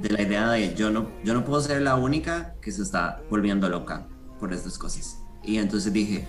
de 0.00 0.10
la 0.10 0.22
idea 0.22 0.50
de 0.50 0.74
yo 0.74 0.90
no 0.90 1.08
yo 1.22 1.32
no 1.34 1.44
puedo 1.44 1.60
ser 1.60 1.82
la 1.82 1.94
única 1.94 2.54
que 2.60 2.72
se 2.72 2.82
está 2.82 3.22
volviendo 3.30 3.68
loca 3.68 4.08
por 4.40 4.52
estas 4.52 4.78
cosas. 4.78 5.18
Y 5.44 5.58
entonces 5.58 5.92
dije 5.92 6.24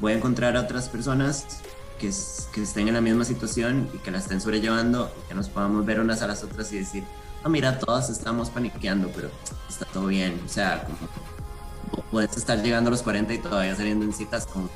voy 0.00 0.12
a 0.12 0.16
encontrar 0.16 0.56
a 0.56 0.62
otras 0.62 0.88
personas 0.88 1.62
que, 1.98 2.08
estén 2.08 2.88
en 2.88 2.94
la 2.94 3.00
misma 3.00 3.24
situación 3.24 3.90
y 3.94 3.98
que 3.98 4.10
la 4.10 4.18
estén 4.18 4.40
sobrellevando 4.40 5.12
y 5.18 5.28
que 5.28 5.34
nos 5.34 5.48
podamos 5.48 5.84
ver 5.84 6.00
unas 6.00 6.22
a 6.22 6.26
las 6.26 6.42
otras 6.42 6.72
y 6.72 6.78
decir 6.78 7.04
no 7.44 7.50
mira 7.50 7.78
todas 7.78 8.10
estamos 8.10 8.50
paniqueando 8.50 9.10
pero 9.14 9.30
está 9.68 9.84
todo 9.86 10.06
bien 10.06 10.40
o 10.44 10.48
sea 10.48 10.84
como 10.84 12.02
puedes 12.10 12.36
estar 12.36 12.62
llegando 12.62 12.88
a 12.88 12.90
los 12.92 13.02
40 13.02 13.34
y 13.34 13.38
todavía 13.38 13.74
saliendo 13.74 14.04
en 14.04 14.12
citas 14.12 14.46
con, 14.46 14.68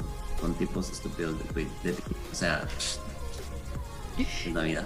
tipos 0.59 0.91
estúpidos 0.91 1.37
de, 1.55 1.66
de, 1.85 1.97
o 2.33 2.35
sea 2.35 2.66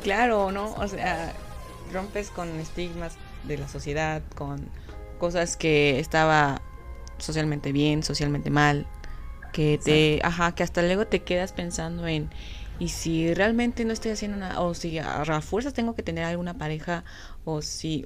Claro, 0.03 0.53
¿no? 0.53 0.73
O 0.75 0.87
sea, 0.87 1.35
rompes 1.93 2.31
con 2.31 2.49
estigmas 2.61 3.15
de 3.45 3.59
la 3.59 3.69
sociedad, 3.69 4.23
con 4.35 4.69
cosas 5.19 5.57
que 5.57 5.99
estaba 5.99 6.61
socialmente 7.19 7.73
bien, 7.73 8.03
socialmente 8.03 8.51
mal, 8.51 8.87
que 9.57 9.81
te, 9.83 10.21
ajá, 10.23 10.55
que 10.55 10.63
hasta 10.63 10.83
luego 10.83 11.07
te 11.07 11.23
quedas 11.23 11.55
pensando 11.55 12.07
en 12.07 12.29
y 12.79 12.89
si 12.89 13.33
realmente 13.33 13.87
no 13.87 13.95
estoy 13.95 14.11
haciendo 14.11 14.37
nada 14.37 14.61
o 14.61 14.75
si 14.75 14.99
a 14.99 15.41
fuerzas 15.41 15.73
tengo 15.73 15.95
que 15.95 16.03
tener 16.03 16.25
alguna 16.25 16.59
pareja 16.59 17.05
o 17.47 17.63
si 17.63 18.05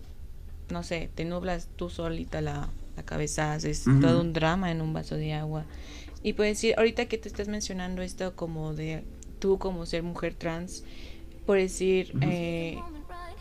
no 0.70 0.84
sé, 0.84 1.10
te 1.12 1.24
nublas 1.24 1.66
tú 1.74 1.90
solita 1.90 2.40
la, 2.40 2.68
la 2.96 3.02
cabeza, 3.02 3.56
es 3.56 3.82
todo 4.00 4.20
un 4.20 4.32
drama 4.32 4.70
en 4.70 4.80
un 4.80 4.92
vaso 4.92 5.16
de 5.16 5.34
agua. 5.34 5.64
Y 6.22 6.34
puedes 6.34 6.58
decir, 6.58 6.74
ahorita 6.76 7.06
que 7.06 7.18
te 7.18 7.26
estás 7.26 7.48
mencionando 7.48 8.00
esto 8.00 8.36
como 8.36 8.72
de 8.72 9.02
tú 9.40 9.58
como 9.58 9.86
ser 9.86 10.04
mujer 10.04 10.34
trans, 10.34 10.84
por 11.46 11.58
decir, 11.58 12.12
eh, 12.20 12.78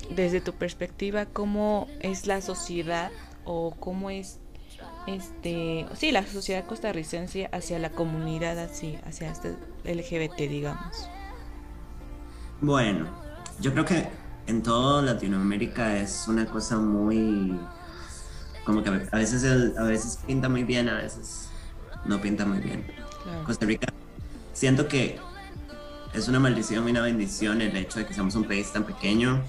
desde 0.09 0.41
tu 0.41 0.53
perspectiva, 0.53 1.27
cómo 1.27 1.87
es 1.99 2.25
la 2.25 2.41
sociedad 2.41 3.11
o 3.45 3.75
cómo 3.79 4.09
es 4.09 4.39
este 5.15 5.85
sí 5.95 6.11
la 6.11 6.25
sociedad 6.25 6.65
costarricense 6.65 7.49
hacia 7.51 7.79
la 7.79 7.89
comunidad 7.89 8.57
así 8.59 8.97
hacia 9.05 9.31
este 9.31 9.55
LGBT 9.83 10.37
digamos. 10.37 11.09
Bueno 12.61 13.07
yo 13.59 13.71
creo 13.73 13.85
que 13.85 14.07
en 14.47 14.63
toda 14.63 15.01
Latinoamérica 15.01 15.97
es 15.97 16.27
una 16.27 16.45
cosa 16.45 16.77
muy 16.77 17.57
como 18.65 18.83
que 18.83 18.89
a 18.89 19.17
veces 19.17 19.77
a 19.77 19.83
veces 19.83 20.19
pinta 20.25 20.49
muy 20.49 20.63
bien 20.63 20.89
a 20.89 20.95
veces 20.95 21.49
no 22.05 22.21
pinta 22.21 22.45
muy 22.45 22.59
bien. 22.59 22.85
Costa 23.45 23.65
Rica 23.65 23.87
siento 24.53 24.87
que 24.87 25.19
es 26.13 26.27
una 26.27 26.39
maldición 26.39 26.87
y 26.87 26.91
una 26.91 27.01
bendición 27.01 27.61
el 27.61 27.75
hecho 27.75 27.99
de 27.99 28.05
que 28.05 28.13
seamos 28.13 28.35
un 28.35 28.45
país 28.45 28.71
tan 28.71 28.83
pequeño 28.83 29.43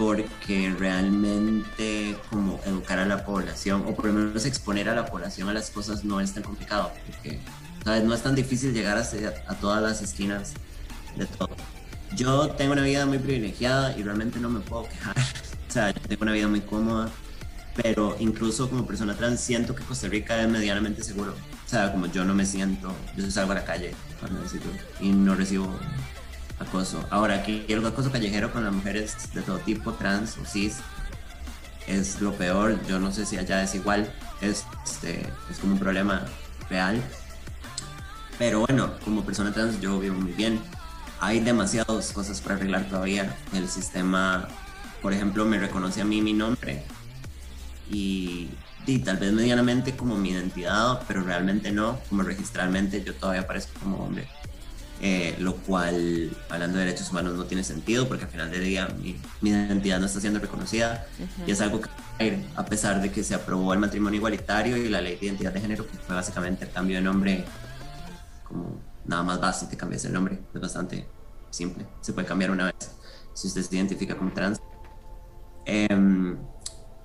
porque 0.00 0.74
realmente 0.78 2.16
como 2.30 2.58
educar 2.64 2.98
a 2.98 3.04
la 3.04 3.22
población 3.22 3.84
o 3.86 3.94
por 3.94 4.06
lo 4.06 4.14
menos 4.14 4.46
exponer 4.46 4.88
a 4.88 4.94
la 4.94 5.04
población 5.04 5.50
a 5.50 5.52
las 5.52 5.70
cosas 5.70 6.04
no 6.04 6.22
es 6.22 6.32
tan 6.32 6.42
complicado 6.42 6.90
porque 7.04 7.38
¿sabes? 7.84 8.04
no 8.04 8.14
es 8.14 8.22
tan 8.22 8.34
difícil 8.34 8.72
llegar 8.72 8.96
a, 8.96 9.02
a 9.02 9.54
todas 9.56 9.82
las 9.82 10.00
esquinas 10.00 10.54
de 11.18 11.26
todo. 11.26 11.50
Yo 12.16 12.48
tengo 12.52 12.72
una 12.72 12.82
vida 12.82 13.04
muy 13.04 13.18
privilegiada 13.18 13.94
y 13.94 14.02
realmente 14.02 14.40
no 14.40 14.48
me 14.48 14.60
puedo 14.60 14.88
quejar. 14.88 15.14
o 15.68 15.70
sea, 15.70 15.90
yo 15.90 16.00
tengo 16.08 16.22
una 16.22 16.32
vida 16.32 16.48
muy 16.48 16.62
cómoda, 16.62 17.10
pero 17.76 18.16
incluso 18.20 18.70
como 18.70 18.86
persona 18.86 19.14
trans 19.14 19.38
siento 19.38 19.74
que 19.74 19.84
Costa 19.84 20.08
Rica 20.08 20.40
es 20.40 20.48
medianamente 20.48 21.04
seguro. 21.04 21.34
O 21.66 21.68
sea, 21.68 21.92
como 21.92 22.06
yo 22.06 22.24
no 22.24 22.34
me 22.34 22.46
siento, 22.46 22.90
yo 23.18 23.30
salgo 23.30 23.52
a 23.52 23.56
la 23.56 23.64
calle 23.64 23.94
y 24.98 25.10
no 25.10 25.34
recibo 25.34 25.78
acoso. 26.60 27.04
Ahora, 27.10 27.36
aquí 27.36 27.64
el 27.68 27.84
acoso 27.84 28.12
callejero 28.12 28.52
con 28.52 28.64
las 28.64 28.72
mujeres 28.72 29.32
de 29.34 29.42
todo 29.42 29.58
tipo, 29.58 29.92
trans 29.94 30.38
o 30.38 30.44
cis, 30.44 30.76
es 31.86 32.20
lo 32.20 32.32
peor. 32.34 32.78
Yo 32.86 32.98
no 33.00 33.10
sé 33.12 33.26
si 33.26 33.36
allá 33.36 33.62
es 33.62 33.74
igual, 33.74 34.12
es, 34.40 34.64
este, 34.84 35.26
es 35.50 35.58
como 35.58 35.72
un 35.72 35.78
problema 35.78 36.24
real. 36.68 37.02
Pero 38.38 38.60
bueno, 38.60 38.92
como 39.04 39.24
persona 39.24 39.52
trans 39.52 39.80
yo 39.80 39.98
vivo 39.98 40.14
muy 40.14 40.32
bien. 40.32 40.60
Hay 41.20 41.40
demasiadas 41.40 42.12
cosas 42.12 42.40
para 42.40 42.54
arreglar 42.54 42.88
todavía. 42.88 43.36
El 43.52 43.68
sistema, 43.68 44.48
por 45.02 45.12
ejemplo, 45.12 45.44
me 45.44 45.58
reconoce 45.58 46.00
a 46.00 46.04
mí 46.04 46.22
mi 46.22 46.32
nombre. 46.32 46.84
Y 47.90 48.48
y 48.86 48.98
tal 48.98 49.18
vez 49.18 49.32
medianamente 49.32 49.96
como 49.96 50.16
mi 50.16 50.30
identidad, 50.30 51.02
pero 51.06 51.22
realmente 51.22 51.70
no, 51.70 52.00
como 52.08 52.22
registralmente 52.22 53.02
yo 53.04 53.14
todavía 53.14 53.42
aparezco 53.42 53.78
como 53.80 53.98
hombre. 53.98 54.26
Eh, 55.02 55.34
lo 55.38 55.56
cual, 55.56 56.30
hablando 56.50 56.76
de 56.76 56.84
derechos 56.84 57.10
humanos, 57.10 57.34
no 57.34 57.44
tiene 57.44 57.64
sentido 57.64 58.06
porque 58.06 58.24
al 58.24 58.30
final 58.30 58.50
del 58.50 58.64
día 58.64 58.86
mi, 59.00 59.18
identidad 59.40 59.98
no 59.98 60.04
está 60.04 60.20
siendo 60.20 60.40
reconocida 60.40 61.06
y 61.46 61.50
es 61.50 61.60
algo 61.62 61.80
que, 61.80 62.44
a 62.54 62.64
pesar 62.66 63.00
de 63.00 63.10
que 63.10 63.24
se 63.24 63.34
aprobó 63.34 63.72
el 63.72 63.78
matrimonio 63.78 64.18
igualitario 64.18 64.76
y 64.76 64.90
la 64.90 65.00
ley 65.00 65.16
de 65.16 65.26
identidad 65.26 65.54
de 65.54 65.60
género, 65.62 65.86
que 65.86 65.96
fue 65.96 66.14
básicamente 66.14 66.66
el 66.66 66.70
cambio 66.70 66.96
de 66.96 67.02
nombre, 67.02 67.44
como 68.46 68.78
nada 69.06 69.22
más 69.22 69.40
básico, 69.40 69.70
te 69.70 69.78
cambias 69.78 70.04
el 70.04 70.12
nombre, 70.12 70.38
es 70.52 70.60
bastante 70.60 71.06
simple, 71.48 71.86
se 72.02 72.12
puede 72.12 72.26
cambiar 72.26 72.50
una 72.50 72.66
vez 72.66 72.90
si 73.32 73.48
usted 73.48 73.62
se 73.62 73.76
identifica 73.76 74.14
como 74.14 74.32
trans. 74.32 74.60
Eh, 75.64 76.36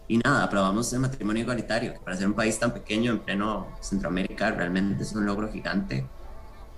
y 0.07 0.17
nada, 0.17 0.43
aprobamos 0.43 0.91
el 0.91 0.99
matrimonio 0.99 1.43
igualitario, 1.43 1.93
que 1.93 1.99
para 1.99 2.17
ser 2.17 2.27
un 2.27 2.33
país 2.33 2.59
tan 2.59 2.73
pequeño 2.73 3.11
en 3.11 3.19
pleno 3.19 3.67
Centroamérica 3.79 4.51
realmente 4.51 5.03
es 5.03 5.13
un 5.13 5.25
logro 5.25 5.49
gigante. 5.51 6.05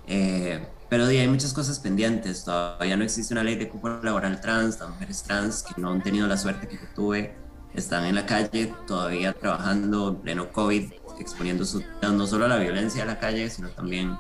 Eh, 0.06 0.66
pero 0.90 1.06
hay 1.06 1.28
muchas 1.28 1.54
cosas 1.54 1.80
pendientes. 1.80 2.44
Todavía 2.44 2.96
no 2.96 3.04
existe 3.04 3.34
una 3.34 3.44
ley 3.44 3.56
de 3.56 3.68
cupo 3.68 3.90
laboral 3.90 4.40
trans. 4.40 4.80
Las 4.80 4.90
mujeres 4.90 5.24
trans 5.24 5.64
que 5.64 5.82
no 5.82 5.92
han 5.92 6.02
tenido 6.02 6.28
la 6.28 6.38
suerte 6.38 6.68
que 6.68 6.76
yo 6.76 6.88
tuve 6.96 7.36
están 7.74 8.06
en 8.06 8.16
la 8.16 8.26
calle 8.26 8.74
todavía 8.88 9.34
trabajando 9.34 10.10
en 10.10 10.16
pleno 10.16 10.52
COVID, 10.52 10.94
exponiendo 11.20 11.66
su 11.66 11.84
no 12.02 12.26
solo 12.26 12.46
a 12.46 12.48
la 12.48 12.58
violencia 12.58 13.02
de 13.02 13.08
la 13.08 13.20
calle, 13.20 13.50
sino 13.50 13.70
también 13.70 14.18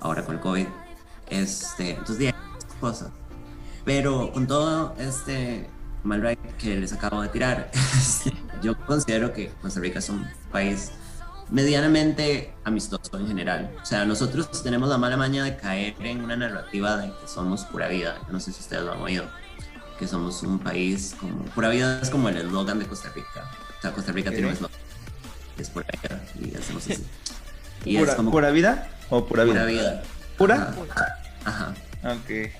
ahora 0.00 0.24
con 0.24 0.36
el 0.36 0.40
COVID. 0.40 0.66
Este, 1.28 1.90
entonces, 1.90 2.28
hay 2.28 2.34
cosas. 2.80 3.10
Pero 3.84 4.32
con 4.32 4.46
todo 4.46 4.94
este 4.98 5.68
Malbright 6.04 6.38
que 6.56 6.76
les 6.76 6.92
acabo 6.92 7.22
de 7.22 7.28
tirar. 7.28 7.70
Yo 8.62 8.76
considero 8.86 9.32
que 9.32 9.50
Costa 9.62 9.80
Rica 9.80 9.98
es 9.98 10.08
un 10.08 10.26
país 10.52 10.92
medianamente 11.50 12.52
amistoso 12.64 13.18
en 13.18 13.26
general. 13.26 13.70
O 13.82 13.84
sea, 13.84 14.04
nosotros 14.04 14.62
tenemos 14.62 14.88
la 14.88 14.98
mala 14.98 15.16
maña 15.16 15.44
de 15.44 15.56
caer 15.56 15.94
en 16.00 16.22
una 16.22 16.36
narrativa 16.36 16.96
de 16.96 17.08
que 17.08 17.26
somos 17.26 17.64
pura 17.64 17.88
vida. 17.88 18.18
no 18.30 18.40
sé 18.40 18.52
si 18.52 18.60
ustedes 18.60 18.84
lo 18.84 18.92
han 18.92 19.00
oído, 19.00 19.24
que 19.98 20.06
somos 20.06 20.42
un 20.42 20.58
país 20.58 21.16
como... 21.18 21.44
Pura 21.46 21.68
vida 21.68 22.00
es 22.00 22.10
como 22.10 22.28
el 22.28 22.36
eslogan 22.36 22.78
de 22.78 22.86
Costa 22.86 23.10
Rica. 23.14 23.50
O 23.78 23.82
sea, 23.82 23.92
Costa 23.92 24.12
Rica 24.12 24.30
tiene 24.30 24.46
un 24.46 24.52
eslogan. 24.52 24.78
Es 25.58 25.70
pura 25.70 25.86
vida 26.02 26.22
y 26.40 26.56
hacemos 26.56 26.88
así. 26.88 27.04
Y 27.82 27.96
¿Pura, 27.96 28.10
es 28.10 28.16
como, 28.16 28.30
¿Pura 28.30 28.50
vida 28.50 28.90
o 29.08 29.24
pura 29.24 29.44
vida? 29.44 29.54
Pura 29.54 29.64
vida. 29.64 30.02
¿Pura? 30.36 30.74
Ajá. 31.46 31.74
Ok. 32.04 32.50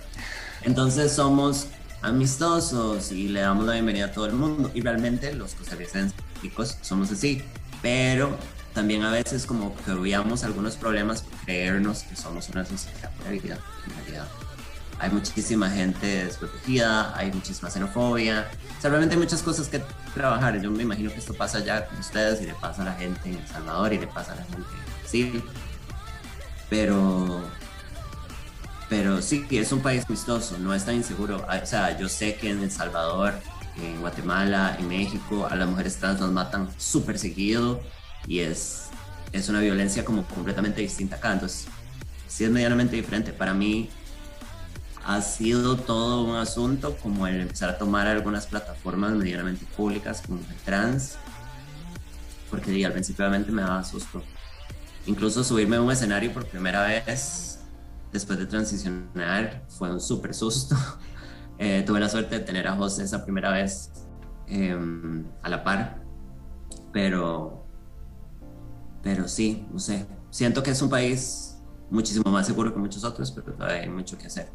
Entonces 0.63 1.13
somos 1.13 1.67
amistosos 2.01 3.13
y 3.13 3.29
le 3.29 3.41
damos 3.41 3.67
la 3.67 3.75
bienvenida 3.75 4.07
a 4.07 4.13
todo 4.13 4.25
el 4.25 4.33
mundo. 4.33 4.71
Y 4.73 4.81
realmente 4.81 5.35
los 5.35 5.55
costarricenses 5.55 6.15
somos 6.81 7.13
así. 7.13 7.43
Pero 7.83 8.39
también 8.75 9.03
a 9.03 9.11
veces 9.11 9.47
como 9.47 9.75
que 9.85 9.93
veíamos 9.93 10.45
algunos 10.45 10.77
problemas 10.77 11.23
por 11.23 11.39
creernos 11.41 12.03
que 12.05 12.17
somos 12.17 12.49
una 12.51 12.65
sociedad 12.65 13.11
por 13.17 13.31
vida, 13.31 13.59
en 13.87 13.95
realidad. 13.97 14.29
Hay 14.99 15.11
muchísima 15.11 15.71
gente 15.71 16.25
desprotegida, 16.27 17.17
hay 17.17 17.33
muchísima 17.33 17.71
xenofobia. 17.71 18.47
O 18.79 18.81
sea, 18.81 18.91
realmente 18.91 19.15
hay 19.15 19.21
muchas 19.21 19.43
cosas 19.43 19.69
que 19.69 19.83
trabajar. 20.15 20.61
Yo 20.61 20.71
me 20.71 20.83
imagino 20.83 21.11
que 21.11 21.19
esto 21.19 21.33
pasa 21.33 21.61
ya 21.61 21.87
con 21.87 21.99
ustedes 21.99 22.43
y 22.43 22.47
le 22.47 22.55
pasa 22.55 22.83
a 22.83 22.85
la 22.85 22.93
gente 22.93 23.31
en 23.31 23.37
El 23.37 23.47
Salvador 23.49 23.93
y 23.95 23.99
le 23.99 24.07
pasa 24.07 24.33
a 24.33 24.37
la 24.37 24.43
gente 24.43 24.59
en 24.59 25.01
Brasil. 25.01 25.45
Pero, 26.69 27.41
pero 28.91 29.23
sí, 29.23 29.47
es 29.51 29.73
un 29.73 29.81
país 29.81 30.05
amistoso, 30.07 30.59
no 30.59 30.75
es 30.75 30.85
tan 30.85 30.97
inseguro. 30.97 31.47
O 31.47 31.67
sea, 31.67 31.99
yo 31.99 32.09
sé 32.09 32.35
que 32.35 32.51
en 32.51 32.63
El 32.63 32.71
Salvador, 32.71 33.33
en 33.79 34.01
Guatemala, 34.03 34.77
en 34.79 34.87
México, 34.89 35.49
a 35.51 35.57
las 35.57 35.67
mujeres 35.67 35.97
trans 35.97 36.21
nos 36.21 36.31
matan 36.31 36.69
súper 36.77 37.19
seguido 37.19 37.81
y 38.27 38.41
es, 38.41 38.91
es 39.33 39.49
una 39.49 39.61
violencia 39.61 40.05
como 40.05 40.25
completamente 40.25 40.81
distinta 40.81 41.17
acá. 41.17 41.33
Entonces, 41.33 41.67
sí 42.27 42.45
es 42.45 42.51
medianamente 42.51 42.97
diferente. 42.97 43.33
Para 43.33 43.55
mí 43.55 43.91
ha 45.05 45.21
sido 45.23 45.77
todo 45.77 46.25
un 46.25 46.37
asunto 46.37 46.97
como 46.99 47.27
el 47.27 47.41
empezar 47.41 47.71
a 47.71 47.79
tomar 47.79 48.07
algunas 48.07 48.47
plataformas 48.47 49.13
medianamente 49.13 49.65
públicas 49.77 50.23
como 50.25 50.39
el 50.39 50.57
trans, 50.65 51.17
porque 52.51 52.85
al 52.85 52.93
principio 52.93 53.25
obviamente 53.25 53.51
me 53.51 53.63
daba 53.63 53.83
susto. 53.85 54.23
Incluso 55.07 55.43
subirme 55.43 55.77
a 55.77 55.81
un 55.81 55.91
escenario 55.91 56.33
por 56.33 56.47
primera 56.47 56.83
vez 56.83 57.61
después 58.13 58.39
de 58.39 58.47
transicionar 58.47 59.65
fue 59.69 59.91
un 59.91 60.01
súper 60.01 60.35
susto. 60.35 60.77
Eh, 61.63 61.83
tuve 61.87 62.01
la 62.01 62.09
suerte 62.09 62.39
de 62.39 62.41
tener 62.41 62.67
a 62.67 62.75
José 62.75 63.03
esa 63.03 63.23
primera 63.23 63.53
vez 63.53 63.93
em, 64.47 65.27
a 65.43 65.49
la 65.51 65.63
par, 65.63 66.03
pero 66.91 67.60
pero 69.03 69.29
sí, 69.29 69.67
no 69.73 69.79
sé, 69.79 70.07
siento 70.31 70.63
que 70.63 70.71
es 70.71 70.83
un 70.83 70.91
país 70.91 71.59
muchísimo 71.91 72.31
más 72.31 72.47
seguro 72.47 72.73
que 72.73 72.79
muchos 72.79 73.05
otros, 73.05 73.31
pero 73.33 73.53
todavía 73.53 73.83
hay 73.83 73.89
mucho 73.89 74.17
que 74.17 74.27
hacer. 74.27 74.49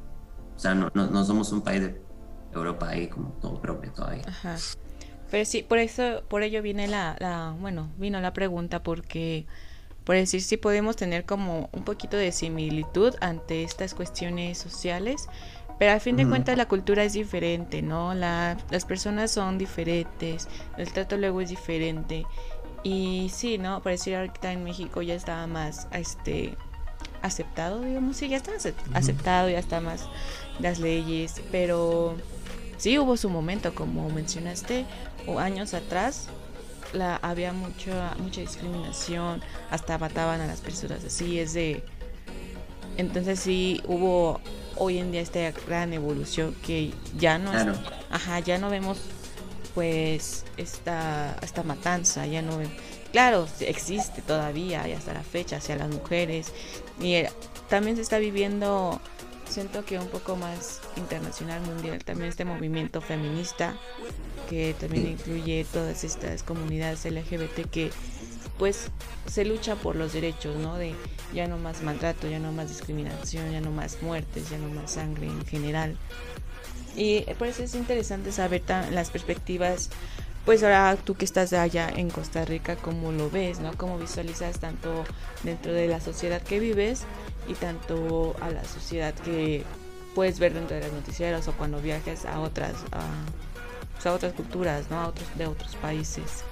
O 0.56 0.60
sea, 0.60 0.74
no, 0.74 0.90
no, 0.94 1.26
somos 1.26 1.52
un 1.52 1.62
país 1.62 1.82
de 1.82 2.02
Europa 2.54 2.90
ahí 2.90 3.08
como 3.08 3.30
todo 3.42 3.62
propio 3.62 3.92
todavía. 3.92 4.24
Ajá. 4.28 4.56
Pero 5.30 5.44
sí, 5.44 5.64
por 5.64 5.80
eso, 5.80 6.24
por 6.30 6.44
ello 6.44 6.62
viene 6.62 6.88
la, 6.88 7.18
la, 7.20 7.56
bueno, 7.60 7.92
vino 7.98 8.22
la 8.22 8.32
pregunta 8.32 8.84
porque, 8.84 9.46
por 10.06 10.16
decir, 10.16 10.42
si 10.42 10.56
podemos 10.56 10.96
tener 10.96 11.26
como 11.26 11.70
un 11.74 11.84
poquito 11.84 12.16
de 12.16 12.32
similitud 12.32 13.16
ante 13.20 13.64
estas 13.64 13.94
cuestiones 13.94 14.58
sociales, 14.58 15.28
pero 15.78 15.92
al 15.92 16.00
fin 16.00 16.16
de 16.16 16.26
cuentas 16.26 16.58
la 16.58 16.68
cultura 16.70 17.04
es 17.04 17.14
diferente, 17.14 17.82
¿no? 17.82 18.14
La, 18.14 18.56
las 18.70 18.86
personas 18.86 19.32
son 19.32 19.58
diferentes, 19.58 20.48
el 20.78 20.94
trato 20.94 21.18
luego 21.18 21.42
es 21.42 21.50
diferente 21.50 22.26
y 22.86 23.32
sí, 23.34 23.58
¿no? 23.58 23.82
Por 23.82 23.94
decir 23.94 24.16
ahorita 24.16 24.52
en 24.52 24.64
México 24.64 25.02
ya 25.02 25.16
estaba 25.16 25.48
más 25.48 25.88
este 25.92 26.56
aceptado, 27.24 27.82
digamos, 27.82 28.16
sí, 28.16 28.30
ya 28.30 28.38
está 28.38 28.52
aceptado, 28.94 29.50
ya 29.50 29.58
está 29.58 29.82
más 29.82 30.08
las 30.60 30.78
leyes, 30.78 31.42
pero 31.52 32.16
sí 32.78 33.00
hubo 33.00 33.18
su 33.18 33.32
momento, 33.32 33.74
como 33.74 34.08
mencionaste, 34.12 34.86
o 35.26 35.40
años 35.40 35.74
atrás 35.74 36.28
la 36.94 37.16
había 37.24 37.54
mucha 37.54 38.14
mucha 38.20 38.42
discriminación, 38.42 39.42
hasta 39.72 39.98
mataban 39.98 40.40
a 40.42 40.46
las 40.46 40.62
personas 40.62 41.04
así, 41.04 41.40
es 41.40 41.54
de 41.54 41.84
entonces 42.98 43.40
sí 43.40 43.82
hubo 43.88 44.40
hoy 44.76 45.00
en 45.00 45.12
día 45.12 45.22
esta 45.22 45.52
gran 45.66 45.92
evolución 45.92 46.56
que 46.64 46.94
ya 47.18 47.40
no 47.40 47.52
ajá, 48.12 48.40
ya 48.42 48.60
no 48.60 48.70
vemos 48.70 49.00
pues 49.76 50.46
esta, 50.58 51.38
esta 51.42 51.64
matanza, 51.64 52.26
ya 52.26 52.42
no... 52.42 52.60
Claro, 53.12 53.48
existe 53.60 54.22
todavía 54.22 54.88
y 54.88 54.94
hasta 54.94 55.14
la 55.14 55.24
fecha 55.24 55.58
hacia 55.58 55.76
las 55.76 55.90
mujeres. 55.90 56.52
Y 57.00 57.14
eh, 57.14 57.30
también 57.70 57.96
se 57.96 58.02
está 58.02 58.18
viviendo, 58.18 59.00
siento 59.48 59.86
que 59.86 60.00
un 60.00 60.08
poco 60.08 60.36
más 60.36 60.82
internacional, 60.98 61.62
mundial, 61.62 62.04
también 62.04 62.30
este 62.30 62.46
movimiento 62.46 63.02
feminista 63.02 63.78
que 64.50 64.76
también 64.80 65.08
incluye 65.08 65.66
todas 65.72 66.04
estas 66.04 66.44
comunidades 66.44 67.06
LGBT 67.06 67.70
que 67.70 67.92
pues 68.58 68.90
se 69.28 69.44
lucha 69.44 69.76
por 69.76 69.96
los 69.96 70.14
derechos, 70.14 70.56
¿no? 70.58 70.78
De 70.78 70.94
ya 71.34 71.48
no 71.48 71.58
más 71.58 71.82
maltrato, 71.82 72.30
ya 72.30 72.40
no 72.40 72.52
más 72.52 72.70
discriminación, 72.70 73.52
ya 73.52 73.60
no 73.60 73.72
más 73.72 74.02
muertes, 74.02 74.50
ya 74.50 74.58
no 74.58 74.70
más 74.70 74.92
sangre 74.92 75.28
en 75.28 75.46
general. 75.46 75.98
Y 76.96 77.22
por 77.38 77.48
eso 77.48 77.64
es 77.64 77.76
interesante 77.76 78.32
saber 78.32 78.64
las 78.92 79.10
perspectivas, 79.10 79.90
pues 80.46 80.64
ahora 80.64 80.96
tú 80.96 81.16
que 81.16 81.26
estás 81.26 81.52
allá 81.54 81.90
en 81.90 82.10
Costa 82.10 82.46
Rica, 82.46 82.76
cómo 82.76 83.12
lo 83.12 83.30
ves, 83.30 83.60
¿no? 83.60 83.74
Cómo 83.74 83.98
visualizas 83.98 84.60
tanto 84.60 85.04
dentro 85.44 85.74
de 85.74 85.88
la 85.88 86.00
sociedad 86.00 86.42
que 86.42 86.60
vives 86.60 87.04
y 87.48 87.54
tanto 87.54 88.36
a 88.42 88.50
la 88.50 88.64
sociedad 88.64 89.14
que 89.14 89.64
puedes 90.14 90.40
ver 90.40 90.54
dentro 90.54 90.76
de 90.76 90.84
las 90.84 90.94
noticieros 90.94 91.48
o 91.48 91.54
cuando 91.54 91.82
viajes 91.82 92.26
a 92.26 92.40
otras, 92.40 92.74
a, 92.92 94.08
a 94.08 94.14
otras 94.14 94.34
culturas, 94.34 94.90
¿no? 94.90 95.02
A 95.02 95.08
otros, 95.08 95.28
de 95.38 95.48
otros 95.48 95.76
países. 95.76 96.44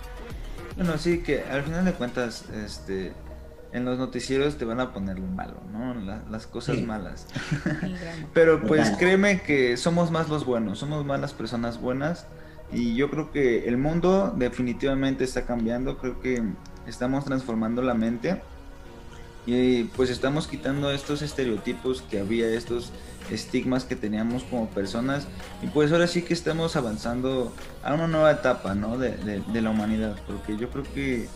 Bueno, 0.76 0.98
sí, 0.98 1.22
que 1.22 1.44
al 1.44 1.64
final 1.64 1.86
de 1.86 1.94
cuentas, 1.94 2.46
este, 2.66 3.14
en 3.74 3.86
los 3.86 3.98
noticieros 3.98 4.58
te 4.58 4.66
van 4.66 4.80
a 4.80 4.94
poner 4.94 5.20
lo 5.20 5.26
malo, 5.26 5.56
¿no? 5.72 5.96
las 6.30 6.48
cosas 6.48 6.80
malas. 6.82 7.28
Pero 8.34 8.62
pues 8.62 8.92
créeme 8.92 9.42
que 9.42 9.78
somos 9.78 10.12
más 10.12 10.30
los 10.30 10.46
buenos, 10.46 10.80
somos 10.80 11.06
más 11.06 11.20
las 11.20 11.34
personas 11.34 11.82
buenas 11.82 12.28
y 12.72 12.96
yo 12.96 13.10
creo 13.10 13.32
que 13.32 13.68
el 13.68 13.78
mundo 13.78 14.34
definitivamente 14.38 15.24
está 15.24 15.46
cambiando, 15.46 15.98
creo 15.98 16.22
que 16.22 16.44
estamos 16.88 17.26
transformando 17.26 17.82
la 17.82 17.96
mente 17.96 18.42
y 19.48 19.86
pues 19.86 20.12
estamos 20.12 20.48
quitando 20.48 20.92
estos 20.92 21.24
estereotipos 21.24 22.04
que 22.04 22.20
había, 22.20 22.48
estos 22.48 22.92
estigmas 23.32 23.86
que 23.86 23.96
teníamos 23.96 24.44
como 24.44 24.70
personas 24.70 25.28
y 25.64 25.68
pues 25.68 25.92
ahora 25.92 26.06
sí 26.08 26.22
que 26.22 26.36
estamos 26.36 26.76
avanzando 26.76 27.52
a 27.84 27.96
una 27.96 28.08
nueva 28.08 28.32
etapa, 28.32 28.76
¿no? 28.76 29.00
De, 29.00 29.12
de 29.18 29.62
la 29.62 29.72
humanidad, 29.72 30.16
porque 30.28 30.58
yo 30.58 30.70
creo 30.70 30.84
que 30.84 31.28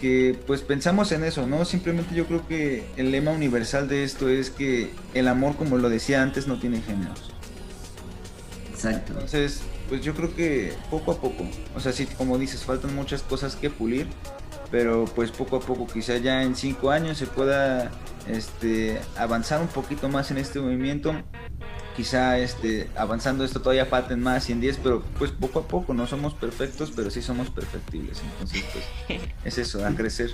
que 0.00 0.38
pues 0.46 0.62
pensamos 0.62 1.12
en 1.12 1.24
eso, 1.24 1.46
¿no? 1.46 1.64
Simplemente 1.64 2.14
yo 2.14 2.26
creo 2.26 2.46
que 2.46 2.86
el 2.96 3.10
lema 3.10 3.30
universal 3.30 3.88
de 3.88 4.04
esto 4.04 4.28
es 4.28 4.50
que 4.50 4.90
el 5.14 5.28
amor, 5.28 5.56
como 5.56 5.76
lo 5.78 5.88
decía 5.88 6.22
antes, 6.22 6.46
no 6.46 6.58
tiene 6.58 6.80
géneros. 6.82 7.30
Exacto. 8.72 9.12
Entonces, 9.12 9.60
pues 9.88 10.02
yo 10.02 10.14
creo 10.14 10.34
que 10.34 10.72
poco 10.90 11.12
a 11.12 11.20
poco, 11.20 11.44
o 11.74 11.80
sea, 11.80 11.92
sí, 11.92 12.06
como 12.16 12.38
dices, 12.38 12.64
faltan 12.64 12.94
muchas 12.94 13.22
cosas 13.22 13.56
que 13.56 13.70
pulir, 13.70 14.06
pero 14.70 15.04
pues 15.06 15.30
poco 15.30 15.56
a 15.56 15.60
poco, 15.60 15.86
quizá 15.86 16.16
ya 16.18 16.42
en 16.42 16.54
cinco 16.54 16.90
años 16.90 17.18
se 17.18 17.26
pueda 17.26 17.90
este, 18.26 19.00
avanzar 19.16 19.60
un 19.60 19.68
poquito 19.68 20.08
más 20.08 20.30
en 20.30 20.38
este 20.38 20.60
movimiento 20.60 21.14
quizá 21.98 22.38
este, 22.38 22.88
avanzando 22.94 23.44
esto 23.44 23.60
todavía 23.60 23.84
falten 23.84 24.20
más 24.20 24.48
y 24.48 24.52
en 24.52 24.60
10, 24.60 24.78
pero 24.84 25.02
pues 25.18 25.32
poco 25.32 25.58
a 25.58 25.66
poco, 25.66 25.94
no 25.94 26.06
somos 26.06 26.32
perfectos, 26.32 26.92
pero 26.94 27.10
sí 27.10 27.22
somos 27.22 27.50
perfectibles. 27.50 28.22
Entonces, 28.22 28.64
pues 28.72 29.20
es 29.44 29.58
eso, 29.58 29.84
a 29.84 29.90
crecer. 29.90 30.30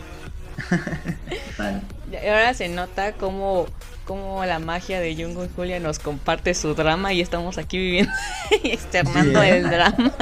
Y 2.13 2.17
ahora 2.17 2.53
se 2.53 2.69
nota 2.69 3.13
como, 3.15 3.67
como 4.05 4.45
la 4.45 4.59
magia 4.59 5.01
de 5.01 5.15
Jungo 5.15 5.45
y 5.45 5.49
Julia 5.55 5.81
nos 5.81 5.99
comparte 5.99 6.55
su 6.55 6.75
drama 6.75 7.13
y 7.13 7.21
estamos 7.21 7.59
aquí 7.59 7.79
viviendo 7.79 8.13
y 8.63 8.71
externando 8.71 9.43
el 9.43 9.69
drama. 9.69 10.13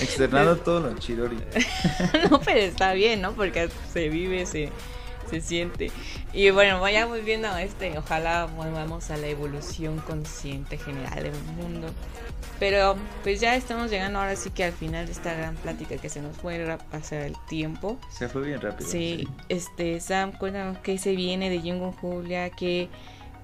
Externando 0.00 0.56
todo 0.56 0.80
lo 0.80 0.98
chidori. 0.98 1.38
no, 2.30 2.40
pero 2.40 2.60
está 2.60 2.92
bien, 2.92 3.20
¿no? 3.20 3.32
Porque 3.32 3.68
se 3.92 4.08
vive, 4.08 4.46
se, 4.46 4.70
se 5.30 5.40
siente. 5.40 5.90
Y 6.34 6.50
bueno, 6.50 6.80
vayamos 6.80 7.22
viendo 7.24 7.54
este, 7.58 7.98
ojalá 7.98 8.46
volvamos 8.46 9.10
a 9.10 9.16
la 9.16 9.26
evolución 9.26 9.98
consciente 9.98 10.78
general 10.78 11.22
del 11.22 11.34
mundo. 11.56 11.88
Pero 12.58 12.96
pues 13.22 13.40
ya 13.40 13.56
estamos 13.56 13.90
llegando 13.90 14.18
ahora 14.20 14.36
sí 14.36 14.50
que 14.50 14.64
al 14.64 14.72
final 14.72 15.06
de 15.06 15.12
esta 15.12 15.34
gran 15.34 15.56
plática 15.56 15.96
que 15.96 16.08
se 16.08 16.22
nos 16.22 16.36
fue 16.36 16.70
a 16.70 16.78
pasar 16.78 17.22
el 17.22 17.36
tiempo. 17.48 17.98
Se 18.10 18.28
fue 18.28 18.42
bien 18.42 18.60
rápido. 18.60 18.88
Sí, 18.88 19.28
este, 19.48 20.00
Sam, 20.00 20.32
cuéntanos 20.32 20.78
qué 20.78 20.96
se 20.96 21.14
viene 21.16 21.50
de 21.50 21.60
Jungo 21.60 21.92
Julia, 21.92 22.50
qué, 22.50 22.88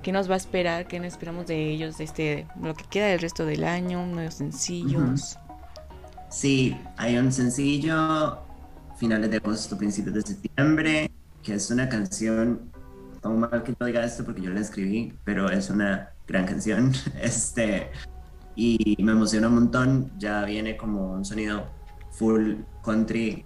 qué 0.03 0.13
nos 0.13 0.31
va 0.31 0.35
a 0.35 0.37
esperar, 0.37 0.87
qué 0.87 0.99
nos 0.99 1.09
esperamos 1.09 1.47
de 1.47 1.71
ellos, 1.71 1.99
de 1.99 2.05
este, 2.05 2.47
lo 2.63 2.75
que 2.75 2.85
queda 2.85 3.09
del 3.09 3.21
resto 3.21 3.45
del 3.45 3.65
año, 3.65 4.07
nuevos 4.07 4.35
sencillos. 4.35 5.37
Sí, 6.31 6.77
hay 6.97 7.17
un 7.17 7.33
sencillo 7.33 8.39
finales 8.99 9.31
de 9.31 9.39
agosto, 9.39 9.77
principios 9.77 10.15
de 10.15 10.23
septiembre, 10.23 11.11
que 11.43 11.55
es 11.55 11.71
una 11.71 11.89
canción, 11.89 12.71
todo 13.21 13.35
mal 13.35 13.63
que 13.63 13.75
yo 13.79 13.87
diga 13.87 14.05
esto 14.05 14.25
porque 14.25 14.43
yo 14.43 14.51
la 14.51 14.61
escribí, 14.61 15.13
pero 15.25 15.51
es 15.51 15.71
una 15.71 16.11
gran 16.27 16.47
canción, 16.47 16.93
este, 17.21 17.91
y 18.57 18.97
me 19.01 19.13
emociona 19.13 19.49
un 19.49 19.55
montón, 19.55 20.11
ya 20.19 20.45
viene 20.45 20.77
como 20.77 21.13
un 21.13 21.25
sonido 21.25 21.69
full 22.11 22.57
country, 22.83 23.45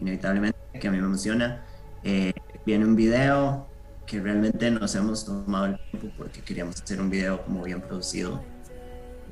inevitablemente, 0.00 0.58
que 0.80 0.86
a 0.86 0.90
mí 0.90 0.98
me 0.98 1.06
emociona. 1.06 1.64
Eh, 2.04 2.32
viene 2.64 2.84
un 2.84 2.94
video 2.94 3.66
que 4.06 4.20
realmente 4.20 4.70
nos 4.70 4.94
hemos 4.94 5.24
tomado 5.24 5.66
el 5.66 5.78
tiempo 5.90 6.08
porque 6.16 6.40
queríamos 6.42 6.80
hacer 6.80 7.00
un 7.00 7.10
video 7.10 7.44
como 7.44 7.64
bien 7.64 7.80
producido. 7.80 8.40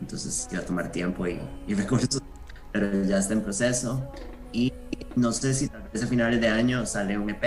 Entonces 0.01 0.49
iba 0.51 0.61
a 0.63 0.67
tomar 0.67 0.91
tiempo 0.91 1.27
y, 1.29 1.39
y 1.69 1.75
recursos, 1.75 2.21
pero 2.73 3.05
ya 3.05 3.19
está 3.19 3.35
en 3.35 3.43
proceso. 3.43 4.11
Y 4.53 4.73
no 5.15 5.33
sé 5.33 5.55
si 5.55 5.69
tal 5.69 5.89
vez 5.93 6.03
a 6.03 6.07
finales 6.09 6.41
de 6.41 6.49
año 6.49 6.85
sale 6.87 7.17
un 7.17 7.31
EP 7.31 7.43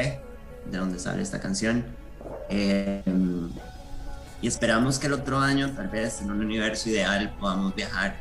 de 0.71 0.77
donde 0.77 0.99
sale 0.99 1.21
esta 1.21 1.41
canción. 1.41 1.83
Eh, 2.49 3.03
y 4.41 4.47
esperamos 4.47 4.99
que 4.99 5.07
el 5.07 5.13
otro 5.13 5.39
año, 5.39 5.71
tal 5.71 5.87
vez 5.87 6.21
en 6.21 6.29
un 6.29 6.41
universo 6.41 6.89
ideal, 6.89 7.35
podamos 7.39 7.73
viajar. 7.75 8.17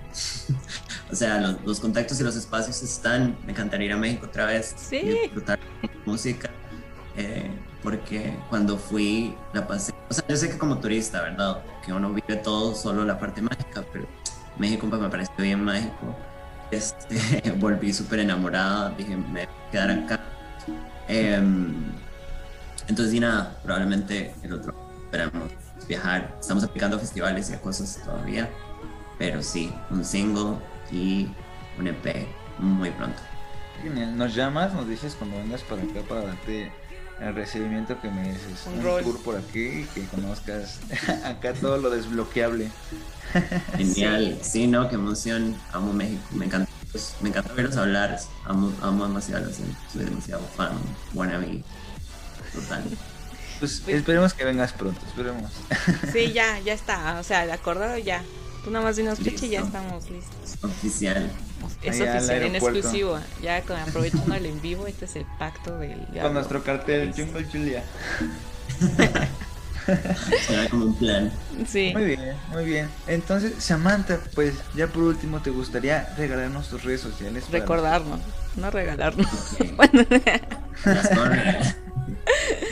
o 1.12 1.14
sea, 1.14 1.40
los, 1.40 1.62
los, 1.64 1.80
contactos 1.80 2.18
y 2.20 2.24
los 2.24 2.36
espacios 2.36 2.82
están. 2.82 3.36
Me 3.44 3.52
encantaría 3.52 3.86
ir 3.86 3.92
a 3.92 3.96
México 3.96 4.26
otra 4.26 4.46
vez 4.46 4.74
sí. 4.76 4.96
y 4.96 5.08
disfrutar 5.10 5.58
música. 6.06 6.50
Eh, 7.16 7.50
porque 7.82 8.34
cuando 8.48 8.78
fui 8.78 9.34
la 9.52 9.66
pasé. 9.66 9.92
O 10.08 10.14
sea, 10.14 10.24
yo 10.26 10.36
sé 10.36 10.50
que 10.50 10.58
como 10.58 10.78
turista, 10.78 11.20
¿verdad? 11.22 11.62
Que 11.84 11.92
uno 11.92 12.12
vive 12.12 12.36
todo 12.36 12.74
solo 12.74 13.04
la 13.04 13.18
parte 13.18 13.42
mágica, 13.42 13.84
pero 13.92 14.06
México 14.58 14.86
me 14.86 15.08
pareció 15.08 15.34
bien 15.38 15.62
mágico. 15.64 16.16
Este, 16.70 17.50
volví 17.58 17.92
súper 17.92 18.20
enamorada, 18.20 18.90
dije, 18.90 19.16
me 19.16 19.24
voy 19.24 19.40
a 19.42 19.70
quedar 19.70 19.90
acá. 19.90 20.20
Eh, 21.08 21.40
entonces, 22.88 23.14
y 23.14 23.20
nada, 23.20 23.58
probablemente 23.62 24.34
el 24.42 24.52
otro 24.52 24.74
esperamos 25.04 25.50
viajar. 25.88 26.36
Estamos 26.40 26.64
aplicando 26.64 26.96
a 26.96 27.00
festivales 27.00 27.50
y 27.50 27.54
a 27.54 27.60
cosas 27.60 28.00
todavía, 28.04 28.50
pero 29.18 29.42
sí, 29.42 29.72
un 29.90 30.04
single 30.04 30.56
y 30.90 31.28
un 31.78 31.88
EP 31.88 32.26
muy 32.58 32.90
pronto. 32.90 33.18
Genial. 33.82 34.16
Nos 34.16 34.34
llamas, 34.34 34.72
nos 34.72 34.88
dices 34.88 35.14
cuando 35.16 35.36
vengas 35.36 35.62
para 35.62 35.82
acá 35.82 36.00
para 36.08 36.22
darte 36.22 36.72
el 37.20 37.34
recibimiento 37.34 38.00
que 38.00 38.10
mereces. 38.10 38.66
Un 38.66 38.84
Un, 38.84 39.02
tour 39.02 39.22
por 39.22 39.36
aquí 39.36 39.80
y 39.80 39.88
que 39.94 40.04
conozcas 40.06 40.80
acá 41.24 41.54
todo 41.54 41.78
lo 41.78 41.90
desbloqueable. 41.90 42.70
Genial, 43.76 44.38
sí, 44.42 44.66
no, 44.66 44.88
qué 44.88 44.96
emoción. 44.96 45.56
Amo 45.72 45.92
México, 45.92 46.22
me 46.32 46.46
encanta, 46.46 46.70
pues, 46.92 47.14
me 47.20 47.28
encanta 47.28 47.52
verlos 47.52 47.76
hablar. 47.76 48.18
Amo, 48.44 48.72
amo 48.82 49.06
demasiado 49.06 49.50
soy 49.52 50.04
demasiado 50.04 50.42
fan, 50.56 50.72
wannabe, 51.14 51.62
total. 52.60 52.82
Pues, 53.60 53.80
Pues- 53.84 53.96
esperemos 53.96 54.34
que 54.34 54.44
vengas 54.44 54.72
pronto, 54.72 55.00
esperemos. 55.06 55.50
Sí, 56.12 56.32
ya, 56.32 56.58
ya 56.60 56.72
está. 56.74 57.18
O 57.20 57.22
sea, 57.22 57.44
el 57.44 57.50
acordado 57.50 57.96
ya. 57.98 58.22
Tú 58.64 58.70
nada 58.72 58.84
más 58.84 58.96
dinos 58.96 59.18
fecha 59.20 59.46
y 59.46 59.50
ya 59.50 59.60
estamos 59.60 60.10
listos. 60.10 60.56
Oficial. 60.62 61.30
Es 61.82 62.00
Allá 62.00 62.16
oficial, 62.16 62.42
en 62.42 62.56
exclusivo. 62.56 63.18
Ya 63.40 63.62
con 63.62 63.76
aprovechando 63.78 64.34
el 64.34 64.46
en 64.46 64.60
vivo, 64.60 64.86
este 64.88 65.04
es 65.04 65.14
el 65.16 65.24
pacto 65.38 65.78
del 65.78 65.98
Con 66.00 66.12
diablo. 66.12 66.32
nuestro 66.32 66.62
cartel 66.64 67.12
Jungle 67.16 67.44
Julia. 67.50 67.84
Será 70.46 70.68
como 70.68 70.86
un 70.86 70.96
plan. 70.96 71.32
Sí. 71.68 71.92
Muy 71.94 72.04
bien, 72.06 72.36
muy 72.50 72.64
bien. 72.64 72.88
Entonces, 73.06 73.52
Samantha, 73.62 74.18
pues 74.34 74.54
ya 74.74 74.88
por 74.88 75.04
último, 75.04 75.40
¿te 75.40 75.50
gustaría 75.50 76.12
regalarnos 76.18 76.68
tus 76.68 76.82
redes 76.82 77.00
sociales? 77.02 77.44
para- 77.44 77.60
Recordarnos, 77.60 78.20
no 78.56 78.70
regalarnos. 78.72 79.28
Las 80.84 81.08
corre. 81.10 81.58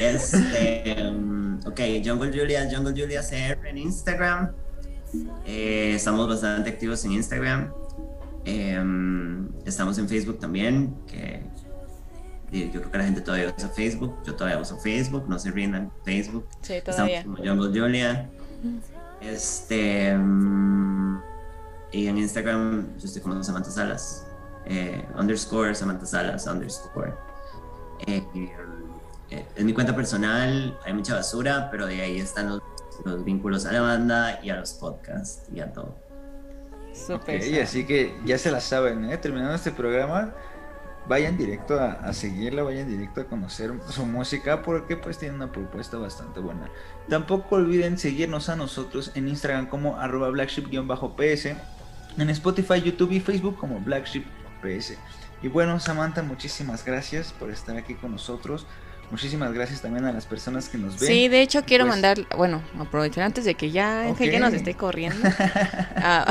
Este, 0.01 0.97
um, 1.09 1.59
ok, 1.67 1.81
Jungle 2.05 2.31
Julia, 2.37 2.69
Jungle 2.71 2.93
Julia 2.93 3.21
CR 3.23 3.67
en 3.67 3.79
Instagram. 3.79 4.53
Eh, 5.47 5.93
estamos 5.95 6.29
bastante 6.29 6.71
activos 6.71 7.05
en 7.05 7.13
Instagram. 7.13 7.73
Em, 8.45 9.49
estamos 9.65 9.97
en 9.99 10.09
Facebook 10.09 10.39
también, 10.39 10.95
que 11.07 11.43
yo 12.53 12.71
creo 12.81 12.91
que 12.91 12.99
la 12.99 13.05
gente 13.05 13.21
todavía 13.21 13.53
usa 13.57 13.69
Facebook. 13.69 14.17
Yo 14.27 14.35
todavía 14.35 14.61
uso 14.61 14.79
Facebook, 14.79 15.29
no 15.29 15.39
se 15.39 15.51
rindan, 15.51 15.91
Facebook. 16.05 16.47
Sí, 16.63 16.75
Estamos 16.75 16.97
todavía. 16.97 17.23
como 17.25 17.37
Jungle 17.39 17.81
Julia. 17.81 18.31
Este. 19.21 20.17
mm, 20.17 21.21
y 21.93 22.07
en 22.09 22.19
Instagram 22.19 22.97
yo 22.99 23.05
estoy 23.07 23.23
como 23.23 23.43
Samantha 23.43 23.71
Salas. 23.71 24.27
eh, 24.67 25.05
underscore 25.19 25.75
Samantha 25.75 26.07
Salas, 26.07 26.47
underscore. 26.47 27.13
Eh, 28.07 28.23
eh, 29.31 29.47
es 29.57 29.65
mi 29.65 29.73
cuenta 29.73 29.95
personal, 29.95 30.79
hay 30.85 30.93
mucha 30.93 31.15
basura, 31.15 31.69
pero 31.71 31.87
de 31.87 32.01
ahí 32.01 32.19
están 32.19 32.49
los, 32.49 32.63
los 33.05 33.25
vínculos 33.25 33.67
a 33.67 33.73
la 33.73 33.81
banda 33.81 34.41
y 34.43 34.51
a 34.51 34.57
los 34.57 34.73
podcasts 34.75 35.49
y 35.55 35.61
a 35.61 35.73
todo. 35.73 35.97
Súper. 36.93 37.43
Ok, 37.43 37.63
así 37.63 37.85
que 37.87 38.17
ya 38.25 38.39
se 38.39 38.51
la 38.51 38.61
saben, 38.61 39.05
¿eh? 39.11 39.17
Terminando 39.19 39.55
este 39.55 39.73
programa, 39.73 40.33
vayan 41.09 41.37
directo 41.37 41.79
a, 41.79 41.93
a 41.93 42.13
seguirla, 42.13 42.63
vayan 42.63 42.89
directo 42.89 43.21
a 43.21 43.25
conocer 43.25 43.73
su 43.89 44.07
música 44.07 44.63
porque 44.63 44.97
pues 44.97 45.19
tiene 45.19 45.35
una 45.35 45.51
propuesta 45.51 45.99
bastante 45.99 46.41
buena. 46.41 46.71
Tampoco 47.09 47.57
olviden 47.57 47.99
seguirnos 47.99 48.49
a 48.49 48.57
nosotros 48.57 49.11
en 49.15 49.29
Instagram 49.29 49.67
como 49.67 49.99
arroba 49.99 50.31
blackship-ps, 50.31 51.57
en 52.17 52.31
Spotify, 52.31 52.81
YouTube 52.81 53.11
y 53.11 53.21
Facebook 53.21 53.59
como 53.59 53.81
blackship-ps. 53.81 54.97
Y 55.43 55.49
bueno, 55.49 55.79
Samantha, 55.81 56.23
muchísimas 56.23 56.85
gracias 56.85 57.33
por 57.33 57.51
estar 57.51 57.77
aquí 57.77 57.95
con 57.95 58.13
nosotros. 58.13 58.67
Muchísimas 59.11 59.53
gracias 59.53 59.81
también 59.81 60.05
a 60.07 60.13
las 60.13 60.27
personas 60.27 60.69
que 60.69 60.79
nos 60.79 60.99
ven. 60.99 61.09
Sí, 61.09 61.29
de 61.29 61.43
hecho 61.43 61.63
quiero 61.65 61.85
Pues- 61.85 61.95
mandar, 61.95 62.19
bueno, 62.37 62.63
aprovechar 62.79 63.25
antes 63.25 63.45
de 63.45 63.55
que 63.55 63.71
ya 63.71 64.01
Ángel 64.03 64.31
ya 64.31 64.39
Ok. 64.39 64.45
nos 64.45 64.55
esté 64.55 64.75
corriendo. 64.75 65.17
ah, 65.97 66.27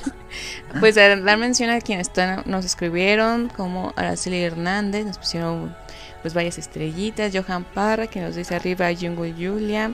pues 0.80 0.96
a 0.98 1.16
dar 1.16 1.38
mención 1.38 1.70
a 1.70 1.80
quienes 1.80 2.10
nos 2.46 2.64
escribieron, 2.64 3.48
como 3.48 3.92
Araceli 3.96 4.42
Hernández, 4.42 5.06
nos 5.06 5.18
pusieron 5.18 5.74
pues 6.22 6.34
varias 6.34 6.58
estrellitas, 6.58 7.32
Johan 7.34 7.64
Parra, 7.64 8.06
que 8.06 8.20
nos 8.20 8.34
dice 8.36 8.54
arriba 8.54 8.88
Jungle 8.98 9.32
Julia, 9.32 9.92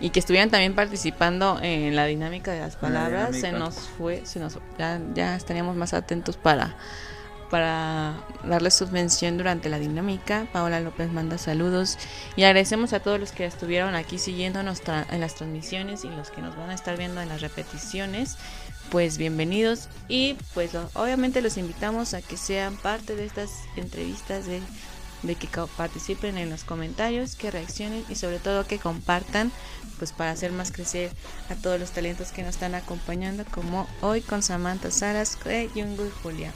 y 0.00 0.10
que 0.10 0.18
estuvieran 0.20 0.50
también 0.50 0.74
participando 0.74 1.58
en 1.62 1.96
la 1.96 2.04
dinámica 2.06 2.52
de 2.52 2.60
las 2.60 2.74
la 2.74 2.80
palabras, 2.80 3.36
se 3.36 3.52
nos 3.52 3.76
fue, 3.96 4.20
se 4.24 4.40
nos 4.40 4.58
ya, 4.78 5.00
ya 5.14 5.36
estaríamos 5.36 5.76
más 5.76 5.94
atentos 5.94 6.36
para 6.36 6.74
para 7.52 8.14
darles 8.44 8.72
su 8.72 8.88
mención 8.88 9.36
durante 9.36 9.68
la 9.68 9.78
dinámica. 9.78 10.46
Paola 10.54 10.80
López 10.80 11.12
manda 11.12 11.36
saludos 11.36 11.98
y 12.34 12.44
agradecemos 12.44 12.94
a 12.94 13.00
todos 13.00 13.20
los 13.20 13.32
que 13.32 13.44
estuvieron 13.44 13.94
aquí 13.94 14.18
siguiéndonos 14.18 14.80
en 15.10 15.20
las 15.20 15.34
transmisiones 15.34 16.02
y 16.04 16.08
los 16.08 16.30
que 16.30 16.40
nos 16.40 16.56
van 16.56 16.70
a 16.70 16.74
estar 16.74 16.96
viendo 16.96 17.20
en 17.20 17.28
las 17.28 17.42
repeticiones. 17.42 18.38
Pues 18.90 19.18
bienvenidos 19.18 19.90
y 20.08 20.38
pues 20.54 20.70
obviamente 20.94 21.42
los 21.42 21.58
invitamos 21.58 22.14
a 22.14 22.22
que 22.22 22.38
sean 22.38 22.78
parte 22.78 23.16
de 23.16 23.26
estas 23.26 23.50
entrevistas 23.76 24.46
de, 24.46 24.62
que 25.34 25.48
participen 25.76 26.38
en 26.38 26.48
los 26.48 26.64
comentarios, 26.64 27.36
que 27.36 27.50
reaccionen 27.50 28.02
y 28.08 28.14
sobre 28.14 28.38
todo 28.38 28.66
que 28.66 28.78
compartan 28.78 29.52
pues 29.98 30.12
para 30.12 30.30
hacer 30.30 30.52
más 30.52 30.72
crecer 30.72 31.10
a 31.50 31.54
todos 31.54 31.78
los 31.78 31.90
talentos 31.90 32.32
que 32.32 32.44
nos 32.44 32.54
están 32.54 32.74
acompañando 32.74 33.44
como 33.44 33.86
hoy 34.00 34.22
con 34.22 34.42
Samantha 34.42 34.90
Saras 34.90 35.38
de 35.44 35.68
Jungle 35.74 36.10
Julia. 36.22 36.50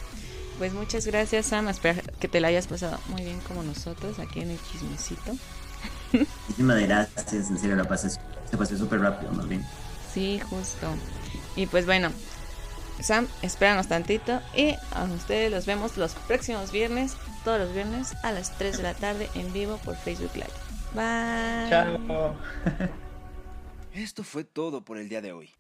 Pues 0.58 0.72
muchas 0.72 1.06
gracias 1.06 1.46
Sam, 1.46 1.68
espero 1.68 2.00
que 2.18 2.28
te 2.28 2.40
la 2.40 2.48
hayas 2.48 2.66
pasado 2.66 2.98
muy 3.08 3.22
bien 3.22 3.40
como 3.40 3.62
nosotros 3.62 4.18
aquí 4.18 4.40
en 4.40 4.50
el 4.50 4.58
chismecito. 4.62 5.36
Muchísimas 6.12 6.80
gracias, 6.80 7.50
en 7.50 7.58
serio, 7.58 7.76
la 7.76 7.84
pasé, 7.84 8.10
se 8.10 8.56
pasó 8.56 8.76
súper 8.76 9.00
rápido, 9.00 9.32
más 9.32 9.46
bien. 9.48 9.64
Sí, 10.12 10.40
justo. 10.48 10.88
Y 11.56 11.66
pues 11.66 11.84
bueno, 11.84 12.10
Sam, 13.00 13.26
espéranos 13.42 13.88
tantito 13.88 14.40
y 14.54 14.74
a 14.92 15.04
ustedes 15.04 15.50
los 15.50 15.66
vemos 15.66 15.98
los 15.98 16.14
próximos 16.14 16.72
viernes, 16.72 17.16
todos 17.44 17.60
los 17.60 17.74
viernes 17.74 18.14
a 18.22 18.32
las 18.32 18.56
3 18.56 18.78
de 18.78 18.82
la 18.82 18.94
tarde 18.94 19.28
en 19.34 19.52
vivo 19.52 19.78
por 19.84 19.96
Facebook 19.96 20.34
Live. 20.34 20.46
Bye. 20.94 21.68
Chao. 21.68 22.34
Esto 23.92 24.24
fue 24.24 24.44
todo 24.44 24.82
por 24.82 24.96
el 24.96 25.08
día 25.08 25.20
de 25.20 25.32
hoy. 25.32 25.55